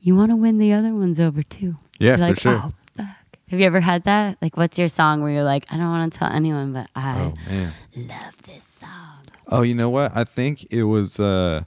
you 0.00 0.14
want 0.14 0.30
to 0.30 0.36
win 0.36 0.58
the 0.58 0.72
other 0.72 0.94
ones 0.94 1.18
over 1.18 1.42
too. 1.42 1.78
Yeah, 1.98 2.16
You're 2.16 2.34
for 2.34 2.40
sure. 2.40 2.60
Oh, 2.64 2.70
fuck. 2.96 3.06
Have 3.48 3.58
you 3.60 3.66
ever 3.66 3.80
had 3.80 4.04
that? 4.04 4.38
Like, 4.40 4.56
what's 4.56 4.78
your 4.78 4.88
song 4.88 5.22
where 5.22 5.32
you're 5.32 5.42
like, 5.44 5.64
I 5.72 5.76
don't 5.76 5.88
want 5.88 6.12
to 6.12 6.18
tell 6.18 6.30
anyone, 6.30 6.72
but 6.72 6.88
I 6.94 7.32
Oh 7.32 7.72
love 7.96 8.42
this 8.42 8.64
song. 8.64 9.22
Oh, 9.48 9.62
you 9.62 9.74
know 9.74 9.90
what? 9.90 10.12
I 10.14 10.24
think 10.24 10.72
it 10.72 10.84
was 10.84 11.18
uh 11.18 11.64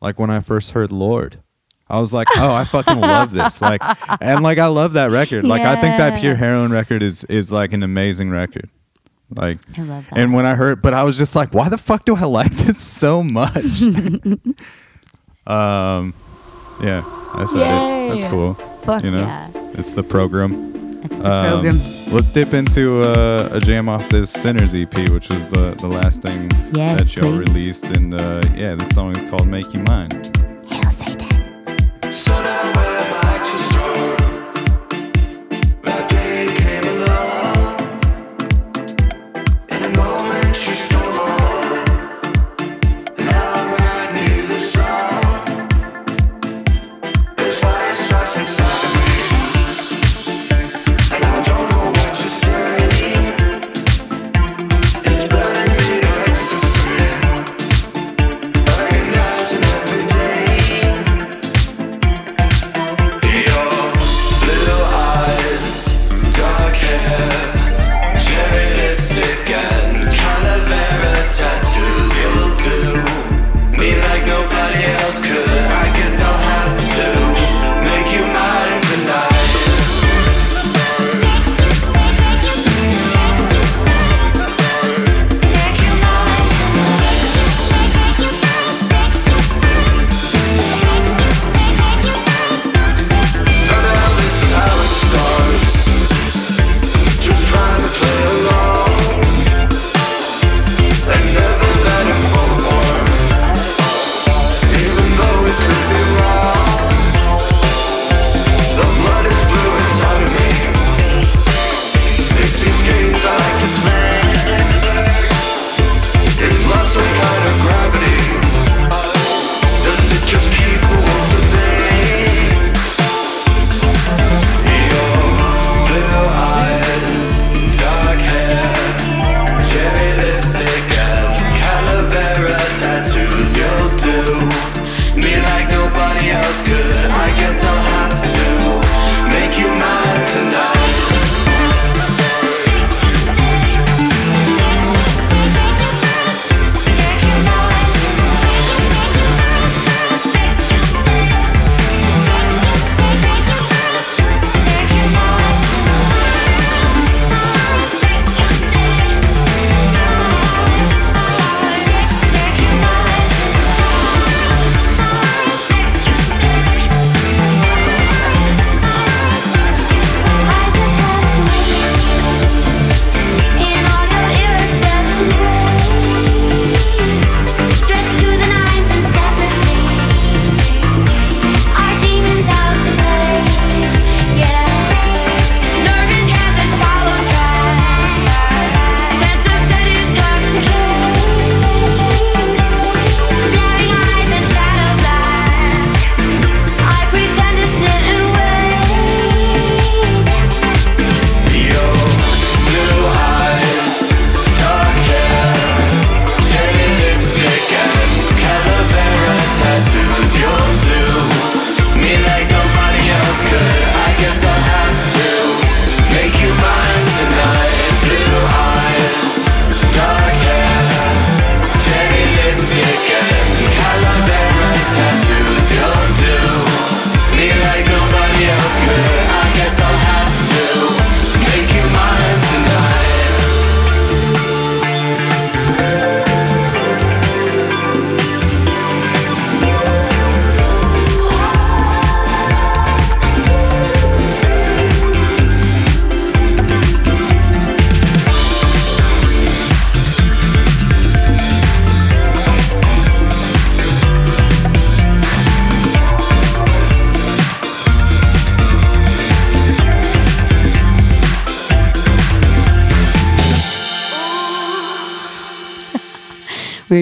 like 0.00 0.18
when 0.18 0.30
I 0.30 0.40
first 0.40 0.70
heard 0.70 0.92
Lorde. 0.92 1.42
I 1.88 2.00
was 2.00 2.12
like, 2.12 2.26
"Oh, 2.36 2.52
I 2.52 2.64
fucking 2.64 3.00
love 3.00 3.30
this!" 3.32 3.60
Like, 3.66 3.80
and 4.20 4.42
like, 4.42 4.58
I 4.58 4.66
love 4.66 4.94
that 4.94 5.10
record. 5.10 5.44
Like, 5.46 5.62
I 5.62 5.80
think 5.80 5.96
that 5.98 6.20
Pure 6.20 6.34
Heroin 6.36 6.72
record 6.72 7.02
is 7.02 7.24
is 7.24 7.52
like 7.52 7.72
an 7.72 7.82
amazing 7.82 8.30
record. 8.30 8.68
Like, 9.34 9.58
I 9.78 9.82
love 9.82 10.06
that. 10.10 10.18
and 10.18 10.34
when 10.34 10.46
I 10.46 10.54
heard, 10.54 10.82
but 10.82 10.94
I 10.94 11.02
was 11.04 11.16
just 11.18 11.34
like, 11.36 11.54
"Why 11.54 11.68
the 11.68 11.78
fuck 11.78 12.04
do 12.04 12.16
I 12.16 12.24
like 12.24 12.50
this 12.56 12.78
so 12.78 13.22
much?" 13.22 13.82
um, 15.46 16.14
yeah, 16.82 17.02
I 17.34 17.44
said 17.46 17.60
it. 17.62 18.10
That's 18.10 18.24
cool. 18.30 18.54
Fuck 18.84 19.02
you 19.04 19.10
know, 19.10 19.20
yeah. 19.20 19.50
it's 19.74 19.94
the 19.94 20.02
program. 20.02 21.00
It's 21.04 21.18
the 21.18 21.30
Um, 21.30 21.60
program. 21.62 22.12
Let's 22.12 22.30
dip 22.30 22.52
into 22.54 23.02
uh, 23.02 23.48
a 23.52 23.60
jam 23.60 23.88
off 23.88 24.08
this 24.08 24.30
Sinners 24.32 24.74
EP, 24.74 24.92
which 25.10 25.28
was 25.28 25.46
the, 25.48 25.74
the 25.78 25.86
last 25.88 26.22
thing 26.22 26.50
Yes, 26.72 27.00
that 27.04 27.16
y'all 27.16 27.32
please. 27.32 27.48
released. 27.48 27.84
And 27.84 28.14
uh, 28.14 28.42
yeah, 28.54 28.74
this 28.74 28.88
song 28.90 29.14
is 29.16 29.22
called 29.24 29.46
Make 29.48 29.72
You 29.74 29.80
Mine. 29.80 30.10
Hail 30.68 30.90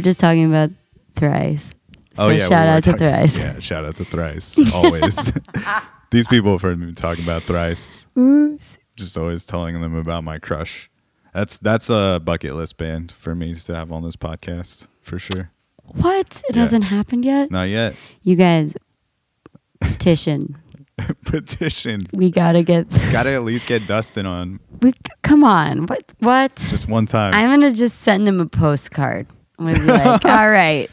just 0.05 0.21
talking 0.21 0.45
about 0.45 0.71
thrice. 1.17 1.71
Oh, 2.17 2.17
so 2.17 2.25
oh 2.27 2.29
yeah, 2.31 2.47
shout 2.47 2.67
were 2.67 2.73
out 2.73 2.83
to 2.85 2.93
talking- 2.93 3.09
thrice. 3.09 3.39
Yeah, 3.39 3.59
shout 3.59 3.85
out 3.85 3.97
to 3.97 4.05
thrice. 4.05 4.59
Always. 4.75 5.33
These 6.13 6.29
people 6.29 6.53
have 6.53 6.63
heard 6.63 6.79
me 6.79 6.93
talk 6.93 7.19
about 7.19 7.43
thrice. 7.43 8.07
Oops. 8.17 8.79
Just 8.95 9.19
always 9.19 9.45
telling 9.45 9.81
them 9.81 9.97
about 9.97 10.23
my 10.23 10.39
crush. 10.39 10.89
That's 11.33 11.59
that's 11.59 11.91
a 11.91 12.21
bucket 12.25 12.55
list 12.55 12.77
band 12.79 13.11
for 13.11 13.35
me 13.35 13.53
to 13.57 13.75
have 13.75 13.91
on 13.91 14.05
this 14.05 14.15
podcast 14.15 14.87
for 15.03 15.19
sure. 15.19 15.51
What? 15.83 16.41
It 16.49 16.55
Yeah. 16.55 16.63
hasn't 16.63 16.85
happened 16.85 17.25
yet. 17.25 17.51
Not 17.51 17.65
yet. 17.65 17.97
You 18.23 18.37
guys, 18.37 18.77
petition. 19.81 20.57
Petition. 21.25 22.07
We 22.13 22.31
gotta 22.31 22.63
get. 22.63 22.89
Got 23.11 23.25
to 23.25 23.33
at 23.33 23.43
least 23.43 23.67
get 23.67 23.85
Dustin 23.89 24.27
on 24.27 24.61
We 24.81 24.93
come 25.23 25.43
on. 25.43 25.87
What? 25.87 26.13
What? 26.21 26.55
just 26.55 26.89
one 26.89 27.07
time. 27.07 27.35
I'm 27.35 27.51
gonna 27.51 27.73
just 27.73 28.03
send 28.03 28.29
him 28.29 28.39
a 28.41 28.47
postcard. 28.47 29.27
I'm 29.59 29.67
gonna 29.67 29.79
be 29.79 29.85
like, 29.87 30.25
all 30.25 30.51
right, 30.51 30.91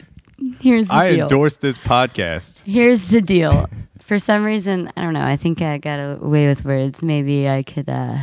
here's 0.60 0.88
the 0.88 0.94
I 0.94 1.08
deal. 1.10 1.22
endorse 1.22 1.56
this 1.56 1.78
podcast. 1.78 2.62
Here's 2.64 3.08
the 3.08 3.20
deal. 3.20 3.68
For 4.02 4.18
some 4.18 4.44
reason, 4.44 4.92
I 4.96 5.02
don't 5.02 5.14
know. 5.14 5.24
I 5.24 5.36
think 5.36 5.62
I 5.62 5.78
got 5.78 5.96
away 5.98 6.46
with 6.48 6.64
words. 6.64 7.02
Maybe 7.02 7.48
I 7.48 7.62
could, 7.62 7.88
uh, 7.88 8.18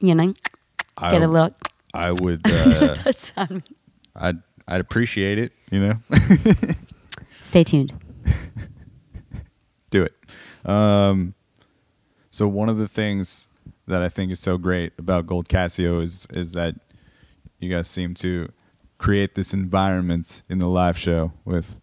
you 0.00 0.14
know, 0.14 0.32
I, 0.96 1.10
get 1.10 1.22
a 1.22 1.28
little. 1.28 1.54
I 1.94 2.12
would. 2.12 2.42
Uh, 2.46 2.96
That's 3.04 3.32
on 3.36 3.48
me. 3.50 3.62
I'd 4.14 4.36
I'd 4.68 4.80
appreciate 4.80 5.38
it. 5.38 5.52
You 5.70 5.80
know, 5.80 6.18
Stay 7.40 7.64
tuned. 7.64 7.92
do 9.90 10.02
it. 10.04 10.14
Um, 10.68 11.34
so 12.30 12.46
one 12.48 12.68
of 12.68 12.76
the 12.76 12.88
things 12.88 13.48
that 13.86 14.02
I 14.02 14.08
think 14.08 14.30
is 14.32 14.40
so 14.40 14.58
great 14.58 14.92
about 14.98 15.26
Gold 15.26 15.48
Casio 15.48 16.02
is 16.02 16.26
is 16.32 16.52
that 16.52 16.74
you 17.58 17.70
guys 17.70 17.88
seem 17.88 18.14
to 18.14 18.50
create 18.98 19.34
this 19.34 19.52
environment 19.52 20.42
in 20.48 20.58
the 20.58 20.68
live 20.68 20.98
show 20.98 21.32
with 21.44 21.78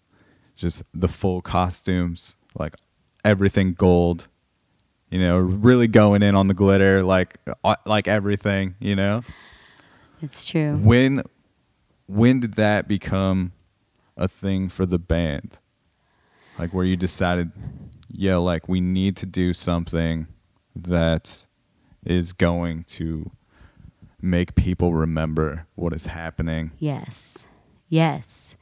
just 0.56 0.84
the 0.94 1.08
full 1.08 1.42
costumes, 1.42 2.38
like 2.56 2.76
everything 3.24 3.74
gold. 3.74 4.28
You 5.10 5.20
know, 5.20 5.38
really 5.38 5.88
going 5.88 6.24
in 6.24 6.34
on 6.34 6.48
the 6.48 6.56
glitter, 6.56 7.04
like 7.04 7.38
uh, 7.64 7.76
like 7.86 8.08
everything. 8.08 8.76
You 8.80 8.96
know. 8.96 9.22
It's 10.22 10.46
true. 10.46 10.78
when 10.78 11.22
when 12.08 12.40
did 12.40 12.54
that 12.54 12.88
become 12.88 13.52
a 14.16 14.28
thing 14.28 14.70
for 14.70 14.86
the 14.86 15.00
band 15.00 15.60
like 16.58 16.74
where 16.74 16.86
you 16.86 16.96
decided 16.96 17.52
yeah 18.10 18.38
like 18.38 18.70
we 18.70 18.80
need 18.80 19.18
to 19.18 19.26
do 19.26 19.54
something 19.54 20.28
that 20.76 21.46
is 22.06 22.34
going 22.34 22.84
to 22.84 23.32
make 24.24 24.56
people 24.56 24.94
remember 24.94 25.68
what 25.76 25.94
is 25.94 26.08
happening 26.08 26.72
Yes. 26.80 27.38
Yes. 27.90 28.56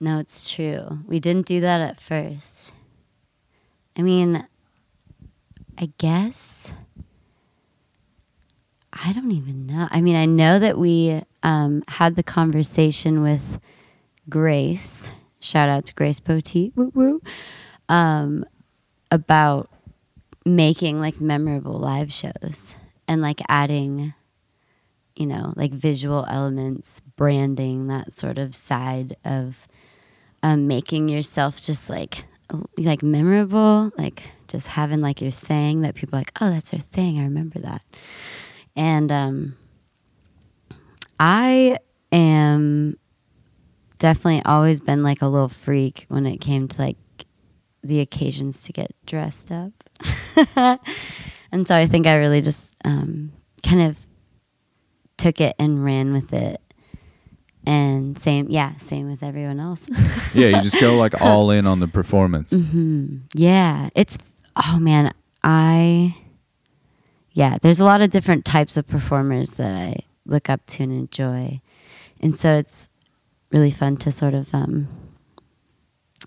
No, 0.00 0.18
it's 0.18 0.50
true. 0.50 1.00
We 1.06 1.20
didn't 1.20 1.46
do 1.46 1.60
that 1.60 1.80
at 1.80 2.00
first. 2.00 2.72
I 3.96 4.02
mean, 4.02 4.46
I 5.76 5.92
guess. 5.98 6.70
I 8.92 9.12
don't 9.12 9.32
even 9.32 9.66
know. 9.66 9.88
I 9.90 10.00
mean, 10.00 10.16
I 10.16 10.24
know 10.24 10.58
that 10.58 10.78
we 10.78 11.20
um, 11.42 11.82
had 11.86 12.16
the 12.16 12.22
conversation 12.22 13.22
with 13.22 13.60
Grace. 14.28 15.12
Shout 15.40 15.68
out 15.68 15.84
to 15.86 15.94
Grace 15.94 16.20
Poteet. 16.20 16.72
Woo 16.74 16.90
woo. 16.94 17.20
Um, 17.88 18.44
about 19.10 19.68
making 20.46 21.00
like 21.00 21.20
memorable 21.20 21.78
live 21.78 22.12
shows 22.12 22.74
and 23.06 23.20
like 23.20 23.40
adding 23.48 24.14
you 25.16 25.26
know, 25.26 25.52
like 25.56 25.72
visual 25.72 26.26
elements, 26.28 27.00
branding, 27.16 27.88
that 27.88 28.14
sort 28.14 28.38
of 28.38 28.54
side 28.54 29.16
of 29.24 29.66
um, 30.42 30.66
making 30.66 31.08
yourself 31.08 31.60
just 31.60 31.88
like 31.88 32.24
like 32.76 33.02
memorable, 33.02 33.90
like 33.96 34.22
just 34.48 34.66
having 34.66 35.00
like 35.00 35.20
your 35.20 35.30
thing 35.30 35.80
that 35.82 35.94
people 35.94 36.16
are 36.16 36.20
like, 36.20 36.32
oh, 36.40 36.50
that's 36.50 36.72
your 36.72 36.80
thing. 36.80 37.18
I 37.18 37.24
remember 37.24 37.58
that. 37.60 37.82
And 38.76 39.10
um, 39.10 39.56
I 41.18 41.78
am 42.10 42.96
definitely 43.98 44.42
always 44.44 44.80
been 44.80 45.02
like 45.02 45.22
a 45.22 45.28
little 45.28 45.48
freak 45.48 46.06
when 46.08 46.26
it 46.26 46.38
came 46.38 46.68
to 46.68 46.78
like 46.82 46.96
the 47.82 48.00
occasions 48.00 48.64
to 48.64 48.72
get 48.72 48.92
dressed 49.06 49.50
up. 49.50 49.72
and 51.52 51.66
so 51.66 51.74
I 51.74 51.86
think 51.86 52.06
I 52.06 52.16
really 52.16 52.40
just 52.40 52.74
um, 52.84 53.32
kind 53.62 53.82
of 53.82 53.98
took 55.16 55.40
it 55.40 55.54
and 55.58 55.84
ran 55.84 56.12
with 56.12 56.32
it. 56.32 56.60
And 57.64 58.18
same, 58.18 58.48
yeah, 58.50 58.76
same 58.76 59.08
with 59.08 59.22
everyone 59.22 59.60
else. 59.60 59.86
yeah 60.34 60.48
you 60.48 60.60
just 60.62 60.80
go 60.80 60.96
like 60.96 61.20
all 61.20 61.50
in 61.52 61.66
on 61.66 61.78
the 61.78 61.86
performance 61.86 62.50
hmm 62.52 63.18
Yeah, 63.34 63.88
it's 63.94 64.18
oh 64.56 64.78
man, 64.80 65.12
I 65.44 66.16
yeah, 67.32 67.58
there's 67.62 67.80
a 67.80 67.84
lot 67.84 68.02
of 68.02 68.10
different 68.10 68.44
types 68.44 68.76
of 68.76 68.86
performers 68.86 69.52
that 69.52 69.74
I 69.74 70.00
look 70.26 70.50
up 70.50 70.66
to 70.66 70.82
and 70.82 70.92
enjoy. 70.92 71.60
And 72.20 72.38
so 72.38 72.52
it's 72.52 72.88
really 73.50 73.70
fun 73.70 73.96
to 73.98 74.10
sort 74.12 74.34
of 74.34 74.52
um 74.54 74.88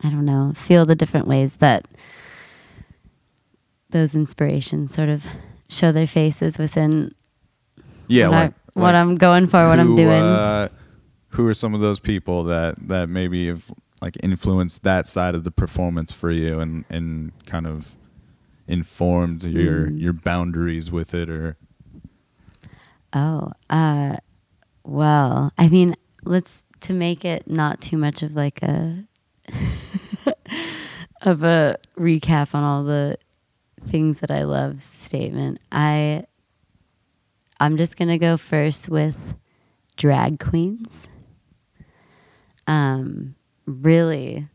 I 0.04 0.10
don't 0.10 0.26
know, 0.26 0.54
feel 0.56 0.86
the 0.86 0.96
different 0.96 1.28
ways 1.28 1.58
that 1.58 1.86
those 3.90 4.16
inspirations 4.16 4.94
sort 4.94 5.10
of 5.10 5.26
show 5.70 5.92
their 5.92 6.08
faces 6.08 6.58
within 6.58 7.14
yeah 8.08 8.28
what, 8.30 8.36
I- 8.38 8.42
like, 8.44 8.54
what 8.74 8.82
like 8.84 8.96
I'm 8.96 9.16
going 9.16 9.48
for, 9.48 9.68
what 9.68 9.80
I'm 9.80 9.96
doing. 9.96 10.10
uh, 10.24 10.70
who 11.30 11.48
are 11.48 11.54
some 11.54 11.74
of 11.74 11.82
those 11.82 12.00
people 12.00 12.44
that 12.46 12.76
that 12.88 13.10
maybe 13.10 13.48
have 13.48 13.64
like 14.02 14.18
influenced 14.24 14.84
that 14.84 15.08
side 15.08 15.36
of 15.36 15.44
the 15.44 15.52
performance 15.52 16.12
for 16.12 16.30
you 16.32 16.60
and 16.60 16.86
and 16.90 17.32
kind 17.46 17.66
of 17.68 17.96
informed 18.68 19.44
your 19.44 19.88
Mm. 19.88 20.02
your 20.02 20.14
boundaries 20.14 20.92
with 20.92 21.14
it 21.14 21.30
or 21.30 21.58
Oh, 23.14 23.52
uh, 23.70 24.18
well, 24.84 25.54
I 25.58 25.70
mean, 25.70 25.96
let's 26.26 26.66
to 26.82 26.92
make 26.94 27.24
it 27.24 27.50
not 27.50 27.80
too 27.80 27.98
much 27.98 28.22
of 28.24 28.34
like 28.36 28.62
a 28.62 29.06
of 31.22 31.44
a 31.44 31.78
recap 31.98 32.54
on 32.54 32.64
all 32.64 32.84
the 32.84 33.18
things 33.88 34.20
that 34.20 34.32
I 34.32 34.44
love 34.44 34.82
statement. 34.82 35.60
I 35.72 36.26
I'm 37.60 37.78
just 37.78 37.98
gonna 37.98 38.18
go 38.18 38.38
first 38.38 38.90
with 38.90 39.36
drag 39.98 40.40
queens. 40.40 41.08
Um, 42.68 43.36
really, 43.66 44.48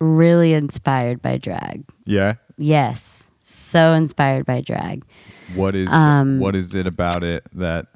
really 0.00 0.52
inspired 0.52 1.22
by 1.22 1.38
drag. 1.38 1.84
yeah 2.04 2.34
Yes, 2.58 3.30
so 3.42 3.92
inspired 3.94 4.44
by 4.44 4.60
drag. 4.60 5.04
what 5.54 5.74
is 5.74 5.90
Um, 5.92 6.40
what 6.40 6.54
is 6.56 6.74
it 6.74 6.86
about 6.86 7.22
it 7.24 7.46
that 7.54 7.86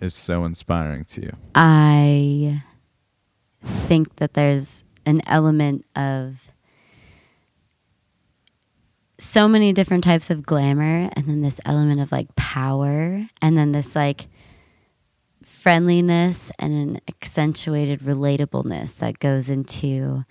is 0.00 0.14
so 0.14 0.44
inspiring 0.44 1.04
to 1.04 1.22
you 1.22 1.36
I 1.54 2.62
think 3.62 4.16
that 4.16 4.34
there's 4.34 4.84
an 5.06 5.20
element 5.26 5.84
of 5.96 6.50
so 9.24 9.48
many 9.48 9.72
different 9.72 10.04
types 10.04 10.30
of 10.30 10.44
glamour 10.44 11.10
and 11.14 11.26
then 11.26 11.40
this 11.40 11.60
element 11.64 12.00
of 12.00 12.12
like 12.12 12.34
power 12.36 13.26
and 13.40 13.56
then 13.56 13.72
this 13.72 13.96
like 13.96 14.28
friendliness 15.42 16.50
and 16.58 16.72
an 16.72 17.00
accentuated 17.08 18.00
relatableness 18.00 18.96
that 18.96 19.18
goes 19.18 19.48
into 19.48 20.24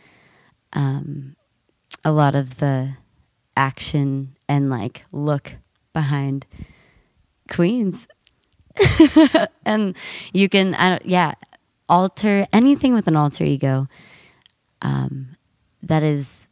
um, 0.74 1.36
a 2.06 2.12
lot 2.12 2.36
of 2.36 2.58
the 2.58 2.94
action 3.58 4.36
and 4.48 4.70
like 4.70 5.04
look 5.12 5.56
behind 5.94 6.46
queens. 7.50 8.08
And 9.66 9.96
you 10.34 10.50
can 10.50 10.76
I 10.76 10.90
don't, 10.90 11.06
yeah 11.06 11.36
alter 11.88 12.46
anything 12.52 12.94
with 12.94 13.08
an 13.08 13.16
alter 13.16 13.44
ego 13.44 13.88
um, 14.82 15.30
that 15.82 16.04
is 16.04 16.43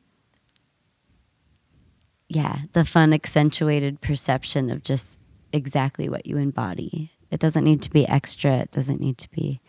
yeah 2.34 2.60
the 2.72 2.86
fun 2.86 3.14
accentuated 3.14 4.02
perception 4.02 4.70
of 4.72 4.84
just 4.84 5.18
exactly 5.54 6.10
what 6.10 6.26
you 6.26 6.38
embody. 6.38 7.12
It 7.30 7.40
doesn't 7.40 7.64
need 7.64 7.82
to 7.84 7.90
be 7.90 8.08
extra. 8.08 8.58
It 8.58 8.72
doesn't 8.72 9.00
need 9.00 9.18
to 9.20 9.30
be 9.32 9.62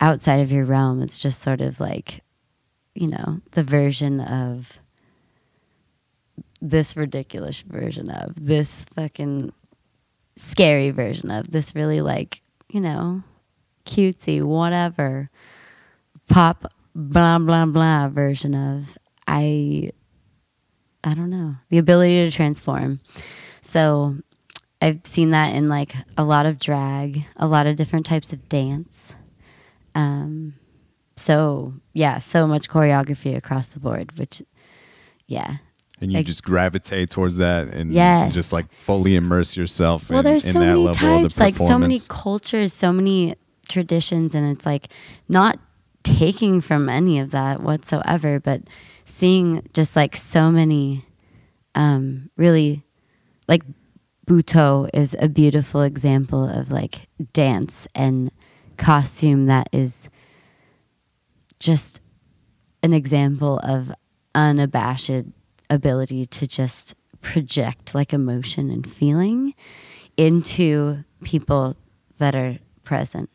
outside 0.00 0.40
of 0.40 0.52
your 0.52 0.64
realm. 0.64 1.02
It's 1.02 1.18
just 1.18 1.42
sort 1.42 1.60
of 1.60 1.80
like 1.80 2.22
you 2.94 3.08
know 3.08 3.40
the 3.52 3.62
version 3.62 4.20
of 4.20 4.80
this 6.60 6.96
ridiculous 6.96 7.62
version 7.62 8.10
of 8.10 8.34
this 8.44 8.84
fucking 8.94 9.52
scary 10.34 10.90
version 10.90 11.30
of 11.30 11.50
this 11.50 11.74
really 11.74 12.00
like 12.00 12.42
you 12.68 12.80
know 12.80 13.22
cutesy 13.84 14.42
whatever 14.42 15.30
pop 16.28 16.72
blah 16.94 17.38
blah 17.38 17.66
blah 17.66 18.08
version 18.08 18.54
of. 18.54 18.98
I 19.26 19.92
i 21.04 21.14
don't 21.14 21.30
know 21.30 21.54
the 21.70 21.78
ability 21.78 22.24
to 22.24 22.30
transform 22.30 23.00
so 23.62 24.16
i've 24.82 25.00
seen 25.04 25.30
that 25.30 25.54
in 25.54 25.68
like 25.68 25.94
a 26.16 26.24
lot 26.24 26.46
of 26.46 26.58
drag 26.58 27.24
a 27.36 27.46
lot 27.46 27.66
of 27.66 27.76
different 27.76 28.04
types 28.06 28.32
of 28.32 28.48
dance 28.48 29.14
Um, 29.94 30.54
so 31.16 31.72
yeah, 31.94 32.18
so 32.18 32.46
much 32.46 32.68
choreography 32.68 33.36
across 33.36 33.68
the 33.68 33.80
board, 33.80 34.16
which 34.18 34.42
yeah. 35.26 35.56
And 36.00 36.12
you 36.12 36.18
Like- 36.18 36.26
just 36.26 36.44
gravitate 36.44 37.10
towards 37.10 37.38
that 37.38 37.74
and 37.74 37.92
Yes. 37.92 38.32
just 38.32 38.52
like 38.52 38.70
fully 38.72 39.16
immerse 39.16 39.56
yourself 39.56 40.08
Well, 40.10 40.20
in, 40.20 40.24
there's 40.24 40.44
in 40.44 40.52
so 40.52 40.60
that 40.60 40.66
many 40.66 40.78
level 40.78 40.94
types, 40.94 41.32
of 41.34 41.34
the 41.34 41.42
like 41.42 41.56
so 41.56 41.76
many 41.78 41.98
cultures, 42.08 42.72
so 42.72 42.92
many 42.92 43.34
traditions, 43.68 44.34
and 44.36 44.46
it's 44.56 44.64
like 44.64 44.86
not 45.28 45.58
taking 46.04 46.60
from 46.60 46.88
any 46.88 47.18
of 47.18 47.32
that 47.32 47.60
whatsoever, 47.62 48.38
but 48.38 48.62
seeing 49.08 49.66
just 49.72 49.96
like 49.96 50.16
so 50.16 50.50
many 50.50 51.04
um, 51.74 52.30
really 52.36 52.84
like 53.48 53.62
Butoh 54.26 54.90
is 54.92 55.16
a 55.18 55.28
beautiful 55.28 55.80
example 55.82 56.46
of 56.46 56.70
like 56.70 57.08
dance 57.32 57.88
and 57.94 58.30
costume 58.76 59.46
that 59.46 59.68
is 59.72 60.08
just 61.58 62.00
an 62.82 62.92
example 62.92 63.58
of 63.62 63.90
unabashed 64.34 65.24
ability 65.70 66.26
to 66.26 66.46
just 66.46 66.94
project 67.20 67.94
like 67.94 68.12
emotion 68.12 68.70
and 68.70 68.88
feeling 68.88 69.54
into 70.16 71.04
people 71.24 71.76
that 72.18 72.34
are 72.34 72.58
present 72.84 73.30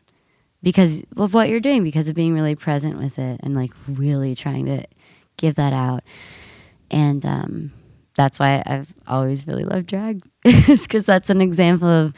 because 0.62 1.02
of 1.16 1.34
what 1.34 1.48
you're 1.48 1.60
doing 1.60 1.84
because 1.84 2.08
of 2.08 2.14
being 2.14 2.32
really 2.32 2.54
present 2.54 2.98
with 2.98 3.18
it 3.18 3.40
and 3.42 3.54
like 3.54 3.72
really 3.88 4.34
trying 4.34 4.64
to 4.64 4.84
give 5.36 5.54
that 5.56 5.72
out 5.72 6.02
and 6.90 7.24
um, 7.26 7.72
that's 8.14 8.38
why 8.38 8.62
I've 8.64 8.92
always 9.06 9.46
really 9.46 9.64
loved 9.64 9.86
drag, 9.86 10.22
because 10.42 11.06
that's 11.06 11.30
an 11.30 11.40
example 11.40 11.88
of 11.88 12.14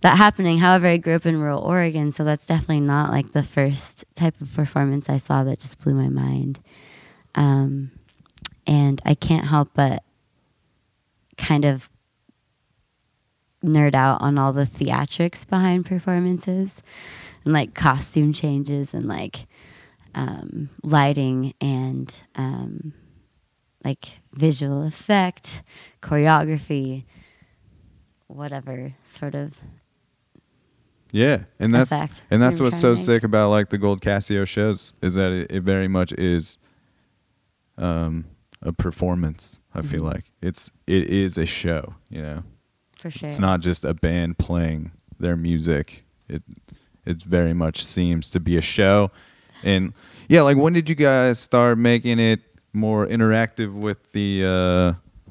that 0.00 0.16
happening. 0.16 0.58
However, 0.58 0.86
I 0.86 0.96
grew 0.96 1.14
up 1.14 1.26
in 1.26 1.40
rural 1.40 1.62
Oregon, 1.62 2.12
so 2.12 2.24
that's 2.24 2.46
definitely 2.46 2.80
not 2.80 3.10
like 3.10 3.32
the 3.32 3.42
first 3.42 4.04
type 4.14 4.40
of 4.40 4.52
performance 4.54 5.08
I 5.08 5.18
saw 5.18 5.44
that 5.44 5.60
just 5.60 5.80
blew 5.80 5.94
my 5.94 6.08
mind. 6.08 6.60
Um, 7.34 7.92
and 8.66 9.00
I 9.04 9.14
can't 9.14 9.46
help 9.46 9.70
but 9.74 10.02
kind 11.36 11.64
of 11.64 11.88
nerd 13.64 13.94
out 13.94 14.20
on 14.20 14.38
all 14.38 14.52
the 14.52 14.66
theatrics 14.66 15.46
behind 15.48 15.86
performances 15.86 16.82
and 17.44 17.52
like 17.52 17.74
costume 17.74 18.32
changes 18.32 18.94
and 18.94 19.06
like 19.06 19.46
um, 20.16 20.70
lighting 20.82 21.54
and 21.60 22.12
um, 22.34 22.92
like 23.84 24.18
visual 24.32 24.82
effect, 24.84 25.62
choreography, 26.02 27.04
whatever 28.26 28.94
sort 29.04 29.34
of. 29.36 29.54
Yeah, 31.12 31.44
and 31.60 31.72
that's 31.74 31.92
and 32.30 32.42
that's 32.42 32.60
what's 32.60 32.78
so 32.80 32.94
sick 32.96 33.22
about 33.22 33.50
like 33.50 33.70
the 33.70 33.78
Gold 33.78 34.00
Casio 34.00 34.46
shows 34.46 34.92
is 35.00 35.14
that 35.14 35.30
it, 35.32 35.52
it 35.52 35.62
very 35.62 35.86
much 35.88 36.12
is 36.12 36.58
um, 37.78 38.24
a 38.62 38.72
performance. 38.72 39.60
I 39.74 39.82
feel 39.82 40.00
Mm-hmm. 40.00 40.08
like 40.08 40.32
it's 40.42 40.70
it 40.86 41.08
is 41.08 41.38
a 41.38 41.46
show. 41.46 41.94
You 42.10 42.22
know, 42.22 42.42
For 42.98 43.10
sure. 43.10 43.28
it's 43.28 43.38
not 43.38 43.60
just 43.60 43.84
a 43.84 43.94
band 43.94 44.38
playing 44.38 44.90
their 45.18 45.36
music. 45.36 46.04
It 46.28 46.42
it 47.06 47.22
very 47.22 47.54
much 47.54 47.84
seems 47.84 48.28
to 48.30 48.40
be 48.40 48.56
a 48.56 48.62
show, 48.62 49.10
and 49.66 49.92
yeah, 50.28 50.40
like 50.42 50.56
when 50.56 50.72
did 50.72 50.88
you 50.88 50.94
guys 50.94 51.38
start 51.38 51.76
making 51.78 52.18
it 52.18 52.40
more 52.72 53.06
interactive 53.06 53.72
with 53.74 54.12
the 54.12 54.44
uh, 54.44 55.30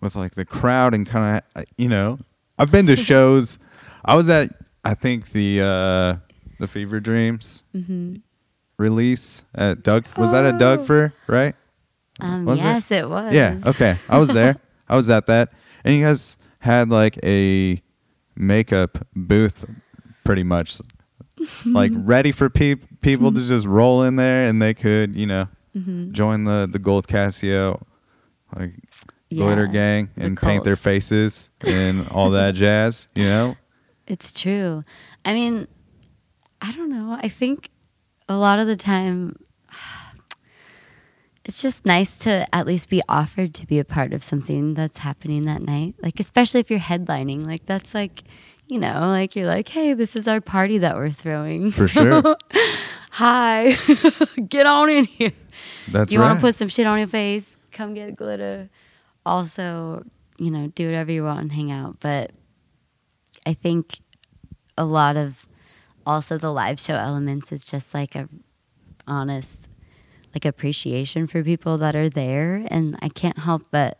with 0.00 0.14
like 0.16 0.34
the 0.34 0.44
crowd 0.44 0.94
and 0.94 1.06
kind 1.06 1.42
of 1.56 1.64
you 1.76 1.88
know 1.88 2.18
I've 2.58 2.70
been 2.72 2.86
to 2.86 2.96
shows. 3.10 3.58
I 4.04 4.14
was 4.14 4.28
at 4.28 4.50
I 4.84 4.94
think 4.94 5.32
the 5.32 5.60
uh, 5.62 6.16
the 6.60 6.66
Fever 6.68 7.00
Dreams 7.00 7.62
Mm-hmm. 7.74 8.16
release 8.78 9.44
at 9.54 9.82
Doug. 9.82 10.06
Was 10.16 10.32
that 10.32 10.44
at 10.44 10.58
Doug 10.58 10.86
Fir 10.86 11.12
right? 11.26 11.54
Um, 12.20 12.44
Was 12.44 12.58
it? 12.58 12.64
yes, 12.64 12.90
it? 12.90 13.08
was. 13.08 13.32
Yeah. 13.34 13.58
Okay. 13.66 13.96
I 14.08 14.18
was 14.18 14.30
there. 14.30 14.56
I 14.88 14.96
was 14.96 15.08
at 15.10 15.26
that, 15.26 15.52
and 15.84 15.94
you 15.94 16.04
guys 16.04 16.36
had 16.60 16.88
like 16.90 17.16
a 17.24 17.80
makeup 18.36 18.98
booth, 19.14 19.64
pretty 20.24 20.42
much, 20.42 20.80
like 21.66 21.92
ready 21.94 22.32
for 22.32 22.48
pe- 22.50 22.76
people 23.00 23.32
to 23.32 23.42
just 23.42 23.66
roll 23.66 24.02
in 24.02 24.16
there, 24.16 24.44
and 24.46 24.60
they 24.62 24.74
could, 24.74 25.14
you 25.16 25.26
know, 25.26 25.48
Mm-hmm. 25.76 26.12
join 26.12 26.44
the 26.44 26.68
the 26.70 26.78
Gold 26.78 27.06
Casio, 27.06 27.82
like 28.56 28.72
glitter 29.30 29.66
Yeah, 29.66 29.72
gang, 29.72 30.10
the 30.16 30.24
and 30.24 30.36
paint 30.36 30.64
their 30.64 30.76
faces 30.76 31.50
and 31.60 32.08
all 32.08 32.30
that 32.30 32.54
jazz. 32.64 33.06
You 33.14 33.24
know. 33.24 33.56
It's 34.06 34.32
true. 34.32 34.82
I 35.24 35.34
mean, 35.34 35.68
I 36.62 36.72
don't 36.72 36.90
know. 36.90 37.16
I 37.22 37.28
think 37.28 37.70
a 38.28 38.34
lot 38.36 38.58
of 38.58 38.66
the 38.66 38.76
time 38.76 39.36
it's 41.44 41.62
just 41.62 41.86
nice 41.86 42.18
to 42.20 42.52
at 42.54 42.66
least 42.66 42.88
be 42.88 43.02
offered 43.08 43.54
to 43.54 43.66
be 43.66 43.78
a 43.78 43.84
part 43.84 44.12
of 44.12 44.22
something 44.22 44.74
that's 44.74 44.98
happening 44.98 45.44
that 45.44 45.62
night. 45.62 45.94
Like 46.02 46.18
especially 46.18 46.60
if 46.60 46.70
you're 46.70 46.80
headlining. 46.80 47.46
Like 47.46 47.64
that's 47.66 47.94
like, 47.94 48.24
you 48.68 48.78
know, 48.78 49.08
like 49.08 49.34
you're 49.34 49.46
like, 49.46 49.68
"Hey, 49.68 49.94
this 49.94 50.14
is 50.14 50.28
our 50.28 50.40
party 50.40 50.78
that 50.78 50.96
we're 50.96 51.10
throwing." 51.10 51.70
For 51.70 51.88
sure. 51.88 52.36
Hi. 53.12 53.74
get 54.48 54.66
on 54.66 54.90
in 54.90 55.04
here. 55.04 55.32
That's 55.90 56.08
Do 56.08 56.14
you 56.14 56.20
right. 56.20 56.28
want 56.28 56.38
to 56.38 56.46
put 56.46 56.54
some 56.54 56.68
shit 56.68 56.86
on 56.86 56.98
your 56.98 57.08
face? 57.08 57.56
Come 57.72 57.94
get 57.94 58.14
glitter. 58.16 58.68
Also, 59.24 60.04
you 60.38 60.50
know, 60.50 60.68
do 60.68 60.86
whatever 60.86 61.10
you 61.10 61.24
want 61.24 61.40
and 61.40 61.52
hang 61.52 61.72
out. 61.72 61.96
But 62.00 62.32
I 63.46 63.54
think 63.54 64.00
a 64.76 64.84
lot 64.84 65.16
of 65.16 65.46
also 66.06 66.38
the 66.38 66.52
live 66.52 66.78
show 66.78 66.94
elements 66.94 67.50
is 67.52 67.64
just 67.64 67.92
like 67.94 68.14
a 68.14 68.28
honest 69.06 69.68
like 70.34 70.44
appreciation 70.44 71.26
for 71.26 71.42
people 71.42 71.78
that 71.78 71.96
are 71.96 72.08
there 72.08 72.66
and 72.70 72.98
I 73.00 73.08
can't 73.08 73.38
help 73.38 73.62
but 73.70 73.98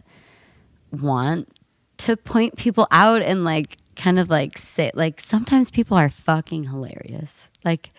want 0.91 1.49
to 1.99 2.17
point 2.17 2.57
people 2.57 2.87
out 2.91 3.23
and 3.23 3.45
like 3.45 3.77
kind 3.99 4.19
of 4.19 4.31
like 4.31 4.57
say 4.57 4.91
like 4.95 5.21
sometimes 5.21 5.71
people 5.71 5.97
are 5.97 6.09
fucking 6.09 6.65
hilarious. 6.65 7.49
Like 7.65 7.91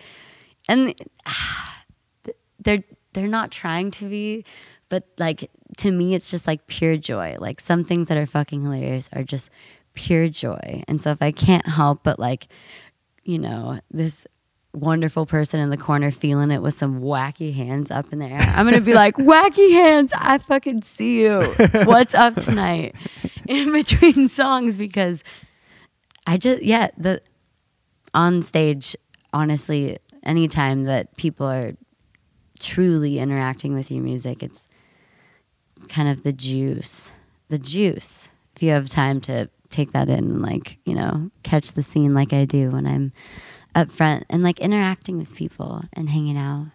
and 0.68 0.94
they're 2.58 2.82
they're 3.12 3.28
not 3.28 3.50
trying 3.52 3.90
to 3.92 4.08
be 4.08 4.44
but 4.88 5.06
like 5.18 5.50
to 5.76 5.92
me 5.92 6.14
it's 6.14 6.30
just 6.30 6.46
like 6.46 6.66
pure 6.66 6.96
joy. 6.96 7.36
Like 7.38 7.60
some 7.60 7.84
things 7.84 8.08
that 8.08 8.18
are 8.18 8.26
fucking 8.26 8.62
hilarious 8.62 9.08
are 9.12 9.22
just 9.22 9.50
pure 9.94 10.28
joy. 10.28 10.82
And 10.88 11.00
so 11.00 11.10
if 11.10 11.22
i 11.22 11.30
can't 11.30 11.66
help 11.66 12.02
but 12.02 12.18
like 12.18 12.48
you 13.22 13.38
know 13.38 13.78
this 13.90 14.26
wonderful 14.72 15.26
person 15.26 15.58
in 15.60 15.68
the 15.68 15.76
corner 15.76 16.12
feeling 16.12 16.50
it 16.52 16.62
with 16.62 16.74
some 16.74 17.00
wacky 17.00 17.52
hands 17.52 17.90
up 17.90 18.12
in 18.12 18.20
the 18.20 18.26
air 18.26 18.38
i'm 18.38 18.64
gonna 18.64 18.80
be 18.80 18.94
like 18.94 19.16
wacky 19.16 19.72
hands 19.72 20.12
i 20.16 20.38
fucking 20.38 20.80
see 20.82 21.22
you. 21.22 21.40
What's 21.84 22.14
up 22.14 22.36
tonight? 22.36 22.94
In 23.48 23.72
between 23.72 24.28
songs 24.28 24.78
because 24.78 25.24
i 26.30 26.36
just 26.36 26.62
yeah 26.62 26.88
the 26.96 27.20
on 28.14 28.42
stage 28.42 28.96
honestly 29.32 29.98
anytime 30.22 30.84
that 30.84 31.16
people 31.16 31.46
are 31.46 31.72
truly 32.58 33.18
interacting 33.18 33.74
with 33.74 33.90
your 33.90 34.02
music 34.02 34.42
it's 34.42 34.66
kind 35.88 36.08
of 36.08 36.22
the 36.22 36.32
juice 36.32 37.10
the 37.50 37.58
juice. 37.58 38.28
If 38.56 38.62
you 38.62 38.70
have 38.70 38.88
time 38.88 39.20
to 39.22 39.50
take 39.68 39.92
that 39.92 40.08
in 40.08 40.18
and 40.18 40.42
like 40.42 40.78
you 40.84 40.94
know 40.94 41.30
catch 41.44 41.72
the 41.72 41.82
scene 41.82 42.12
like 42.12 42.32
i 42.32 42.44
do 42.44 42.72
when 42.72 42.86
i'm 42.86 43.12
up 43.72 43.88
front 43.88 44.24
and 44.28 44.42
like 44.42 44.58
interacting 44.58 45.16
with 45.16 45.32
people 45.36 45.84
and 45.92 46.08
hanging 46.08 46.36
out 46.36 46.66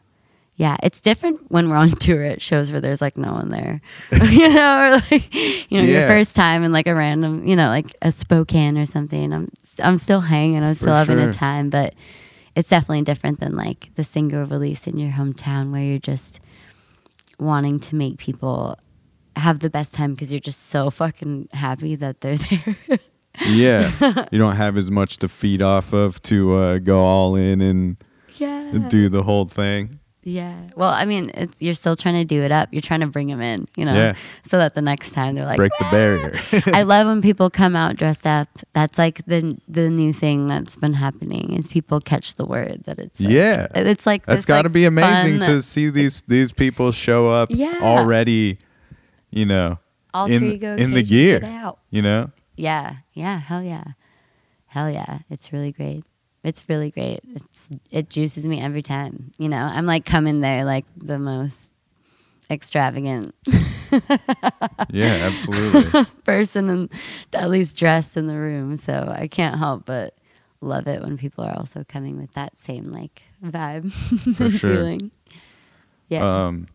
yeah 0.56 0.78
it's 0.84 1.01
different 1.01 1.39
when 1.51 1.70
we're 1.70 1.76
on 1.76 1.89
tour 1.99 2.24
at 2.24 2.41
shows 2.41 2.72
where 2.72 2.82
there's 2.82 3.01
like 3.01 3.18
no 3.18 3.34
one 3.34 3.49
there 3.49 3.82
you 4.30 4.49
know 4.49 4.82
or 4.82 4.91
like 4.91 5.72
you 5.72 5.80
know 5.80 5.86
your 5.86 6.08
first 6.08 6.36
time 6.36 6.64
in 6.64 6.72
like 6.72 6.88
a 6.88 6.95
random 6.95 7.47
you 7.47 7.56
know 7.56 7.68
like 7.68 7.95
a 8.01 8.12
spokane 8.12 8.78
or 8.78 8.86
something 8.86 9.34
i'm 9.34 9.49
i'm 9.84 9.97
still 9.97 10.22
hanging 10.22 10.64
i'm 10.64 10.76
still 10.76 10.93
having 10.93 11.18
sure. 11.18 11.30
a 11.30 11.34
time 11.34 11.70
but 11.70 11.93
it's 12.56 12.70
definitely 12.70 13.03
different 13.03 13.39
than 13.39 13.56
like 13.56 13.91
the 13.95 14.03
single 14.03 14.45
release 14.45 14.88
in 14.88 14.97
your 14.97 15.12
hometown 15.12 15.72
where 15.72 15.84
you're 15.84 15.99
just 15.99 16.39
wanting 17.39 17.80
to 17.80 17.95
make 17.95 18.18
people 18.18 18.78
have 19.36 19.60
the 19.60 19.70
best 19.70 19.93
time 19.93 20.14
because 20.14 20.32
you're 20.32 20.39
just 20.39 20.68
so 20.68 20.89
fucking 20.89 21.49
happy 21.53 21.95
that 21.95 22.22
they're 22.22 22.38
there. 22.88 22.99
yeah. 23.45 24.26
You 24.32 24.39
don't 24.39 24.56
have 24.56 24.78
as 24.78 24.89
much 24.89 25.18
to 25.18 25.28
feed 25.28 25.62
off 25.62 25.93
of 25.93 26.22
to 26.24 26.56
uh, 26.56 26.78
go 26.80 27.01
all 27.01 27.36
in 27.36 27.62
and 27.62 27.97
yeah. 28.38 28.88
do 28.88 29.10
the 29.10 29.24
whole 29.24 29.45
thing. 29.45 29.99
Yeah. 30.28 30.55
Well, 30.76 30.89
I 30.89 31.05
mean, 31.05 31.30
it's 31.36 31.61
you're 31.61 31.76
still 31.76 31.95
trying 31.95 32.15
to 32.15 32.26
do 32.26 32.41
it 32.41 32.51
up. 32.51 32.69
You're 32.71 32.82
trying 32.82 33.01
to 33.01 33.05
bring 33.07 33.28
them 33.28 33.41
in, 33.41 33.67
you 33.78 33.86
know, 33.86 33.93
Yeah. 33.93 34.15
so 34.43 34.57
that 34.57 34.73
the 34.73 34.82
next 34.82 35.11
time 35.11 35.36
they're 35.36 35.45
like, 35.45 35.57
Break 35.57 35.71
the 35.78 35.86
barrier. 35.91 36.34
I 36.73 36.82
love 36.82 37.05
when 37.05 37.21
people 37.21 37.51
come 37.51 37.76
out 37.76 37.95
dressed 37.95 38.26
up. 38.26 38.49
That's 38.73 38.97
like 38.97 39.23
the 39.28 39.55
the 39.67 39.88
new 39.91 40.11
thing 40.13 40.47
that's 40.47 40.76
been 40.78 40.93
happening 40.95 41.53
is 41.53 41.67
people 41.67 42.01
catch 42.01 42.36
the 42.36 42.45
word 42.45 42.82
that 42.86 42.97
it's 42.97 43.19
like, 43.19 43.30
Yeah. 43.32 43.67
It's 43.76 44.07
like 44.07 44.26
That's 44.26 44.45
got 44.45 44.63
to 44.63 44.67
like, 44.69 44.73
be 44.73 44.86
amazing 44.86 45.41
fun 45.41 45.47
to 45.49 45.61
see 45.61 45.91
these 45.91 46.23
these 46.23 46.51
people 46.51 46.91
show 46.91 47.30
up 47.30 47.49
Yeah. 47.51 47.78
already, 47.84 48.57
you 49.30 49.45
know, 49.45 49.78
alter 50.11 50.34
in 50.34 50.63
in 50.80 50.91
the 50.95 51.03
gear. 51.03 51.45
out. 51.45 51.78
You 51.91 52.01
know, 52.01 52.32
Yeah. 52.57 52.95
Yeah. 53.13 53.38
Hell 53.39 53.61
yeah. 53.61 53.84
Hell 54.65 54.89
yeah. 54.89 55.19
It's 55.30 55.53
really 55.53 55.71
great. 55.71 56.03
It's 56.45 56.69
really 56.69 56.91
great. 56.91 57.19
It's 57.33 57.69
it 57.91 58.09
juices 58.09 58.45
me 58.47 58.61
every 58.61 58.81
time. 58.81 59.31
You 59.37 59.49
know, 59.49 59.57
I'm 59.57 59.85
like 59.85 60.05
coming 60.05 60.41
there 60.41 60.63
like 60.63 60.85
the 60.97 61.19
most 61.19 61.73
extravagant 62.51 63.33
Yeah, 64.91 65.29
absolutely. 65.31 66.05
person 66.23 66.69
and 66.69 66.91
at 67.33 67.49
least 67.49 67.75
dressed 67.75 68.17
in 68.17 68.27
the 68.27 68.37
room. 68.37 68.77
So 68.77 69.13
I 69.15 69.27
can't 69.27 69.57
help 69.57 69.85
but 69.85 70.13
love 70.61 70.87
it 70.87 71.01
when 71.01 71.17
people 71.17 71.43
are 71.43 71.55
also 71.57 71.83
coming 71.83 72.17
with 72.17 72.31
that 72.33 72.57
same 72.59 72.91
like 72.91 73.23
vibe 73.43 73.91
For 74.35 74.49
sure. 74.57 74.75
feeling. 74.75 75.11
Yeah. 76.07 76.45
um, 76.47 76.67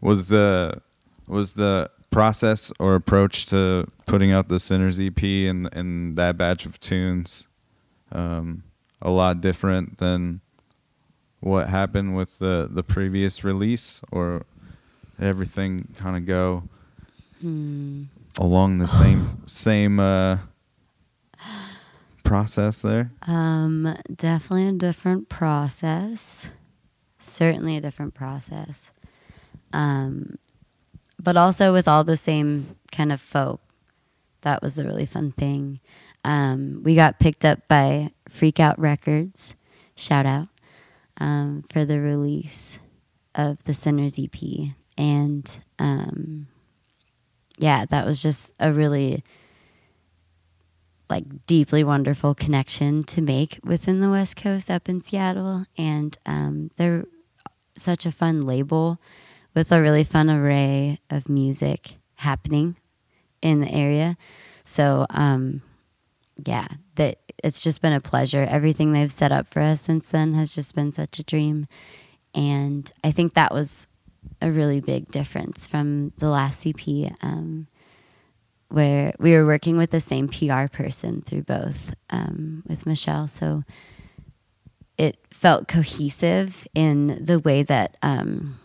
was 0.00 0.28
the 0.28 0.80
was 1.26 1.54
the 1.54 1.90
process 2.10 2.70
or 2.78 2.94
approach 2.94 3.46
to 3.46 3.90
putting 4.06 4.30
out 4.30 4.48
the 4.48 4.60
Sinners 4.60 5.00
EP 5.00 5.20
and 5.22 5.68
and 5.74 6.16
that 6.16 6.38
batch 6.38 6.64
of 6.64 6.78
tunes 6.80 7.46
um, 8.12 8.62
a 9.02 9.10
lot 9.10 9.40
different 9.40 9.98
than 9.98 10.40
what 11.40 11.68
happened 11.68 12.16
with 12.16 12.38
the 12.38 12.68
the 12.70 12.82
previous 12.82 13.44
release, 13.44 14.00
or 14.10 14.44
everything 15.20 15.94
kind 15.96 16.16
of 16.16 16.26
go 16.26 16.64
Hmm. 17.40 18.04
along 18.38 18.78
the 18.78 18.86
same 18.86 19.42
same 19.46 20.00
uh, 20.00 20.38
process 22.24 22.82
there? 22.82 23.12
Um, 23.26 23.94
definitely 24.14 24.68
a 24.68 24.72
different 24.72 25.28
process. 25.28 26.48
Certainly 27.18 27.76
a 27.76 27.80
different 27.80 28.14
process. 28.14 28.90
Um, 29.72 30.38
but 31.22 31.36
also 31.36 31.72
with 31.72 31.88
all 31.88 32.04
the 32.04 32.16
same 32.16 32.76
kind 32.92 33.12
of 33.12 33.20
folk. 33.20 33.60
That 34.42 34.62
was 34.62 34.76
the 34.76 34.84
really 34.84 35.06
fun 35.06 35.32
thing. 35.32 35.80
Um, 36.26 36.82
we 36.82 36.96
got 36.96 37.20
picked 37.20 37.44
up 37.44 37.68
by 37.68 38.10
Freak 38.28 38.58
Out 38.58 38.76
Records, 38.80 39.54
shout 39.94 40.26
out, 40.26 40.48
um, 41.18 41.62
for 41.70 41.84
the 41.84 42.00
release 42.00 42.80
of 43.36 43.62
the 43.62 43.72
Sinners 43.72 44.18
EP. 44.18 44.34
And 44.98 45.60
um, 45.78 46.48
yeah, 47.58 47.84
that 47.84 48.04
was 48.04 48.20
just 48.20 48.52
a 48.58 48.72
really 48.72 49.22
like 51.08 51.46
deeply 51.46 51.84
wonderful 51.84 52.34
connection 52.34 53.02
to 53.04 53.22
make 53.22 53.60
within 53.62 54.00
the 54.00 54.10
West 54.10 54.34
Coast 54.34 54.68
up 54.68 54.88
in 54.88 55.00
Seattle. 55.00 55.66
And 55.78 56.18
um, 56.26 56.72
they're 56.76 57.04
such 57.76 58.04
a 58.04 58.10
fun 58.10 58.40
label 58.40 58.98
with 59.54 59.70
a 59.70 59.80
really 59.80 60.02
fun 60.02 60.28
array 60.28 60.98
of 61.08 61.28
music 61.28 61.98
happening 62.16 62.74
in 63.40 63.60
the 63.60 63.70
area. 63.70 64.16
So, 64.64 65.06
um, 65.10 65.62
yeah, 66.44 66.68
that 66.96 67.18
it's 67.42 67.60
just 67.60 67.80
been 67.82 67.92
a 67.92 68.00
pleasure. 68.00 68.46
Everything 68.48 68.92
they've 68.92 69.12
set 69.12 69.32
up 69.32 69.46
for 69.46 69.60
us 69.60 69.82
since 69.82 70.08
then 70.08 70.34
has 70.34 70.54
just 70.54 70.74
been 70.74 70.92
such 70.92 71.18
a 71.18 71.24
dream. 71.24 71.66
And 72.34 72.90
I 73.02 73.10
think 73.10 73.34
that 73.34 73.52
was 73.52 73.86
a 74.42 74.50
really 74.50 74.80
big 74.80 75.10
difference 75.10 75.66
from 75.66 76.12
the 76.18 76.28
last 76.28 76.66
EP. 76.66 77.12
Um, 77.22 77.68
where 78.68 79.14
we 79.18 79.32
were 79.32 79.46
working 79.46 79.76
with 79.76 79.90
the 79.90 80.00
same 80.00 80.28
PR 80.28 80.66
person 80.66 81.22
through 81.22 81.42
both 81.42 81.94
um, 82.10 82.62
with 82.66 82.84
Michelle. 82.84 83.28
So 83.28 83.62
it 84.98 85.18
felt 85.30 85.68
cohesive 85.68 86.66
in 86.74 87.24
the 87.24 87.38
way 87.38 87.62
that 87.62 87.96
um, 88.02 88.58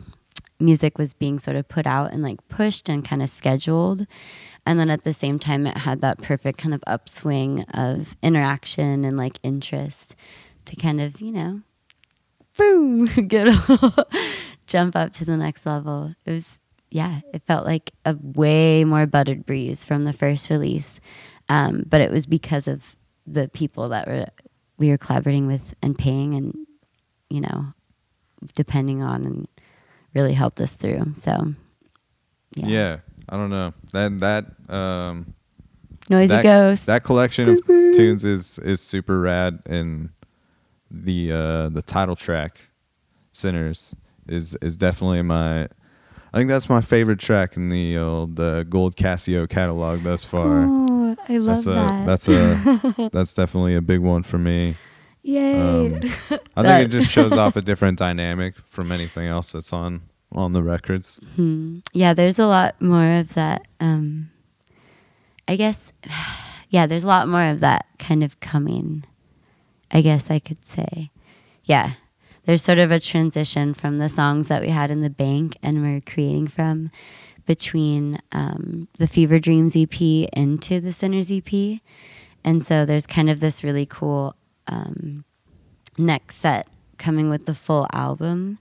music 0.59 0.97
was 0.97 1.13
being 1.13 1.39
sort 1.39 1.57
of 1.57 1.67
put 1.67 1.85
out 1.85 2.13
and 2.13 2.23
like 2.23 2.45
pushed 2.47 2.89
and 2.89 3.05
kind 3.05 3.21
of 3.21 3.29
scheduled. 3.29 4.07
And 4.65 4.79
then 4.79 4.89
at 4.89 5.03
the 5.03 5.13
same 5.13 5.39
time, 5.39 5.65
it 5.65 5.77
had 5.77 6.01
that 6.01 6.21
perfect 6.21 6.59
kind 6.59 6.73
of 6.73 6.83
upswing 6.85 7.63
of 7.73 8.15
interaction 8.21 9.03
and 9.03 9.17
like 9.17 9.39
interest 9.43 10.15
to 10.65 10.75
kind 10.75 11.01
of, 11.01 11.19
you 11.19 11.31
know, 11.31 11.61
boom, 12.57 13.05
get 13.27 13.47
a 13.47 14.05
jump 14.67 14.95
up 14.95 15.13
to 15.13 15.25
the 15.25 15.37
next 15.37 15.65
level. 15.65 16.13
It 16.25 16.31
was 16.31 16.59
yeah, 16.91 17.21
it 17.33 17.41
felt 17.43 17.65
like 17.65 17.91
a 18.05 18.17
way 18.21 18.83
more 18.83 19.07
buttered 19.07 19.45
breeze 19.45 19.85
from 19.85 20.03
the 20.03 20.13
first 20.13 20.49
release. 20.49 20.99
Um, 21.47 21.85
but 21.87 22.01
it 22.01 22.11
was 22.11 22.25
because 22.25 22.67
of 22.67 22.95
the 23.25 23.47
people 23.47 23.89
that 23.89 24.07
were 24.07 24.27
we 24.77 24.89
were 24.89 24.97
collaborating 24.97 25.47
with 25.47 25.73
and 25.81 25.97
paying 25.97 26.33
and 26.33 26.67
you 27.29 27.39
know 27.39 27.67
depending 28.55 29.01
on 29.01 29.25
and 29.25 29.47
really 30.13 30.33
helped 30.33 30.59
us 30.59 30.73
through. 30.73 31.13
So 31.15 31.53
yeah, 32.55 32.67
Yeah, 32.67 32.97
I 33.31 33.37
don't 33.37 33.49
know 33.49 33.73
that 33.93 34.19
that 34.19 34.45
um, 34.73 35.33
noisy 36.09 36.27
that, 36.27 36.43
ghost. 36.43 36.85
That 36.85 37.03
collection 37.03 37.49
of 37.49 37.65
tunes 37.65 38.25
is 38.25 38.59
is 38.59 38.81
super 38.81 39.21
rad, 39.21 39.59
and 39.65 40.09
the 40.91 41.31
uh, 41.31 41.69
the 41.69 41.81
title 41.81 42.17
track, 42.17 42.59
"Sinners," 43.31 43.95
is 44.27 44.55
is 44.61 44.75
definitely 44.75 45.21
my. 45.21 45.69
I 46.33 46.37
think 46.37 46.49
that's 46.49 46.69
my 46.69 46.81
favorite 46.81 47.19
track 47.19 47.57
in 47.57 47.69
the 47.69 47.97
old 47.97 48.39
uh, 48.39 48.63
Gold 48.63 48.95
Casio 48.95 49.49
catalog 49.49 50.03
thus 50.03 50.23
far. 50.23 50.65
oh, 50.65 51.15
I 51.27 51.37
love 51.37 51.63
that's 51.63 51.67
a 51.67 51.69
that. 51.71 52.05
that's 52.05 52.27
a 52.29 53.09
that's 53.13 53.33
definitely 53.33 53.75
a 53.75 53.81
big 53.81 54.01
one 54.01 54.23
for 54.23 54.37
me. 54.37 54.75
Yay! 55.23 55.53
Um, 55.53 55.95
I 56.57 56.63
think 56.63 56.85
it 56.85 56.87
just 56.89 57.11
shows 57.11 57.33
off 57.33 57.55
a 57.55 57.61
different 57.61 57.99
dynamic 57.99 58.55
from 58.69 58.91
anything 58.91 59.27
else 59.27 59.51
that's 59.51 59.71
on 59.71 60.01
on 60.31 60.51
the 60.51 60.63
records. 60.63 61.19
Hmm. 61.35 61.79
Yeah, 61.93 62.13
there's 62.13 62.39
a 62.39 62.47
lot 62.47 62.81
more 62.81 63.19
of 63.19 63.33
that. 63.33 63.67
Um, 63.79 64.31
I 65.47 65.55
guess, 65.55 65.91
yeah, 66.69 66.85
there's 66.85 67.03
a 67.03 67.07
lot 67.07 67.27
more 67.27 67.47
of 67.47 67.59
that 67.59 67.85
kind 67.99 68.23
of 68.23 68.39
coming. 68.39 69.05
I 69.91 70.01
guess 70.01 70.31
I 70.31 70.39
could 70.39 70.65
say, 70.65 71.11
yeah. 71.63 71.93
There's 72.45 72.63
sort 72.63 72.79
of 72.79 72.89
a 72.89 72.99
transition 72.99 73.75
from 73.75 73.99
the 73.99 74.09
songs 74.09 74.47
that 74.47 74.63
we 74.63 74.69
had 74.69 74.89
in 74.89 75.01
the 75.01 75.11
bank 75.11 75.57
and 75.61 75.83
we're 75.83 76.01
creating 76.01 76.47
from 76.47 76.89
between 77.45 78.19
um, 78.31 78.87
the 78.97 79.05
Fever 79.05 79.37
Dreams 79.37 79.75
EP 79.75 80.01
into 80.01 80.79
the 80.79 80.91
Sinners 80.91 81.29
EP. 81.29 81.79
And 82.43 82.65
so 82.65 82.83
there's 82.83 83.05
kind 83.05 83.29
of 83.29 83.41
this 83.41 83.63
really 83.63 83.85
cool 83.85 84.35
um, 84.67 85.23
next 85.99 86.37
set 86.37 86.67
coming 86.97 87.29
with 87.29 87.45
the 87.45 87.53
full 87.53 87.87
album 87.93 88.57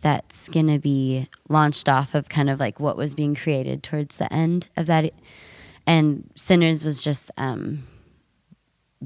that's 0.00 0.48
going 0.48 0.68
to 0.68 0.78
be 0.78 1.28
launched 1.48 1.88
off 1.88 2.14
of 2.14 2.28
kind 2.28 2.50
of 2.50 2.58
like 2.58 2.80
what 2.80 2.96
was 2.96 3.14
being 3.14 3.34
created 3.34 3.82
towards 3.82 4.16
the 4.16 4.32
end 4.32 4.68
of 4.76 4.86
that. 4.86 5.12
And 5.86 6.30
Sinners 6.34 6.84
was 6.84 7.00
just 7.00 7.30
um, 7.36 7.84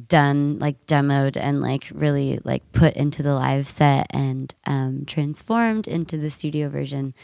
done, 0.08 0.58
like 0.58 0.86
demoed 0.86 1.36
and 1.36 1.60
like 1.60 1.88
really 1.92 2.40
like 2.44 2.62
put 2.72 2.94
into 2.94 3.22
the 3.22 3.34
live 3.34 3.68
set 3.68 4.06
and 4.10 4.54
um, 4.66 5.04
transformed 5.06 5.88
into 5.88 6.16
the 6.16 6.30
studio 6.30 6.68
version 6.68 7.14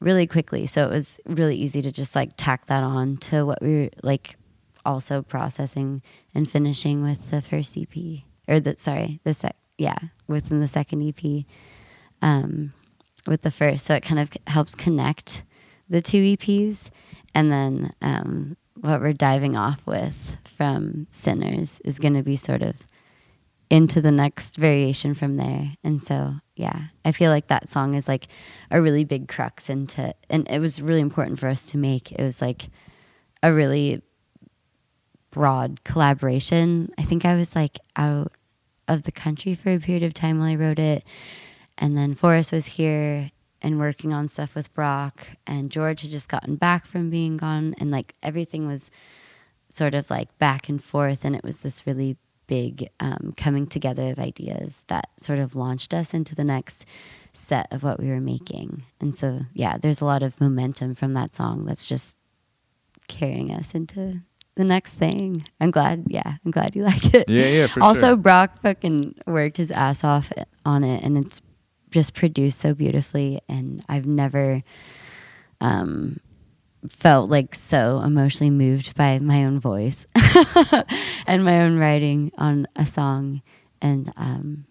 really 0.00 0.26
quickly. 0.26 0.66
So 0.66 0.84
it 0.86 0.90
was 0.90 1.20
really 1.26 1.56
easy 1.56 1.82
to 1.82 1.92
just 1.92 2.14
like 2.14 2.32
tack 2.36 2.66
that 2.66 2.82
on 2.82 3.16
to 3.18 3.44
what 3.44 3.62
we 3.62 3.82
were 3.82 3.90
like 4.02 4.36
also 4.84 5.22
processing 5.22 6.02
and 6.34 6.50
finishing 6.50 7.02
with 7.02 7.30
the 7.30 7.42
first 7.42 7.76
EP 7.76 8.22
or 8.48 8.60
the 8.60 8.74
sorry 8.78 9.20
the 9.24 9.34
sec 9.34 9.54
yeah 9.78 9.98
within 10.26 10.60
the 10.60 10.68
second 10.68 11.02
EP 11.02 11.44
um, 12.22 12.72
with 13.26 13.42
the 13.42 13.50
first. 13.50 13.86
So 13.86 13.94
it 13.94 14.02
kind 14.02 14.20
of 14.20 14.30
helps 14.46 14.74
connect 14.74 15.44
the 15.88 16.00
two 16.00 16.36
EPs. 16.36 16.90
And 17.34 17.52
then 17.52 17.92
um, 18.02 18.56
what 18.74 19.00
we're 19.00 19.12
diving 19.12 19.56
off 19.56 19.86
with 19.86 20.36
from 20.44 21.06
Sinners 21.10 21.80
is 21.84 21.98
going 21.98 22.14
to 22.14 22.22
be 22.22 22.36
sort 22.36 22.62
of 22.62 22.76
into 23.70 24.00
the 24.00 24.10
next 24.10 24.56
variation 24.56 25.14
from 25.14 25.36
there. 25.36 25.76
And 25.84 26.02
so, 26.02 26.34
yeah, 26.56 26.86
I 27.04 27.12
feel 27.12 27.30
like 27.30 27.46
that 27.46 27.68
song 27.68 27.94
is 27.94 28.08
like 28.08 28.26
a 28.70 28.82
really 28.82 29.04
big 29.04 29.28
crux 29.28 29.70
into, 29.70 30.12
and 30.28 30.48
it 30.50 30.58
was 30.58 30.82
really 30.82 31.00
important 31.00 31.38
for 31.38 31.48
us 31.48 31.70
to 31.70 31.78
make. 31.78 32.10
It 32.12 32.22
was 32.22 32.42
like 32.42 32.68
a 33.42 33.52
really 33.52 34.02
broad 35.30 35.84
collaboration. 35.84 36.92
I 36.98 37.02
think 37.02 37.24
I 37.24 37.36
was 37.36 37.54
like 37.54 37.78
out 37.94 38.32
of 38.88 39.04
the 39.04 39.12
country 39.12 39.54
for 39.54 39.72
a 39.72 39.78
period 39.78 40.02
of 40.02 40.14
time 40.14 40.40
while 40.40 40.48
I 40.48 40.56
wrote 40.56 40.80
it. 40.80 41.04
And 41.80 41.96
then 41.96 42.14
Forrest 42.14 42.52
was 42.52 42.66
here 42.66 43.30
and 43.62 43.78
working 43.78 44.12
on 44.12 44.28
stuff 44.28 44.54
with 44.54 44.72
Brock, 44.74 45.28
and 45.46 45.70
George 45.70 46.02
had 46.02 46.10
just 46.10 46.28
gotten 46.28 46.56
back 46.56 46.86
from 46.86 47.10
being 47.10 47.36
gone, 47.36 47.74
and 47.78 47.90
like 47.90 48.14
everything 48.22 48.66
was 48.66 48.90
sort 49.70 49.94
of 49.94 50.10
like 50.10 50.36
back 50.38 50.68
and 50.68 50.82
forth, 50.82 51.24
and 51.24 51.34
it 51.34 51.42
was 51.42 51.60
this 51.60 51.86
really 51.86 52.16
big 52.46 52.88
um, 52.98 53.32
coming 53.36 53.66
together 53.66 54.10
of 54.10 54.18
ideas 54.18 54.82
that 54.88 55.08
sort 55.18 55.38
of 55.38 55.54
launched 55.54 55.94
us 55.94 56.12
into 56.12 56.34
the 56.34 56.44
next 56.44 56.84
set 57.32 57.72
of 57.72 57.82
what 57.82 58.00
we 58.00 58.08
were 58.08 58.20
making. 58.20 58.82
And 59.00 59.14
so, 59.14 59.42
yeah, 59.54 59.78
there's 59.78 60.00
a 60.00 60.04
lot 60.04 60.22
of 60.22 60.40
momentum 60.40 60.94
from 60.94 61.12
that 61.12 61.36
song 61.36 61.64
that's 61.64 61.86
just 61.86 62.16
carrying 63.06 63.52
us 63.52 63.74
into 63.74 64.22
the 64.56 64.64
next 64.64 64.94
thing. 64.94 65.44
I'm 65.60 65.70
glad, 65.70 66.06
yeah, 66.08 66.38
I'm 66.44 66.50
glad 66.50 66.74
you 66.74 66.82
like 66.92 67.14
it. 67.14 67.28
Yeah, 67.28 67.46
yeah, 67.46 67.66
for 67.68 67.82
also, 67.82 68.08
sure. 68.08 68.16
Brock 68.16 68.60
fucking 68.62 69.14
worked 69.26 69.56
his 69.58 69.70
ass 69.70 70.02
off 70.02 70.32
on 70.64 70.82
it, 70.82 71.04
and 71.04 71.16
it's 71.16 71.40
just 71.90 72.14
produced 72.14 72.58
so 72.58 72.74
beautifully. 72.74 73.40
And 73.48 73.84
I've 73.88 74.06
never, 74.06 74.62
um, 75.60 76.20
felt 76.88 77.28
like 77.30 77.54
so 77.54 78.00
emotionally 78.00 78.50
moved 78.50 78.96
by 78.96 79.18
my 79.18 79.44
own 79.44 79.60
voice 79.60 80.06
and 81.26 81.44
my 81.44 81.60
own 81.60 81.76
writing 81.76 82.32
on 82.38 82.66
a 82.74 82.86
song. 82.86 83.42
And 83.82 84.12
um 84.16 84.66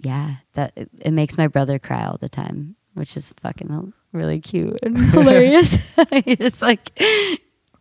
yeah 0.00 0.36
that 0.52 0.72
it, 0.76 0.88
it 1.00 1.10
makes 1.10 1.36
my 1.36 1.48
brother 1.48 1.78
cry 1.78 2.06
all 2.06 2.18
the 2.18 2.28
time 2.28 2.76
which 2.94 3.16
is 3.16 3.32
fucking 3.40 3.92
really 4.12 4.40
cute 4.40 4.78
and 4.82 4.96
hilarious. 5.12 5.76
He 6.24 6.36
just 6.36 6.62
like 6.62 7.00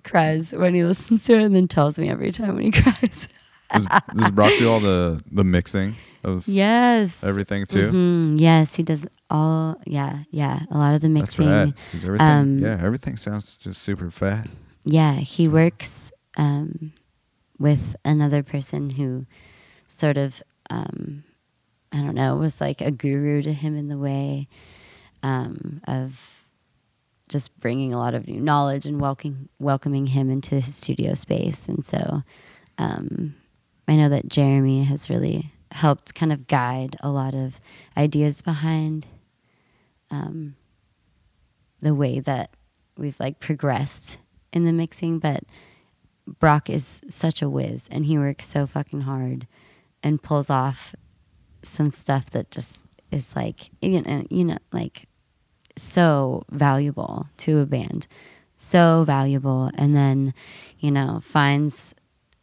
cries 0.04 0.52
when 0.54 0.74
he 0.76 0.84
listens 0.84 1.26
to 1.26 1.34
it 1.34 1.44
and 1.44 1.56
then 1.56 1.68
tells 1.68 1.98
me 1.98 2.10
every 2.10 2.32
time 2.32 2.56
when 2.56 2.66
he 2.66 2.72
cries. 2.72 3.28
Does, 3.72 3.88
does 4.16 4.32
Brock 4.32 4.52
do 4.58 4.72
all 4.72 4.80
the 4.80 5.24
the 5.32 5.44
mixing 5.44 5.96
of 6.24 6.48
yes 6.48 7.24
everything 7.24 7.66
too? 7.66 7.92
Mhm. 7.92 8.40
yes 8.40 8.76
he 8.76 8.84
does 8.84 9.06
all 9.30 9.76
yeah 9.86 10.24
yeah 10.32 10.62
a 10.72 10.78
lot 10.78 10.94
of 10.94 11.02
the 11.02 11.10
That's 11.10 11.38
mixing 11.38 11.48
rad. 11.50 11.74
'cause 11.92 12.06
everything, 12.06 12.28
um, 12.28 12.58
yeah, 12.60 12.80
everything 12.82 13.18
sounds 13.18 13.58
just 13.58 13.82
super 13.82 14.10
fat. 14.12 14.48
Yeah, 14.86 15.16
he 15.16 15.46
So- 15.46 15.52
works 15.52 16.12
um, 16.38 16.94
with 17.60 17.96
another 18.06 18.44
person 18.44 18.92
who 18.92 19.26
sort 19.90 20.18
of, 20.18 20.42
um, 20.70 21.24
I 21.92 22.02
don't 22.02 22.14
know, 22.16 22.36
was 22.38 22.62
like 22.62 22.80
a 22.82 22.92
guru 22.92 23.42
to 23.42 23.52
him 23.54 23.76
in 23.76 23.88
the 23.88 23.98
way 23.98 24.48
um, 25.24 25.82
of 25.88 26.44
just 27.28 27.60
bringing 27.60 27.94
a 27.94 27.98
lot 27.98 28.14
of 28.14 28.28
new 28.28 28.40
knowledge 28.40 28.86
and 28.86 29.02
welcoming 29.02 29.50
welcoming 29.60 30.06
him 30.08 30.30
into 30.30 30.56
his 30.62 30.76
studio 30.76 31.14
space. 31.16 31.68
And 31.68 31.84
so, 31.84 32.22
um, 32.78 33.36
I 33.88 33.96
know 33.98 34.10
that 34.10 34.30
Jeremy 34.30 34.84
has 34.84 35.10
really 35.10 35.52
helped 35.78 36.16
kind 36.16 36.34
of 36.34 36.48
guide 36.48 36.96
a 37.02 37.10
lot 37.10 37.34
of 37.36 37.60
ideas 37.96 38.42
behind 38.42 39.06
um, 40.10 40.56
the 41.82 41.94
way 41.94 42.20
that 42.20 42.50
we've 42.98 43.20
like 43.20 43.40
progressed 43.40 44.18
in 44.52 44.66
the 44.66 44.74
mixing, 44.74 45.20
but 45.20 45.44
Brock 46.40 46.70
is 46.70 47.02
such 47.10 47.42
a 47.42 47.50
whiz 47.50 47.88
and 47.92 48.06
he 48.06 48.18
works 48.18 48.46
so 48.46 48.66
fucking 48.66 49.02
hard 49.02 49.48
and 50.02 50.22
pulls 50.22 50.50
off 50.50 50.96
some 51.64 51.92
stuff 51.92 52.30
that 52.32 52.50
just 52.52 52.84
is 53.12 53.36
like 53.36 53.70
you 53.82 54.02
know, 54.02 54.24
you 54.30 54.46
know 54.46 54.58
like 54.74 55.08
so 55.76 56.44
valuable 56.50 57.28
to 57.38 57.60
a 57.60 57.66
band. 57.66 58.08
So 58.60 59.04
valuable 59.06 59.70
and 59.76 59.96
then, 59.96 60.34
you 60.80 60.90
know, 60.90 61.20
finds 61.24 61.94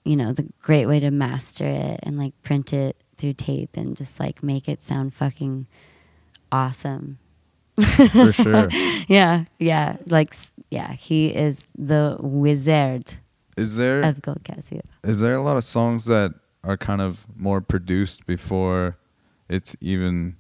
you 0.04 0.16
know, 0.16 0.32
the 0.32 0.46
great 0.60 0.86
way 0.86 1.00
to 1.00 1.10
master 1.10 1.66
it 1.66 2.00
and 2.02 2.18
like 2.18 2.34
print 2.42 2.72
it 2.72 2.96
through 3.16 3.34
tape 3.34 3.76
and 3.76 3.96
just 3.96 4.18
like 4.20 4.42
make 4.42 4.68
it 4.68 4.82
sound 4.82 5.14
fucking 5.14 5.66
awesome. 6.52 7.18
For 8.12 8.32
sure. 8.32 8.68
Yeah, 9.08 9.44
yeah, 9.58 9.96
like 10.06 10.34
yeah, 10.70 10.92
he 10.92 11.34
is 11.34 11.66
the 11.76 12.16
wizard 12.20 13.14
Is 13.56 13.76
there 13.76 14.02
of 14.02 14.22
Gold 14.22 14.42
Casio. 14.44 14.80
is 15.02 15.20
there 15.20 15.34
a 15.34 15.40
lot 15.42 15.56
of 15.56 15.64
songs 15.64 16.06
that 16.06 16.32
are 16.62 16.76
kind 16.78 17.00
of 17.02 17.26
more 17.36 17.60
produced 17.60 18.26
before 18.26 18.96
it's 19.48 19.76
even 19.80 20.36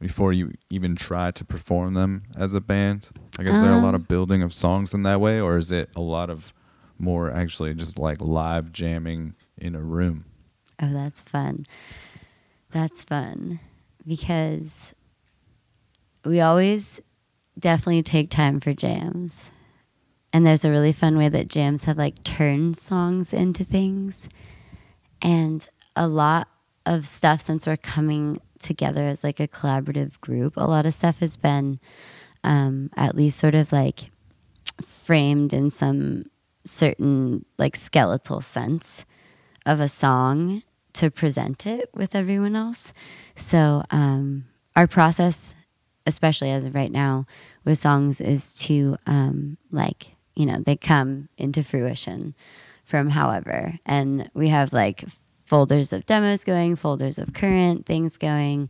before 0.00 0.32
you 0.32 0.52
even 0.70 0.94
try 0.96 1.30
to 1.32 1.44
perform 1.44 1.94
them 1.94 2.22
as 2.36 2.54
a 2.54 2.60
band? 2.60 3.08
Like 3.36 3.48
is 3.48 3.60
there 3.60 3.72
a 3.72 3.78
lot 3.78 3.94
Um, 3.94 3.96
of 3.96 4.08
building 4.08 4.42
of 4.42 4.54
songs 4.54 4.94
in 4.94 5.02
that 5.02 5.20
way 5.20 5.40
or 5.40 5.58
is 5.58 5.70
it 5.72 5.90
a 5.96 6.00
lot 6.00 6.30
of 6.30 6.54
more 6.98 7.30
actually 7.30 7.74
just 7.74 7.98
like 7.98 8.20
live 8.20 8.72
jamming 8.72 9.34
in 9.58 9.74
a 9.74 9.80
room? 9.82 10.24
Oh, 10.80 10.92
that's 10.92 11.20
fun. 11.22 11.66
That's 12.70 13.04
fun 13.04 13.60
because 14.06 14.92
we 16.24 16.40
always 16.40 17.00
definitely 17.58 18.02
take 18.02 18.30
time 18.30 18.60
for 18.60 18.74
jams. 18.74 19.50
And 20.32 20.46
there's 20.46 20.64
a 20.64 20.70
really 20.70 20.92
fun 20.92 21.16
way 21.16 21.28
that 21.28 21.48
jams 21.48 21.84
have 21.84 21.96
like 21.96 22.22
turned 22.22 22.76
songs 22.76 23.32
into 23.32 23.64
things. 23.64 24.28
And 25.22 25.66
a 25.94 26.06
lot 26.06 26.48
of 26.84 27.06
stuff 27.06 27.40
since 27.40 27.66
we're 27.66 27.76
coming 27.76 28.36
together 28.58 29.06
as 29.06 29.24
like 29.24 29.40
a 29.40 29.48
collaborative 29.48 30.20
group, 30.20 30.56
a 30.56 30.64
lot 30.64 30.86
of 30.86 30.94
stuff 30.94 31.20
has 31.20 31.36
been 31.36 31.80
um, 32.44 32.90
at 32.96 33.14
least 33.14 33.38
sort 33.38 33.54
of 33.54 33.72
like 33.72 34.10
framed 34.82 35.52
in 35.52 35.70
some 35.70 36.24
certain 36.64 37.44
like 37.58 37.76
skeletal 37.76 38.40
sense 38.40 39.04
of 39.64 39.80
a 39.80 39.88
song 39.88 40.62
to 40.96 41.10
present 41.10 41.66
it 41.66 41.90
with 41.94 42.14
everyone 42.14 42.56
else. 42.56 42.92
So 43.34 43.82
um, 43.90 44.46
our 44.74 44.86
process, 44.86 45.54
especially 46.06 46.50
as 46.50 46.66
of 46.66 46.74
right 46.74 46.90
now, 46.92 47.26
with 47.64 47.78
songs 47.78 48.20
is 48.20 48.54
to 48.56 48.96
um, 49.06 49.58
like 49.70 50.16
you 50.34 50.46
know 50.46 50.58
they 50.58 50.76
come 50.76 51.28
into 51.36 51.62
fruition 51.62 52.34
from 52.84 53.10
however, 53.10 53.78
and 53.84 54.30
we 54.34 54.48
have 54.48 54.72
like 54.72 55.04
folders 55.44 55.92
of 55.92 56.06
demos 56.06 56.44
going, 56.44 56.76
folders 56.76 57.18
of 57.18 57.34
current 57.34 57.86
things 57.86 58.16
going. 58.16 58.68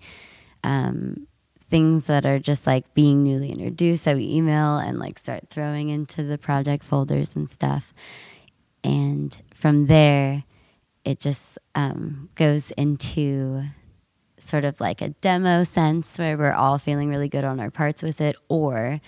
Um, 0.64 1.28
things 1.68 2.06
that 2.06 2.24
are 2.24 2.38
just 2.38 2.64
like 2.64 2.92
being 2.94 3.24
newly 3.24 3.50
introduced 3.50 4.04
that 4.04 4.14
we 4.14 4.22
email 4.22 4.78
and 4.78 5.00
like 5.00 5.18
start 5.18 5.48
throwing 5.50 5.88
into 5.88 6.22
the 6.22 6.38
project 6.38 6.84
folders 6.84 7.34
and 7.34 7.50
stuff 7.50 7.92
and 8.84 9.42
from 9.52 9.86
there 9.86 10.44
it 11.06 11.20
just 11.20 11.58
um, 11.74 12.28
goes 12.34 12.72
into 12.72 13.62
sort 14.38 14.64
of 14.66 14.78
like 14.80 15.00
a 15.00 15.08
demo 15.08 15.62
sense 15.62 16.18
where 16.18 16.36
we're 16.36 16.52
all 16.52 16.76
feeling 16.76 17.08
really 17.08 17.28
good 17.28 17.44
on 17.44 17.58
our 17.58 17.70
parts 17.70 18.02
with 18.02 18.20
it 18.20 18.36
or 18.48 19.00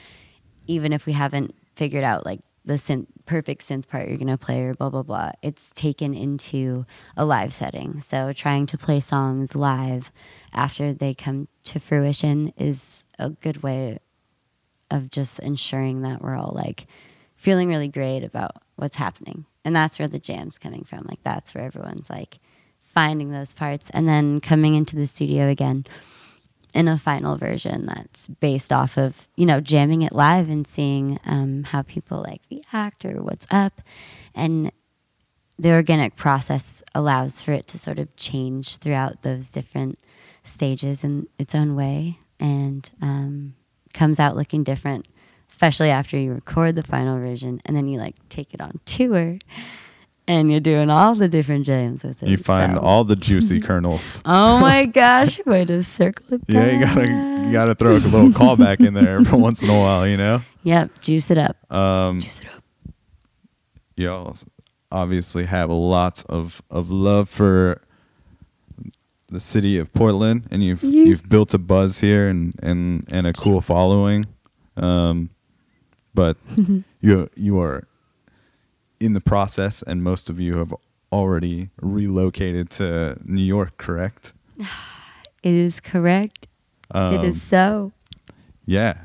even 0.67 0.93
if 0.93 1.05
we 1.05 1.13
haven't 1.13 1.55
figured 1.75 2.05
out 2.05 2.25
like 2.25 2.41
the 2.65 2.75
synth 2.75 3.07
perfect 3.27 3.63
synth 3.63 3.87
part 3.89 4.09
you're 4.09 4.17
going 4.17 4.27
to 4.27 4.39
play 4.39 4.63
or 4.63 4.75
blah 4.75 4.89
blah 4.89 5.03
blah 5.03 5.31
it's 5.43 5.71
taken 5.73 6.15
into 6.15 6.87
a 7.17 7.25
live 7.27 7.53
setting 7.53 8.01
so 8.01 8.33
trying 8.33 8.65
to 8.65 8.79
play 8.79 9.01
songs 9.01 9.55
live 9.55 10.11
after 10.55 10.95
they 10.95 11.13
come 11.13 11.47
to 11.63 11.79
fruition 11.79 12.53
is 12.57 13.05
a 13.19 13.29
good 13.29 13.63
way 13.63 13.99
of 14.91 15.11
just 15.11 15.39
ensuring 15.41 16.03
that 16.03 16.23
we're 16.23 16.37
all 16.37 16.53
like 16.55 16.87
feeling 17.37 17.69
really 17.69 17.89
great 17.89 18.25
about 18.25 18.57
what's 18.77 18.97
happening. 18.97 19.45
And 19.65 19.75
that's 19.75 19.99
where 19.99 20.09
the 20.09 20.19
jam's 20.19 20.59
coming 20.59 20.85
from. 20.85 21.05
Like 21.09 21.23
that's 21.23 21.55
where 21.55 21.65
everyone's 21.65 22.09
like 22.09 22.39
finding 22.81 23.31
those 23.31 23.53
parts 23.53 23.91
and 23.91 24.09
then 24.09 24.41
coming 24.41 24.75
into 24.75 24.97
the 24.97 25.07
studio 25.07 25.49
again 25.49 25.85
in 26.75 26.89
a 26.89 26.99
final 26.99 27.37
version 27.37 27.85
that's 27.85 28.29
based 28.29 28.73
off 28.73 28.97
of, 28.97 29.27
you 29.37 29.47
know, 29.47 29.61
jamming 29.61 30.03
it 30.03 30.13
live 30.13 30.49
and 30.49 30.67
seeing 30.67 31.19
um, 31.25 31.65
how 31.65 31.83
people 31.83 32.23
like 32.23 32.43
react 32.51 33.05
or 33.05 33.23
what's 33.23 33.47
up. 33.51 33.81
And 34.35 34.71
the 35.59 35.73
organic 35.73 36.17
process 36.17 36.83
allows 36.95 37.43
for 37.43 37.53
it 37.53 37.67
to 37.69 37.79
sort 37.79 37.99
of 37.99 38.15
change 38.17 38.77
throughout 38.77 39.23
those 39.23 39.51
different 39.51 39.99
stages 40.45 41.03
in 41.03 41.27
its 41.39 41.55
own 41.55 41.75
way 41.75 42.19
and 42.39 42.91
um, 43.03 43.55
comes 43.93 44.21
out 44.21 44.37
looking 44.37 44.63
different, 44.63 45.07
especially 45.51 45.91
after 45.91 46.17
you 46.19 46.33
record 46.33 46.75
the 46.77 46.83
final 46.83 47.19
version 47.19 47.61
and 47.65 47.77
then 47.77 47.89
you 47.89 47.99
like 47.99 48.15
take 48.29 48.53
it 48.55 48.61
on 48.61 48.79
tour 48.85 49.35
and 50.27 50.51
you're 50.51 50.61
doing 50.61 50.91
all 50.91 51.15
the 51.15 51.27
different 51.29 51.65
jams 51.65 52.05
with 52.05 52.23
it. 52.23 52.29
You 52.29 52.37
find 52.37 52.75
so- 52.77 52.81
all 52.83 53.05
the 53.05 53.17
juicy 53.17 53.61
kernels. 53.67 54.21
Oh 54.25 54.61
my 54.61 54.85
gosh, 55.03 55.41
way 55.47 55.65
to 55.65 55.83
circle 55.83 56.35
it 56.35 56.43
Yeah, 56.49 56.71
you 56.73 56.81
gotta 56.85 57.07
you 57.47 57.53
gotta 57.53 57.75
throw 57.75 57.93
a 57.93 57.99
little 57.99 58.31
callback 58.31 58.87
in 58.87 58.95
there 58.95 59.19
every 59.21 59.39
once 59.39 59.63
in 59.63 59.71
a 59.71 59.79
while, 59.79 60.07
you 60.07 60.17
know. 60.17 60.43
Yep, 60.65 61.01
juice 61.01 61.31
it 61.31 61.39
up. 61.39 61.57
Um, 61.73 62.21
Juice 62.21 62.41
it 62.41 62.47
up. 62.55 62.63
y'all 63.97 64.37
obviously 64.93 65.45
have 65.45 65.71
a 65.71 65.75
lot 65.75 66.23
of 66.29 66.63
of 66.71 66.91
love 66.91 67.29
for 67.29 67.81
the 69.31 69.41
city 69.41 69.77
of 69.79 69.93
Portland, 69.93 70.47
and 70.51 70.63
you've 70.65 70.83
Yeah. 70.83 71.05
you've 71.05 71.29
built 71.29 71.53
a 71.55 71.59
buzz 71.59 71.99
here 72.01 72.29
and 72.29 72.55
and 72.63 73.07
and 73.11 73.27
a 73.27 73.33
cool 73.33 73.61
following. 73.61 74.27
Um, 74.77 75.31
but 76.19 76.37
you 77.01 77.29
you 77.37 77.61
are 77.61 77.87
in 78.99 79.13
the 79.13 79.21
process, 79.21 79.83
and 79.83 80.03
most 80.03 80.29
of 80.29 80.41
you 80.41 80.57
have 80.59 80.75
already 81.13 81.71
relocated 81.81 82.71
to 82.71 83.17
New 83.25 83.43
York, 83.43 83.77
correct? 83.77 84.33
It 85.45 85.55
is 85.55 85.79
correct. 85.79 86.49
it 86.93 87.23
is 87.23 87.37
Um, 87.37 87.41
so. 87.49 87.93
Yeah. 88.67 89.05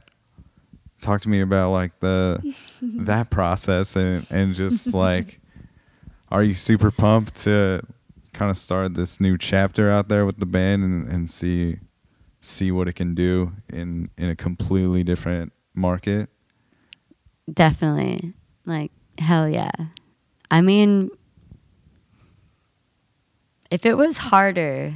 Talk 1.00 1.22
to 1.22 1.30
me 1.30 1.42
about 1.42 1.70
like 1.72 2.00
the 2.00 2.42
that 2.82 3.30
process 3.30 3.96
and 3.96 4.26
and 4.32 4.56
just 4.56 4.94
like 5.06 5.40
are 6.30 6.42
you 6.44 6.56
super 6.56 6.90
pumped 6.90 7.36
to 7.44 7.82
kind 8.34 8.50
of 8.50 8.58
start 8.58 8.96
this 8.96 9.22
new 9.22 9.38
chapter 9.38 9.92
out 9.92 10.08
there 10.10 10.26
with 10.26 10.40
the 10.40 10.48
band 10.48 10.84
and, 10.84 11.08
and 11.08 11.30
see 11.30 11.78
see 12.42 12.72
what 12.72 12.88
it 12.88 12.94
can 12.94 13.14
do 13.14 13.52
in 13.72 14.10
in 14.18 14.30
a 14.30 14.36
completely 14.36 15.04
different 15.04 15.54
market? 15.76 16.33
Definitely. 17.52 18.34
Like, 18.66 18.92
hell 19.18 19.48
yeah. 19.50 19.72
I 20.50 20.62
mean, 20.62 21.10
if 23.72 23.86
it 23.86 23.96
was 23.96 24.18
harder 24.18 24.94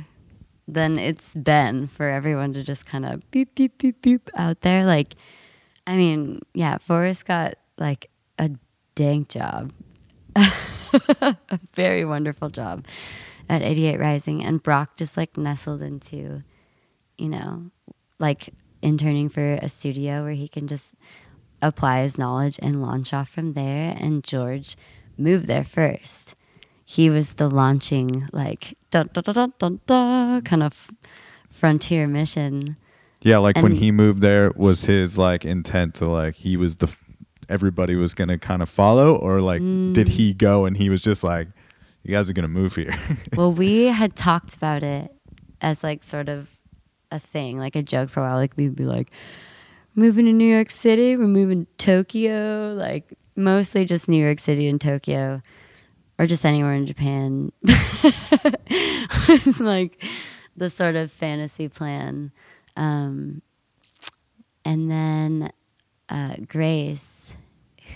than 0.67 0.99
it's 0.99 1.33
been 1.35 1.87
for 1.87 2.09
everyone 2.09 2.53
to 2.53 2.63
just 2.63 2.85
kind 2.85 3.05
of 3.05 3.29
beep, 3.31 3.55
beep, 3.55 3.77
beep, 3.77 4.01
beep 4.01 4.29
out 4.35 4.61
there, 4.61 4.85
like, 4.85 5.15
I 5.85 5.95
mean, 5.95 6.41
yeah, 6.53 6.77
Forrest 6.77 7.25
got 7.25 7.55
like 7.77 8.09
a 8.37 8.51
dank 8.95 9.29
job, 9.29 9.71
a 10.35 11.35
very 11.73 12.05
wonderful 12.05 12.49
job 12.49 12.85
at 13.49 13.61
88 13.61 13.99
Rising, 13.99 14.43
and 14.43 14.61
Brock 14.61 14.97
just 14.97 15.15
like 15.17 15.37
nestled 15.37 15.81
into, 15.81 16.43
you 17.17 17.29
know, 17.29 17.71
like 18.19 18.49
interning 18.81 19.29
for 19.29 19.53
a 19.55 19.69
studio 19.69 20.23
where 20.23 20.33
he 20.33 20.47
can 20.47 20.67
just 20.67 20.93
apply 21.61 22.01
his 22.03 22.17
knowledge 22.17 22.59
and 22.61 22.81
launch 22.81 23.13
off 23.13 23.29
from 23.29 23.53
there. 23.53 23.95
And 23.99 24.23
George 24.23 24.75
moved 25.17 25.47
there 25.47 25.63
first. 25.63 26.35
He 26.85 27.09
was 27.09 27.33
the 27.33 27.49
launching, 27.49 28.27
like, 28.31 28.77
dun, 28.91 29.09
dun, 29.11 29.23
dun, 29.23 29.33
dun, 29.33 29.53
dun, 29.59 29.79
dun, 29.85 30.41
kind 30.43 30.63
of 30.63 30.89
frontier 31.49 32.07
mission. 32.07 32.77
Yeah, 33.21 33.39
like 33.39 33.57
when 33.57 33.73
he 33.73 33.91
moved 33.91 34.21
there, 34.21 34.51
was 34.55 34.83
his 34.83 35.17
like 35.17 35.43
intent 35.43 35.95
to 35.95 36.05
like 36.05 36.35
he 36.35 36.55
was 36.55 36.77
the 36.77 36.87
everybody 37.49 37.95
was 37.95 38.13
gonna 38.13 38.37
kind 38.37 38.61
of 38.61 38.69
follow, 38.69 39.15
or 39.15 39.41
like 39.41 39.61
Mm. 39.61 39.93
did 39.93 40.07
he 40.09 40.33
go 40.33 40.65
and 40.65 40.77
he 40.77 40.89
was 40.89 41.01
just 41.01 41.23
like, 41.23 41.47
you 42.03 42.11
guys 42.11 42.29
are 42.29 42.33
gonna 42.33 42.47
move 42.47 42.75
here? 42.75 42.95
well, 43.35 43.51
we 43.51 43.85
had 43.85 44.15
talked 44.15 44.55
about 44.55 44.83
it 44.83 45.11
as 45.59 45.83
like 45.83 46.03
sort 46.03 46.29
of 46.29 46.47
a 47.11 47.19
thing, 47.19 47.57
like 47.57 47.75
a 47.75 47.81
joke 47.83 48.09
for 48.09 48.19
a 48.21 48.23
while. 48.23 48.35
Like 48.35 48.55
we'd 48.55 48.75
be 48.75 48.85
like, 48.85 49.09
moving 49.97 50.25
to 50.25 50.31
New 50.31 50.53
York 50.53 50.69
City, 50.69 51.17
we're 51.17 51.25
moving 51.27 51.65
to 51.65 51.85
Tokyo, 51.85 52.75
like 52.77 53.17
mostly 53.35 53.83
just 53.83 54.07
New 54.07 54.23
York 54.23 54.37
City 54.39 54.67
and 54.67 54.79
Tokyo, 54.79 55.41
or 56.19 56.27
just 56.27 56.45
anywhere 56.45 56.73
in 56.73 56.85
Japan. 56.85 57.51
it's 57.63 59.59
like 59.59 60.01
the 60.55 60.69
sort 60.69 60.95
of 60.95 61.11
fantasy 61.11 61.67
plan. 61.67 62.31
Um, 62.77 63.41
and 64.63 64.89
then 64.91 65.51
uh, 66.09 66.35
Grace, 66.47 67.33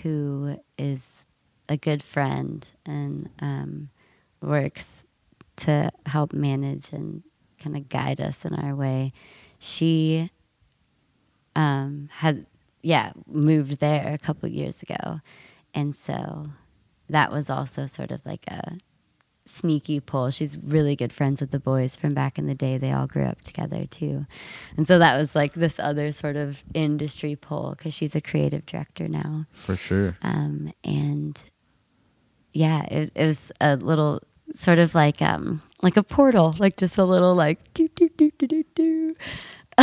who 0.02 0.58
is 0.76 1.24
a 1.68 1.76
good 1.76 2.02
friend 2.02 2.68
and 2.84 3.30
um, 3.38 3.90
works 4.40 5.04
to 5.54 5.92
help 6.06 6.32
manage 6.32 6.92
and 6.92 7.22
kind 7.60 7.76
of 7.76 7.88
guide 7.88 8.20
us 8.20 8.44
in 8.44 8.54
our 8.56 8.74
way. 8.74 9.12
She 9.60 10.30
um, 11.54 12.08
had, 12.12 12.46
yeah, 12.82 13.12
moved 13.26 13.78
there 13.78 14.12
a 14.12 14.18
couple 14.18 14.48
years 14.48 14.82
ago. 14.82 15.20
And 15.74 15.96
so 15.96 16.50
that 17.08 17.30
was 17.30 17.50
also 17.50 17.86
sort 17.86 18.10
of 18.10 18.24
like 18.24 18.44
a 18.48 18.76
sneaky 19.44 20.00
pull. 20.00 20.30
She's 20.30 20.56
really 20.56 20.96
good 20.96 21.12
friends 21.12 21.40
with 21.40 21.50
the 21.50 21.60
boys 21.60 21.96
from 21.96 22.14
back 22.14 22.38
in 22.38 22.46
the 22.46 22.54
day. 22.54 22.78
They 22.78 22.92
all 22.92 23.06
grew 23.06 23.24
up 23.24 23.42
together 23.42 23.86
too. 23.86 24.26
And 24.76 24.86
so 24.86 24.98
that 24.98 25.16
was 25.16 25.34
like 25.34 25.54
this 25.54 25.78
other 25.78 26.12
sort 26.12 26.36
of 26.36 26.62
industry 26.74 27.36
pull 27.36 27.74
because 27.76 27.94
she's 27.94 28.14
a 28.14 28.20
creative 28.20 28.66
director 28.66 29.08
now. 29.08 29.46
For 29.54 29.76
sure. 29.76 30.16
Um, 30.22 30.72
and 30.84 31.42
yeah, 32.52 32.84
it, 32.84 33.12
it 33.14 33.26
was 33.26 33.52
a 33.60 33.76
little 33.76 34.20
sort 34.54 34.78
of 34.78 34.94
like 34.94 35.22
um 35.22 35.62
like 35.82 35.96
a 35.96 36.02
portal, 36.02 36.54
like 36.58 36.76
just 36.76 36.98
a 36.98 37.04
little 37.04 37.34
like 37.34 37.72
do 37.74 37.88
do 37.88 38.08
do 38.16 38.30
do 38.38 38.46
do 38.46 38.64
do. 38.74 39.16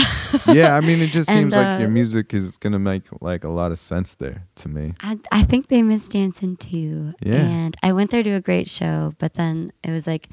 yeah, 0.47 0.75
I 0.75 0.81
mean, 0.81 1.01
it 1.01 1.07
just 1.07 1.29
And, 1.29 1.37
seems 1.37 1.55
like 1.55 1.79
your 1.79 1.87
uh, 1.87 1.91
music 1.91 2.33
is 2.33 2.57
gonna 2.57 2.79
make 2.79 3.03
like 3.21 3.43
a 3.43 3.49
lot 3.49 3.71
of 3.71 3.79
sense 3.79 4.15
there 4.15 4.43
to 4.55 4.69
me. 4.69 4.93
I 5.01 5.19
I 5.31 5.43
think 5.43 5.67
they 5.67 5.81
miss 5.81 6.07
dancing 6.09 6.57
too. 6.57 7.13
Yeah. 7.21 7.35
And 7.45 7.75
I 7.81 7.93
went 7.93 8.11
there 8.11 8.23
to 8.23 8.31
a 8.31 8.41
great 8.41 8.67
show, 8.69 9.13
but 9.17 9.33
then 9.35 9.71
it 9.83 9.91
was 9.91 10.05
like 10.07 10.29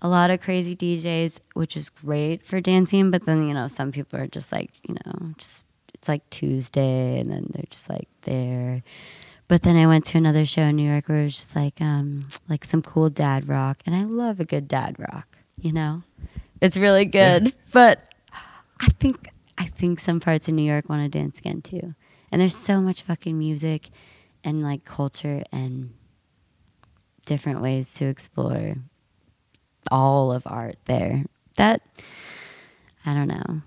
a 0.00 0.08
lot 0.08 0.30
of 0.30 0.40
crazy 0.40 0.76
DJs, 0.76 1.40
which 1.54 1.76
is 1.76 1.88
great 1.88 2.44
for 2.46 2.60
dancing. 2.60 3.10
But 3.10 3.24
then 3.24 3.46
you 3.48 3.54
know 3.54 3.68
some 3.68 3.92
people 3.92 4.18
are 4.20 4.26
just 4.26 4.52
like 4.52 4.70
you 4.88 4.94
know 4.94 5.34
just 5.38 5.64
it's 5.94 6.08
like 6.08 6.28
Tuesday, 6.30 7.18
and 7.18 7.30
then 7.30 7.50
they're 7.52 7.64
just 7.70 7.88
like 7.88 8.08
there. 8.22 8.82
But 9.48 9.62
then 9.62 9.76
I 9.76 9.86
went 9.86 10.06
to 10.06 10.18
another 10.18 10.44
show 10.44 10.62
in 10.62 10.76
New 10.76 10.90
York 10.90 11.08
where 11.08 11.18
it 11.18 11.24
was 11.24 11.36
just 11.36 11.56
like 11.56 11.80
um 11.80 12.28
like 12.48 12.64
some 12.64 12.82
cool 12.82 13.10
dad 13.10 13.48
rock, 13.48 13.82
and 13.86 13.94
I 13.94 14.04
love 14.04 14.40
a 14.40 14.44
good 14.44 14.68
dad 14.68 14.96
rock. 14.98 15.38
You 15.58 15.72
know, 15.72 16.02
it's 16.60 16.76
really 16.76 17.04
good. 17.04 17.52
But 17.72 18.13
I 18.80 18.88
think 19.00 19.28
I 19.56 19.66
think 19.66 20.00
some 20.00 20.20
parts 20.20 20.48
of 20.48 20.54
New 20.54 20.62
York 20.62 20.88
want 20.88 21.02
to 21.02 21.18
dance 21.18 21.38
again 21.38 21.62
too. 21.62 21.94
And 22.32 22.40
there's 22.40 22.56
so 22.56 22.80
much 22.80 23.02
fucking 23.02 23.38
music 23.38 23.90
and 24.42 24.62
like 24.62 24.84
culture 24.84 25.44
and 25.52 25.92
different 27.26 27.60
ways 27.62 27.94
to 27.94 28.06
explore 28.06 28.76
all 29.90 30.32
of 30.32 30.42
art 30.46 30.76
there. 30.86 31.24
That 31.56 31.82
I 33.06 33.14
don't 33.14 33.28
know. 33.28 33.62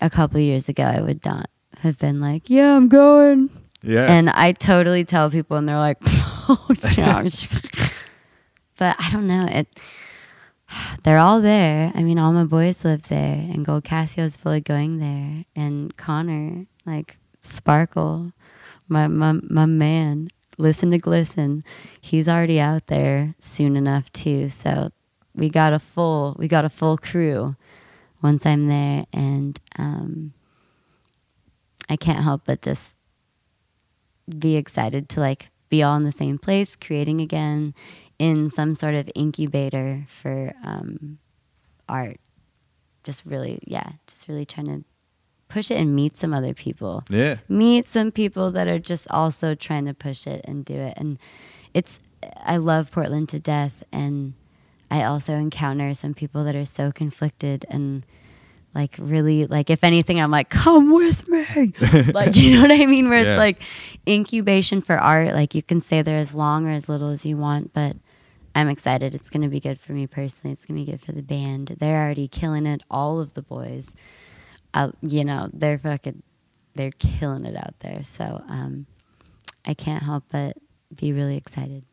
A 0.00 0.10
couple 0.10 0.40
years 0.40 0.68
ago 0.68 0.84
I 0.84 1.00
would 1.00 1.24
not 1.24 1.50
have 1.78 1.98
been 1.98 2.20
like, 2.20 2.48
Yeah, 2.48 2.76
I'm 2.76 2.88
going. 2.88 3.50
Yeah. 3.82 4.10
And 4.10 4.30
I 4.30 4.52
totally 4.52 5.04
tell 5.04 5.30
people, 5.30 5.56
and 5.56 5.68
they're 5.68 5.78
like, 5.78 5.98
"Oh, 6.04 6.66
gosh." 6.96 7.48
but 8.78 8.96
I 8.98 9.10
don't 9.12 9.26
know. 9.26 9.46
It. 9.48 9.68
They're 11.02 11.18
all 11.18 11.40
there. 11.40 11.92
I 11.94 12.02
mean, 12.02 12.18
all 12.18 12.32
my 12.32 12.44
boys 12.44 12.84
live 12.84 13.08
there, 13.08 13.36
and 13.36 13.64
Gold 13.64 13.84
Casio's 13.84 14.36
fully 14.36 14.60
going 14.60 14.98
there, 14.98 15.44
and 15.54 15.96
Connor, 15.96 16.66
like 16.84 17.18
Sparkle, 17.40 18.32
my 18.88 19.06
my 19.06 19.32
my 19.32 19.66
man. 19.66 20.28
Listen 20.58 20.90
to 20.90 20.98
Glisten. 20.98 21.62
He's 22.00 22.28
already 22.28 22.58
out 22.58 22.86
there 22.86 23.34
soon 23.40 23.76
enough 23.76 24.10
too. 24.12 24.48
So 24.48 24.90
we 25.34 25.50
got 25.50 25.74
a 25.74 25.78
full 25.78 26.34
we 26.38 26.48
got 26.48 26.64
a 26.64 26.70
full 26.70 26.96
crew 26.96 27.56
once 28.22 28.46
I'm 28.46 28.68
there, 28.68 29.06
and 29.12 29.60
um, 29.78 30.32
I 31.88 31.96
can't 31.96 32.24
help 32.24 32.42
but 32.46 32.62
just 32.62 32.96
be 34.38 34.56
excited 34.56 35.08
to 35.10 35.20
like 35.20 35.50
be 35.68 35.82
all 35.82 35.96
in 35.96 36.04
the 36.04 36.12
same 36.12 36.38
place, 36.38 36.76
creating 36.76 37.20
again 37.20 37.74
in 38.18 38.50
some 38.50 38.74
sort 38.74 38.94
of 38.94 39.10
incubator 39.14 40.04
for 40.08 40.52
um, 40.64 41.18
art. 41.88 42.18
Just 43.04 43.24
really, 43.24 43.60
yeah, 43.66 43.92
just 44.06 44.26
really 44.28 44.44
trying 44.46 44.66
to 44.66 44.84
push 45.48 45.70
it 45.70 45.76
and 45.78 45.94
meet 45.94 46.16
some 46.16 46.34
other 46.34 46.52
people. 46.54 47.04
yeah. 47.08 47.36
Meet 47.48 47.86
some 47.86 48.10
people 48.10 48.50
that 48.50 48.66
are 48.66 48.80
just 48.80 49.06
also 49.10 49.54
trying 49.54 49.84
to 49.86 49.94
push 49.94 50.26
it 50.26 50.44
and 50.44 50.64
do 50.64 50.74
it. 50.74 50.94
And 50.96 51.18
it's, 51.72 52.00
I 52.44 52.56
love 52.56 52.90
Portland 52.90 53.28
to 53.28 53.38
death. 53.38 53.84
And 53.92 54.34
I 54.90 55.04
also 55.04 55.34
encounter 55.34 55.94
some 55.94 56.14
people 56.14 56.42
that 56.44 56.56
are 56.56 56.64
so 56.64 56.90
conflicted 56.90 57.64
and 57.68 58.04
like 58.74 58.94
really 58.98 59.46
like 59.46 59.70
if 59.70 59.82
anything 59.82 60.20
i'm 60.20 60.30
like 60.30 60.50
come 60.50 60.92
with 60.92 61.26
me 61.28 61.46
like 62.12 62.36
you 62.36 62.54
know 62.54 62.60
what 62.60 62.70
i 62.70 62.84
mean 62.84 63.08
where 63.08 63.22
Yeah. 63.22 63.30
it's 63.30 63.38
like 63.38 63.62
incubation 64.06 64.82
for 64.82 64.98
art 64.98 65.32
like 65.32 65.54
you 65.54 65.62
can 65.62 65.80
stay 65.80 66.02
there 66.02 66.18
as 66.18 66.34
long 66.34 66.68
or 66.68 66.72
as 66.72 66.86
little 66.86 67.08
as 67.08 67.24
you 67.24 67.38
want 67.38 67.72
but 67.72 67.96
i'm 68.56 68.68
excited. 68.68 69.14
It's 69.14 69.30
going 69.30 69.42
to 69.42 69.48
be 69.48 69.60
good 69.60 69.78
for 69.78 69.92
me 69.92 70.06
personally. 70.08 70.52
It's 70.52 70.64
going 70.66 70.80
to 70.80 70.84
be 70.84 70.90
good 70.90 71.00
for 71.00 71.12
the 71.12 71.22
band. 71.22 71.76
They're 71.78 72.02
already 72.02 72.26
killing 72.26 72.66
it. 72.66 72.82
All 72.90 73.20
of 73.20 73.34
the 73.34 73.42
boys 73.42 73.86
uh, 74.74 74.90
you 75.02 75.24
know 75.24 75.48
they're 75.52 75.78
fucking 75.78 76.22
they're 76.74 76.90
killing 76.98 77.44
it 77.46 77.56
out 77.56 77.78
there. 77.80 78.02
So 78.04 78.42
um 78.48 78.86
i 79.64 79.74
can't 79.74 80.02
help 80.02 80.24
but 80.32 80.56
be 80.94 81.12
really 81.12 81.36
excited 81.36 81.84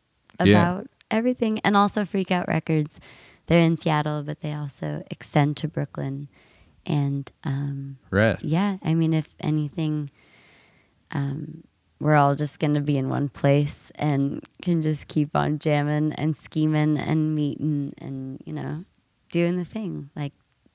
Yeah. 0.42 0.44
about 0.78 0.86
everything 1.10 1.60
and 1.64 1.76
also 1.76 2.02
Freakout 2.02 2.46
Records. 2.48 2.98
They're 3.46 3.60
in 3.60 3.76
seattle 3.76 4.22
but 4.22 4.40
they 4.40 4.52
also 4.52 5.02
extend 5.10 5.56
to 5.58 5.68
brooklyn. 5.68 6.28
And 6.86 7.30
um 7.44 7.98
Right. 8.10 8.38
yeah, 8.42 8.76
I 8.82 8.94
mean, 8.94 9.12
if 9.12 9.28
anything, 9.40 10.10
um, 11.10 11.64
we're 12.00 12.14
all 12.14 12.34
just 12.34 12.58
going 12.58 12.74
to 12.74 12.80
be 12.80 12.98
in 12.98 13.08
one 13.08 13.28
place 13.28 13.90
and 13.94 14.42
can 14.62 14.82
just 14.82 15.08
keep 15.08 15.34
on 15.36 15.58
jamming 15.58 16.12
and 16.14 16.36
scheming 16.36 16.98
and 16.98 17.34
meeting 17.34 17.94
and, 17.98 18.42
you 18.44 18.52
know, 18.52 18.84
doing 19.30 19.56
the 19.56 19.64
thing, 19.64 20.10
like 20.14 20.32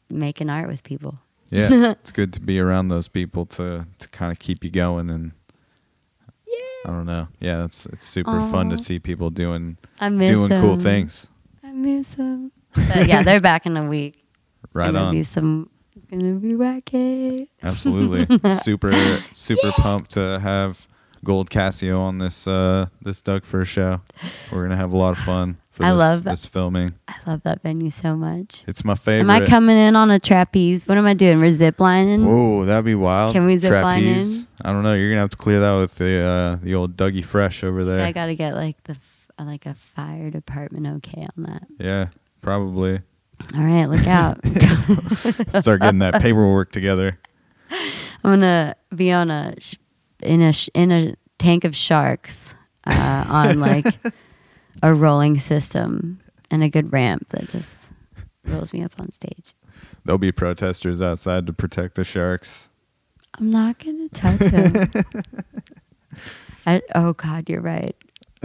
making 0.09 0.49
art 0.49 0.67
with 0.67 0.83
people. 0.83 1.19
Yeah. 1.49 1.91
it's 1.91 2.11
good 2.11 2.33
to 2.33 2.39
be 2.39 2.59
around 2.59 2.89
those 2.89 3.07
people 3.07 3.45
to 3.47 3.87
to 3.97 4.07
kind 4.09 4.31
of 4.31 4.39
keep 4.39 4.63
you 4.63 4.69
going 4.69 5.09
and 5.09 5.31
Yeah. 6.47 6.55
I 6.85 6.89
don't 6.91 7.05
know. 7.05 7.27
Yeah, 7.39 7.65
it's 7.65 7.85
it's 7.87 8.05
super 8.05 8.39
fun 8.51 8.69
to 8.69 8.77
see 8.77 8.99
people 8.99 9.29
doing 9.29 9.77
doing 9.99 10.49
cool 10.49 10.77
things. 10.77 11.27
I 11.63 11.71
miss 11.71 12.09
them. 12.09 12.51
But 12.75 13.07
yeah, 13.07 13.23
they're 13.23 13.41
back 13.41 13.65
in 13.65 13.75
a 13.77 13.85
week. 13.87 14.23
It's 14.63 14.75
Right 14.75 14.93
gonna 14.93 15.05
on. 15.05 15.13
Be 15.15 15.23
some, 15.23 15.71
it's 15.95 16.05
going 16.05 16.21
to 16.21 16.39
be 16.39 16.53
wacky. 16.53 17.47
Absolutely. 17.63 18.53
super 18.53 18.93
super 19.33 19.71
pumped 19.71 20.11
to 20.11 20.39
have 20.39 20.87
Gold 21.23 21.49
Casio 21.49 21.99
on 21.99 22.17
this 22.17 22.47
uh 22.47 22.87
this 23.01 23.21
Doug 23.21 23.43
First 23.45 23.71
show. 23.71 24.01
We're 24.51 24.63
gonna 24.63 24.77
have 24.77 24.93
a 24.93 24.97
lot 24.97 25.11
of 25.11 25.17
fun 25.19 25.57
for 25.71 25.85
I 25.85 25.89
this, 25.91 25.97
love 25.99 26.23
this 26.23 26.45
filming. 26.45 26.95
I 27.07 27.15
love 27.25 27.43
that 27.43 27.61
venue 27.61 27.89
so 27.89 28.15
much. 28.15 28.63
It's 28.67 28.83
my 28.83 28.95
favorite. 28.95 29.21
Am 29.21 29.29
I 29.29 29.45
coming 29.45 29.77
in 29.77 29.95
on 29.95 30.11
a 30.11 30.19
trapeze? 30.19 30.87
What 30.87 30.97
am 30.97 31.05
I 31.05 31.13
doing? 31.13 31.39
We're 31.39 31.51
zip 31.51 31.79
lining? 31.79 32.25
Whoa, 32.25 32.65
that'd 32.65 32.85
be 32.85 32.95
wild. 32.95 33.33
Can 33.33 33.45
we 33.45 33.57
zip 33.57 33.71
line 33.71 34.03
Trapeze. 34.03 34.41
in? 34.41 34.47
I 34.63 34.71
don't 34.73 34.83
know. 34.83 34.93
You're 34.93 35.09
gonna 35.09 35.21
have 35.21 35.29
to 35.31 35.37
clear 35.37 35.59
that 35.61 35.77
with 35.79 35.95
the 35.95 36.19
uh, 36.19 36.55
the 36.63 36.75
old 36.75 36.97
Dougie 36.97 37.23
Fresh 37.23 37.63
over 37.63 37.83
there. 37.85 38.01
I 38.01 38.11
got 38.11 38.25
to 38.27 38.35
get 38.35 38.55
like 38.55 38.81
the 38.83 38.97
uh, 39.37 39.43
like 39.45 39.65
a 39.65 39.73
fire 39.73 40.29
department 40.29 40.87
okay 40.97 41.27
on 41.37 41.43
that. 41.43 41.63
yeah, 41.79 42.07
probably. 42.41 42.99
All 43.55 43.61
right, 43.63 43.85
look 43.85 44.05
out. 44.05 44.37
Start 45.61 45.81
getting 45.81 45.99
that 45.99 46.21
paperwork 46.21 46.71
together. 46.73 47.17
I'm 47.71 48.31
gonna 48.33 48.75
be 48.93 49.11
on 49.13 49.31
a 49.31 49.55
sh- 49.59 49.75
in 50.21 50.41
a 50.41 50.53
sh- 50.53 50.69
in 50.73 50.91
a 50.91 51.15
tank 51.37 51.63
of 51.63 51.75
sharks 51.75 52.53
uh, 52.85 53.25
on 53.27 53.59
like 53.59 53.85
a 54.83 54.93
rolling 54.93 55.39
system 55.39 56.19
and 56.51 56.63
a 56.63 56.69
good 56.69 56.91
ramp 56.91 57.29
that 57.29 57.49
just 57.49 57.71
rolls 58.45 58.73
me 58.73 58.83
up 58.83 58.93
on 58.99 59.11
stage. 59.11 59.53
There'll 60.05 60.17
be 60.17 60.31
protesters 60.31 61.01
outside 61.01 61.45
to 61.47 61.53
protect 61.53 61.95
the 61.95 62.03
sharks. 62.03 62.69
I'm 63.35 63.49
not 63.49 63.79
gonna 63.79 64.09
touch 64.09 64.39
him. 64.51 64.91
I, 66.65 66.81
oh 66.95 67.13
God, 67.13 67.49
you're 67.49 67.61
right. 67.61 67.95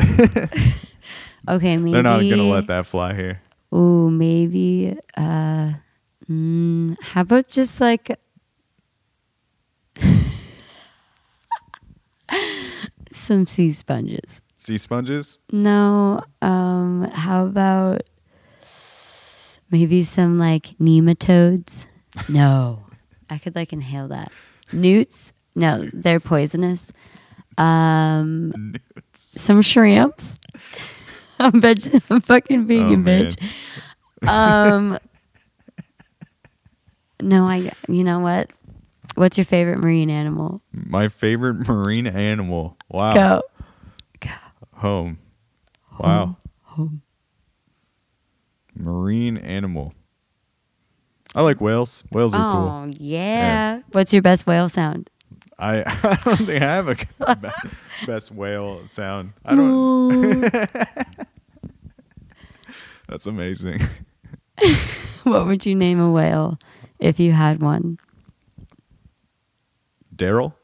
okay, 1.49 1.77
maybe 1.77 1.93
They're 1.93 2.03
not 2.03 2.21
gonna 2.21 2.43
let 2.45 2.67
that 2.69 2.87
fly 2.87 3.15
here. 3.15 3.41
Ooh, 3.75 4.11
maybe. 4.11 4.97
Uh, 5.17 5.73
mm, 6.31 6.97
how 7.01 7.23
about 7.23 7.49
just 7.49 7.81
like 7.81 8.19
some 13.25 13.47
sea 13.47 13.71
sponges? 13.73 14.41
Sea 14.57 14.79
sponges? 14.79 15.39
No. 15.53 16.23
Um, 16.41 17.09
how 17.13 17.47
about 17.47 18.03
maybe 19.71 20.03
some 20.05 20.39
like 20.39 20.67
nematodes? 20.81 21.87
No, 22.29 22.85
I 23.31 23.39
could 23.39 23.55
like 23.57 23.73
inhale 23.73 24.09
that. 24.09 24.31
Newts? 24.73 25.33
No, 25.55 25.89
they're 25.93 26.21
poisonous. 26.21 26.91
Um, 27.59 28.75
some 29.15 29.63
shrimps. 29.63 30.35
I'm 31.39 31.61
veg- 31.61 32.03
I'm 32.11 32.21
fucking 32.21 32.67
vegan, 32.67 33.03
Oh, 33.03 33.05
bitch. 33.05 34.29
Um, 34.29 34.99
no, 37.21 37.45
I. 37.45 37.71
You 37.89 38.05
know 38.05 38.21
what? 38.21 38.51
What's 39.15 39.39
your 39.39 39.45
favorite 39.45 39.79
marine 39.79 40.11
animal? 40.11 40.61
My 40.73 41.09
favorite 41.09 41.55
marine 41.69 42.07
animal. 42.07 42.77
Wow. 42.89 43.15
Go. 43.15 43.43
Go. 44.21 44.31
Home. 44.75 45.19
Wow. 45.99 46.37
Home. 46.63 47.03
Marine 48.77 49.37
animal. 49.37 49.95
I 51.35 51.43
like 51.43 51.61
whales. 51.61 52.05
Whales 52.11 52.35
are 52.35 52.53
cool. 52.53 52.69
Oh 52.69 52.93
yeah. 52.99 53.81
What's 53.93 54.13
your 54.13 54.23
best 54.23 54.47
whale 54.47 54.69
sound? 54.69 55.11
I, 55.59 55.79
I 56.03 56.19
don't 56.25 56.37
think 56.39 56.63
I 56.63 56.65
have 56.65 56.89
a 56.89 57.55
best 58.07 58.33
whale 58.33 58.85
sound. 58.87 59.33
I 59.45 59.55
don't. 59.55 60.41
That's 63.09 63.27
amazing. 63.27 63.81
What 65.25 65.47
would 65.47 65.65
you 65.67 65.75
name 65.75 66.01
a 66.01 66.11
whale 66.11 66.59
if 66.99 67.21
you 67.21 67.33
had 67.33 67.61
one? 67.63 67.99
Daryl. 70.17 70.55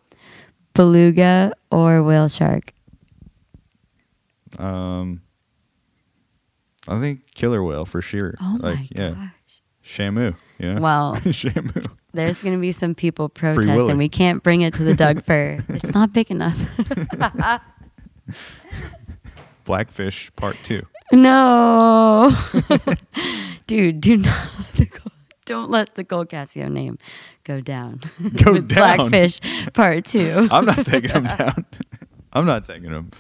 Beluga 0.75 1.53
or 1.71 2.03
whale 2.03 2.29
shark? 2.29 2.73
Um, 4.59 5.23
I 6.89 6.99
think 7.01 7.21
killer 7.35 7.63
whale 7.63 7.85
for 7.85 8.01
sure. 8.03 8.35
Oh 8.41 8.57
like 8.61 8.77
my 8.79 8.89
yeah, 8.93 9.11
gosh. 9.11 9.63
Shamu. 9.85 10.35
Yeah. 10.59 10.79
Well, 10.79 11.17
Shamu. 11.25 11.87
there's 12.13 12.43
going 12.43 12.55
to 12.55 12.61
be 12.61 12.73
some 12.73 12.95
people 12.95 13.29
protesting. 13.29 13.97
We 13.97 14.09
can't 14.09 14.43
bring 14.43 14.61
it 14.63 14.75
to 14.75 14.83
the 14.85 14.95
Doug 14.95 15.25
Fir. 15.25 15.59
It's 15.69 15.93
not 15.95 16.13
big 16.13 16.31
enough. 16.31 16.61
Blackfish 19.65 20.31
Part 20.37 20.57
Two. 20.63 20.83
no. 21.13 22.31
Dude, 23.67 24.01
do 24.01 24.17
not 24.17 24.49
let 24.59 24.73
the 24.75 24.87
Gold- 24.87 25.13
don't 25.51 25.69
let 25.71 25.95
the 25.97 26.05
Gold 26.05 26.29
Casio 26.29 26.71
name 26.71 26.97
go 27.45 27.61
down. 27.61 28.01
Go 28.45 28.61
down? 28.61 28.97
Blackfish 29.09 29.41
Part 29.75 30.05
2. 30.05 30.47
I'm 30.53 30.65
not 30.65 30.85
taking 30.87 31.11
them 31.13 31.25
down. 31.39 31.65
I'm 32.33 32.47
not 32.47 32.65
taking 32.65 32.93
them. 32.93 33.11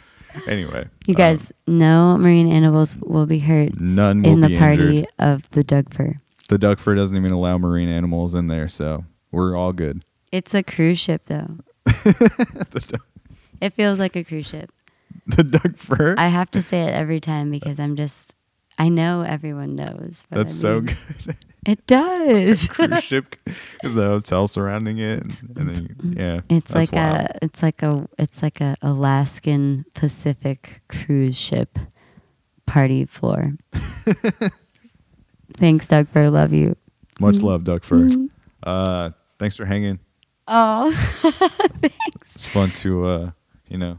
Anyway, 0.46 0.86
You 1.08 1.14
um, 1.14 1.18
guys, 1.18 1.52
no 1.66 2.16
marine 2.16 2.50
animals 2.52 2.94
will 2.96 3.26
be 3.26 3.40
hurt 3.40 3.80
none 3.80 4.22
will 4.22 4.30
in 4.32 4.40
the 4.42 4.56
party 4.56 4.98
injured. 4.98 5.06
of 5.18 5.50
the 5.50 5.64
Doug 5.64 5.92
Fir. 5.92 6.20
The 6.48 6.56
Duck 6.58 6.78
Fur 6.78 6.94
doesn't 6.94 7.16
even 7.16 7.32
allow 7.32 7.58
marine 7.58 7.88
animals 7.88 8.36
in 8.36 8.46
there, 8.46 8.68
so 8.68 9.04
we're 9.32 9.56
all 9.56 9.72
good. 9.72 10.04
It's 10.30 10.54
a 10.54 10.62
cruise 10.62 11.00
ship, 11.00 11.22
though. 11.26 11.56
duck- 11.84 13.06
It 13.60 13.72
feels 13.72 13.98
like 13.98 14.14
a 14.14 14.22
cruise 14.22 14.46
ship. 14.46 14.70
the 15.26 15.42
Duck 15.42 15.74
Fur. 15.76 16.14
I 16.16 16.28
have 16.28 16.50
to 16.52 16.62
say 16.62 16.82
it 16.82 16.94
every 16.94 17.18
time 17.18 17.50
because 17.50 17.80
I'm 17.80 17.96
just, 17.96 18.36
I 18.78 18.88
know 18.88 19.22
everyone 19.22 19.74
knows. 19.74 20.22
That's 20.30 20.52
I 20.52 20.56
so 20.56 20.80
good. 20.82 20.96
It 21.66 21.86
does. 21.86 22.66
Cruise 22.68 23.02
ship 23.04 23.36
is 23.84 23.94
the 23.94 24.06
hotel 24.06 24.46
surrounding 24.48 24.98
it, 24.98 25.20
and, 25.42 25.56
and 25.56 25.74
then 25.74 26.14
yeah, 26.18 26.40
It's 26.48 26.74
like 26.74 26.92
wild. 26.92 27.16
a, 27.18 27.38
it's 27.42 27.62
like 27.62 27.82
a, 27.82 28.08
it's 28.18 28.42
like 28.42 28.60
a 28.60 28.76
Alaskan 28.82 29.84
Pacific 29.94 30.80
cruise 30.88 31.36
ship 31.38 31.78
party 32.66 33.04
floor. 33.04 33.54
Thanks, 35.54 35.86
Doug 35.86 36.08
Fir. 36.08 36.30
Love 36.30 36.52
you. 36.52 36.76
much 37.18 37.42
love, 37.42 37.64
Doug 37.64 37.84
Fir. 37.84 37.96
Mm-hmm. 38.06 38.26
Uh, 38.62 39.10
thanks 39.38 39.56
for 39.56 39.64
hanging. 39.64 39.98
Oh, 40.48 40.92
thanks. 41.82 42.34
It's 42.34 42.46
fun 42.46 42.70
to 42.70 43.04
uh, 43.06 43.30
you 43.68 43.78
know, 43.78 43.98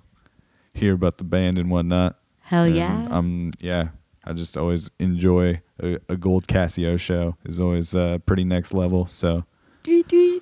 hear 0.73 0.93
about 0.93 1.17
the 1.17 1.23
band 1.23 1.57
and 1.57 1.69
whatnot. 1.69 2.17
hell 2.41 2.63
And 2.63 2.75
yeah. 2.75 3.07
I'm 3.09 3.51
yeah. 3.59 3.89
I 4.31 4.33
just 4.33 4.55
always 4.55 4.89
enjoy 4.97 5.61
a, 5.83 5.97
a 6.07 6.15
Gold 6.15 6.47
Casio 6.47 6.97
show. 6.97 7.35
is 7.43 7.59
always 7.59 7.93
uh, 7.93 8.19
pretty 8.25 8.45
next 8.45 8.73
level. 8.73 9.05
So 9.07 9.43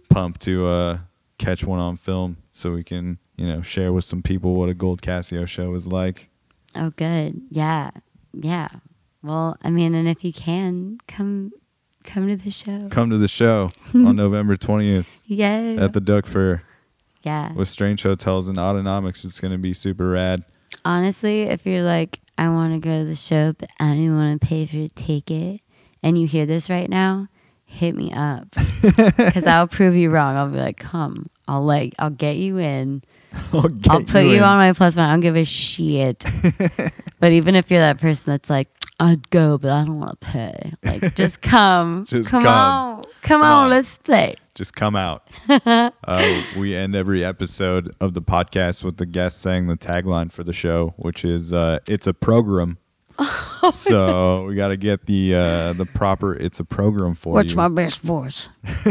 pumped 0.10 0.42
to 0.42 0.68
uh, 0.68 0.98
catch 1.40 1.66
one 1.66 1.80
on 1.80 1.98
film 1.98 2.38
so 2.54 2.72
we 2.74 2.84
can 2.84 3.18
you 3.36 3.48
know 3.48 3.64
share 3.64 3.92
with 3.92 4.04
some 4.04 4.22
people 4.22 4.54
what 4.54 4.70
a 4.70 4.76
Gold 4.76 5.02
Casio 5.02 5.48
show 5.48 5.74
is 5.74 5.88
like. 5.88 6.30
Oh, 6.76 6.92
good. 6.92 7.42
Yeah, 7.50 7.90
yeah. 8.32 8.68
Well, 9.24 9.58
I 9.64 9.72
mean, 9.72 9.96
and 9.96 10.08
if 10.08 10.24
you 10.24 10.32
can 10.32 11.00
come, 11.08 11.52
come 12.04 12.28
to 12.28 12.36
the 12.36 12.52
show. 12.52 12.90
Come 12.92 13.10
to 13.10 13.18
the 13.18 13.28
show 13.28 13.72
on 13.96 14.16
November 14.16 14.56
20th 14.56 15.08
Yeah. 15.26 15.78
at 15.80 15.94
the 15.94 16.00
Duck 16.00 16.28
Fair 16.28 16.62
yeah. 17.24 17.54
with 17.54 17.68
Strange 17.70 18.04
Hotels 18.04 18.48
and 18.50 18.60
Autonomics. 18.60 19.26
It's 19.26 19.40
going 19.40 19.52
to 19.52 19.58
be 19.58 19.74
super 19.74 20.10
rad. 20.12 20.44
Honestly, 20.86 21.42
if 21.42 21.66
you're 21.66 21.82
like, 21.82 22.20
I 22.40 22.50
want 22.50 22.74
to 22.74 22.80
go 22.80 23.00
to 23.00 23.06
the 23.06 23.16
show, 23.16 23.52
but 23.52 23.70
I 23.82 23.90
don't 23.96 24.16
want 24.16 24.40
to 24.40 24.48
pay 24.48 24.66
for 24.66 24.78
a 24.78 24.88
ticket, 24.88 25.60
and 26.02 26.18
you 26.18 26.26
hear 26.26 26.46
this 26.46 26.70
right 26.70 26.90
now, 26.90 27.28
hit 27.66 27.96
me 27.96 28.14
up 28.14 28.48
because 28.82 29.46
I'll 29.46 29.68
prove 29.68 29.94
you 29.96 30.10
wrong. 30.10 30.38
I'll 30.38 30.48
be 30.48 30.58
like, 30.58 30.78
come, 30.78 31.30
I'll 31.50 31.64
like, 31.64 31.94
I'll 32.00 32.10
get 32.10 32.38
you 32.38 32.58
in. 32.58 33.04
I'll, 33.54 33.64
get 33.64 33.92
I'll 33.92 34.04
put 34.04 34.24
you, 34.24 34.38
in. 34.38 34.44
on 34.44 34.58
my 34.58 34.72
plus 34.72 34.96
one. 34.96 35.06
I 35.06 35.12
don't 35.12 35.20
give 35.20 35.36
a 35.36 35.44
shit. 35.44 36.24
but 37.20 37.32
even 37.34 37.56
if 37.56 37.70
you're 37.70 37.82
that 37.82 38.00
person 38.00 38.24
that's 38.28 38.50
like, 38.50 38.70
I'd 39.02 39.30
go, 39.32 39.58
but 39.58 39.72
I 39.72 39.84
don't 39.84 40.00
want 40.00 40.20
to 40.22 40.28
pay. 40.28 40.74
Like, 40.84 41.16
just 41.16 41.42
come, 41.42 42.06
Just 42.06 42.32
come, 42.32 42.44
come. 42.44 42.54
on, 42.54 43.04
come, 43.22 43.42
on, 43.42 43.66
on. 43.66 43.70
let's 43.70 43.98
play. 43.98 44.36
Just 44.60 44.76
come 44.76 44.94
out. 44.94 45.26
uh, 45.50 46.42
we 46.58 46.76
end 46.76 46.94
every 46.94 47.24
episode 47.24 47.96
of 48.02 48.14
the 48.14 48.22
podcast 48.22 48.84
with 48.84 48.98
the 48.98 49.06
guest 49.06 49.42
saying 49.42 49.68
the 49.68 49.78
tagline 49.78 50.30
for 50.30 50.44
the 50.44 50.52
show, 50.52 50.94
which 50.98 51.24
is 51.24 51.54
uh, 51.54 51.80
"It's 51.88 52.06
a 52.06 52.14
program." 52.14 52.78
so 53.72 54.44
we 54.44 54.56
got 54.56 54.68
to 54.68 54.78
get 54.78 55.06
the 55.06 55.34
uh, 55.34 55.74
the 55.74 55.86
proper 55.86 56.36
"It's 56.36 56.60
a 56.60 56.66
program" 56.66 57.16
for 57.16 57.34
What's 57.34 57.52
you. 57.52 57.56
my 57.56 57.70
best 57.70 58.02
voice? 58.02 58.50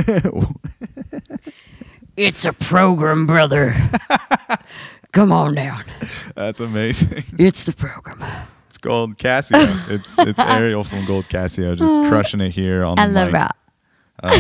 it's 2.17 2.47
a 2.47 2.55
program, 2.55 3.27
brother. 3.27 3.75
Come 5.13 5.33
on 5.33 5.55
down. 5.55 5.85
That's 6.35 6.61
amazing. 6.61 7.25
It's 7.39 7.65
the 7.65 7.75
program. 7.75 8.25
It's 8.71 8.79
Gold 8.79 9.19
Casio. 9.19 9.91
It's 9.91 10.19
it's 10.19 10.41
Ariel 10.41 10.85
from 10.85 11.05
Gold 11.05 11.27
Casio, 11.27 11.77
just 11.77 12.09
crushing 12.09 12.41
it 12.41 12.53
here 12.53 12.85
on 12.85 12.97
the 12.97 13.03
I 13.03 13.07
love 13.07 13.27
mic. 13.27 13.33
that. 13.35 13.57
Uh, 14.23 14.31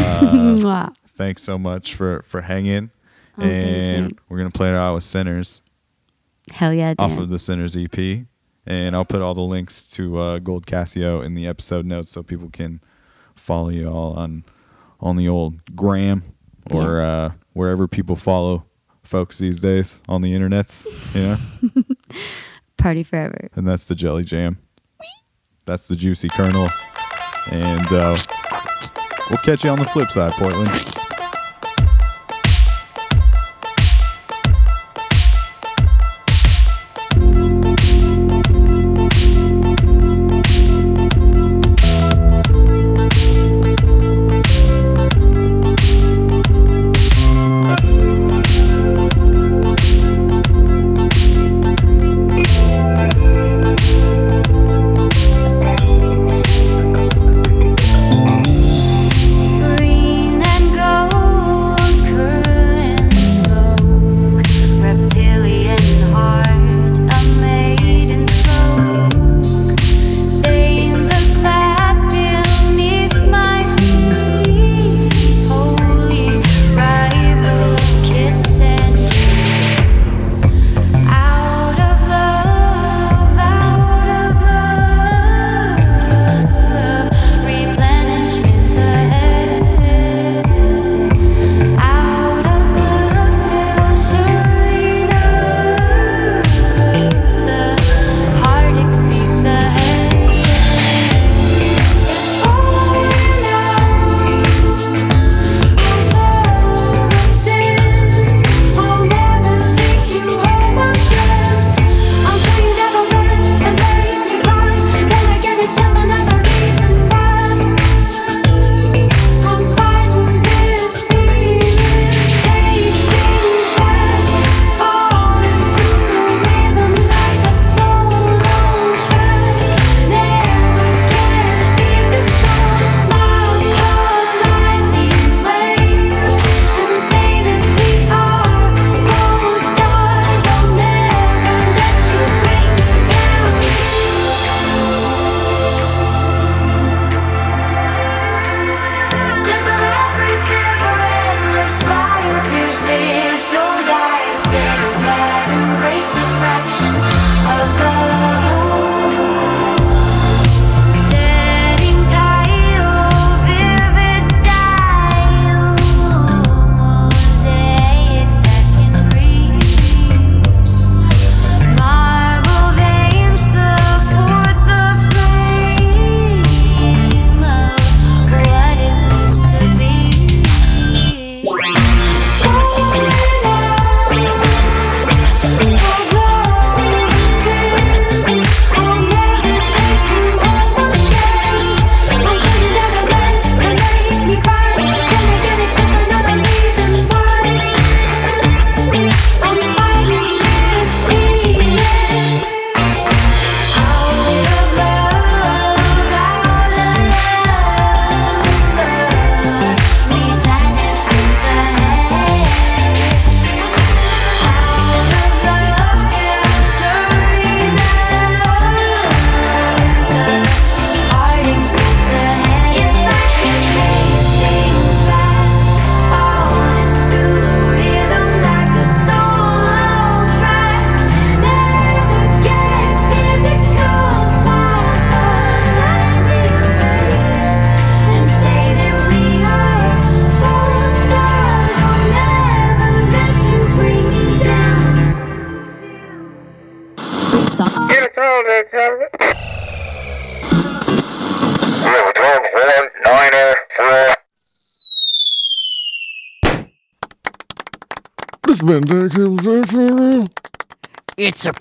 Mwah. 0.57 0.95
Thanks 1.19 1.43
so 1.43 1.59
much 1.59 1.95
for 1.95 2.25
for 2.27 2.41
hanging, 2.41 2.91
Oh, 3.37 3.43
and 3.43 4.03
man. 4.05 4.11
we're 4.31 4.39
gonna 4.39 4.51
play 4.51 4.71
it 4.71 4.75
out 4.75 4.95
with 4.95 5.05
Sinners. 5.05 5.61
Hell 6.51 6.73
yeah, 6.73 6.95
off 6.99 7.11
Dan. 7.11 7.19
of 7.23 7.29
the 7.29 7.39
Sinners 7.39 7.77
EP. 7.77 8.25
And 8.67 8.95
I'll 8.95 9.05
put 9.05 9.23
all 9.23 9.33
the 9.35 9.41
links 9.41 9.83
to 9.91 10.19
uh, 10.19 10.39
Gold 10.41 10.67
Casio 10.67 11.25
in 11.25 11.35
the 11.35 11.47
episode 11.47 11.87
notes 11.87 12.11
so 12.11 12.23
people 12.23 12.51
can 12.51 12.81
follow 13.35 13.69
you 13.71 13.89
all 13.89 14.13
on 14.15 14.45
on 15.01 15.17
the 15.17 15.29
old 15.29 15.75
gram 15.77 16.23
or 16.71 17.01
uh, 17.01 17.33
wherever 17.55 17.87
people 17.89 18.15
follow 18.17 18.65
folks 19.03 19.39
these 19.39 19.59
days 19.61 20.03
on 20.09 20.21
the 20.21 20.33
internets. 20.35 20.87
You 21.15 21.23
know, 21.75 21.85
Party 22.77 23.03
forever. 23.03 23.49
and 23.55 23.67
that's 23.67 23.85
the 23.85 23.95
Jelly 23.95 24.25
Jam. 24.25 24.59
That's 25.65 25.89
the 25.89 25.97
Juicy 25.97 26.29
Kernel. 26.29 26.69
And 27.51 27.91
uh, 27.93 28.19
we'll 29.31 29.39
catch 29.39 29.65
you 29.65 29.71
on 29.71 29.79
the 29.79 29.87
flip 29.87 30.11
side, 30.11 30.33
Portland. 30.33 30.69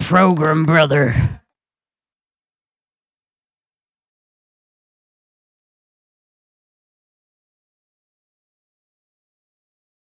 Program, 0.08 0.64
brother. 0.64 1.37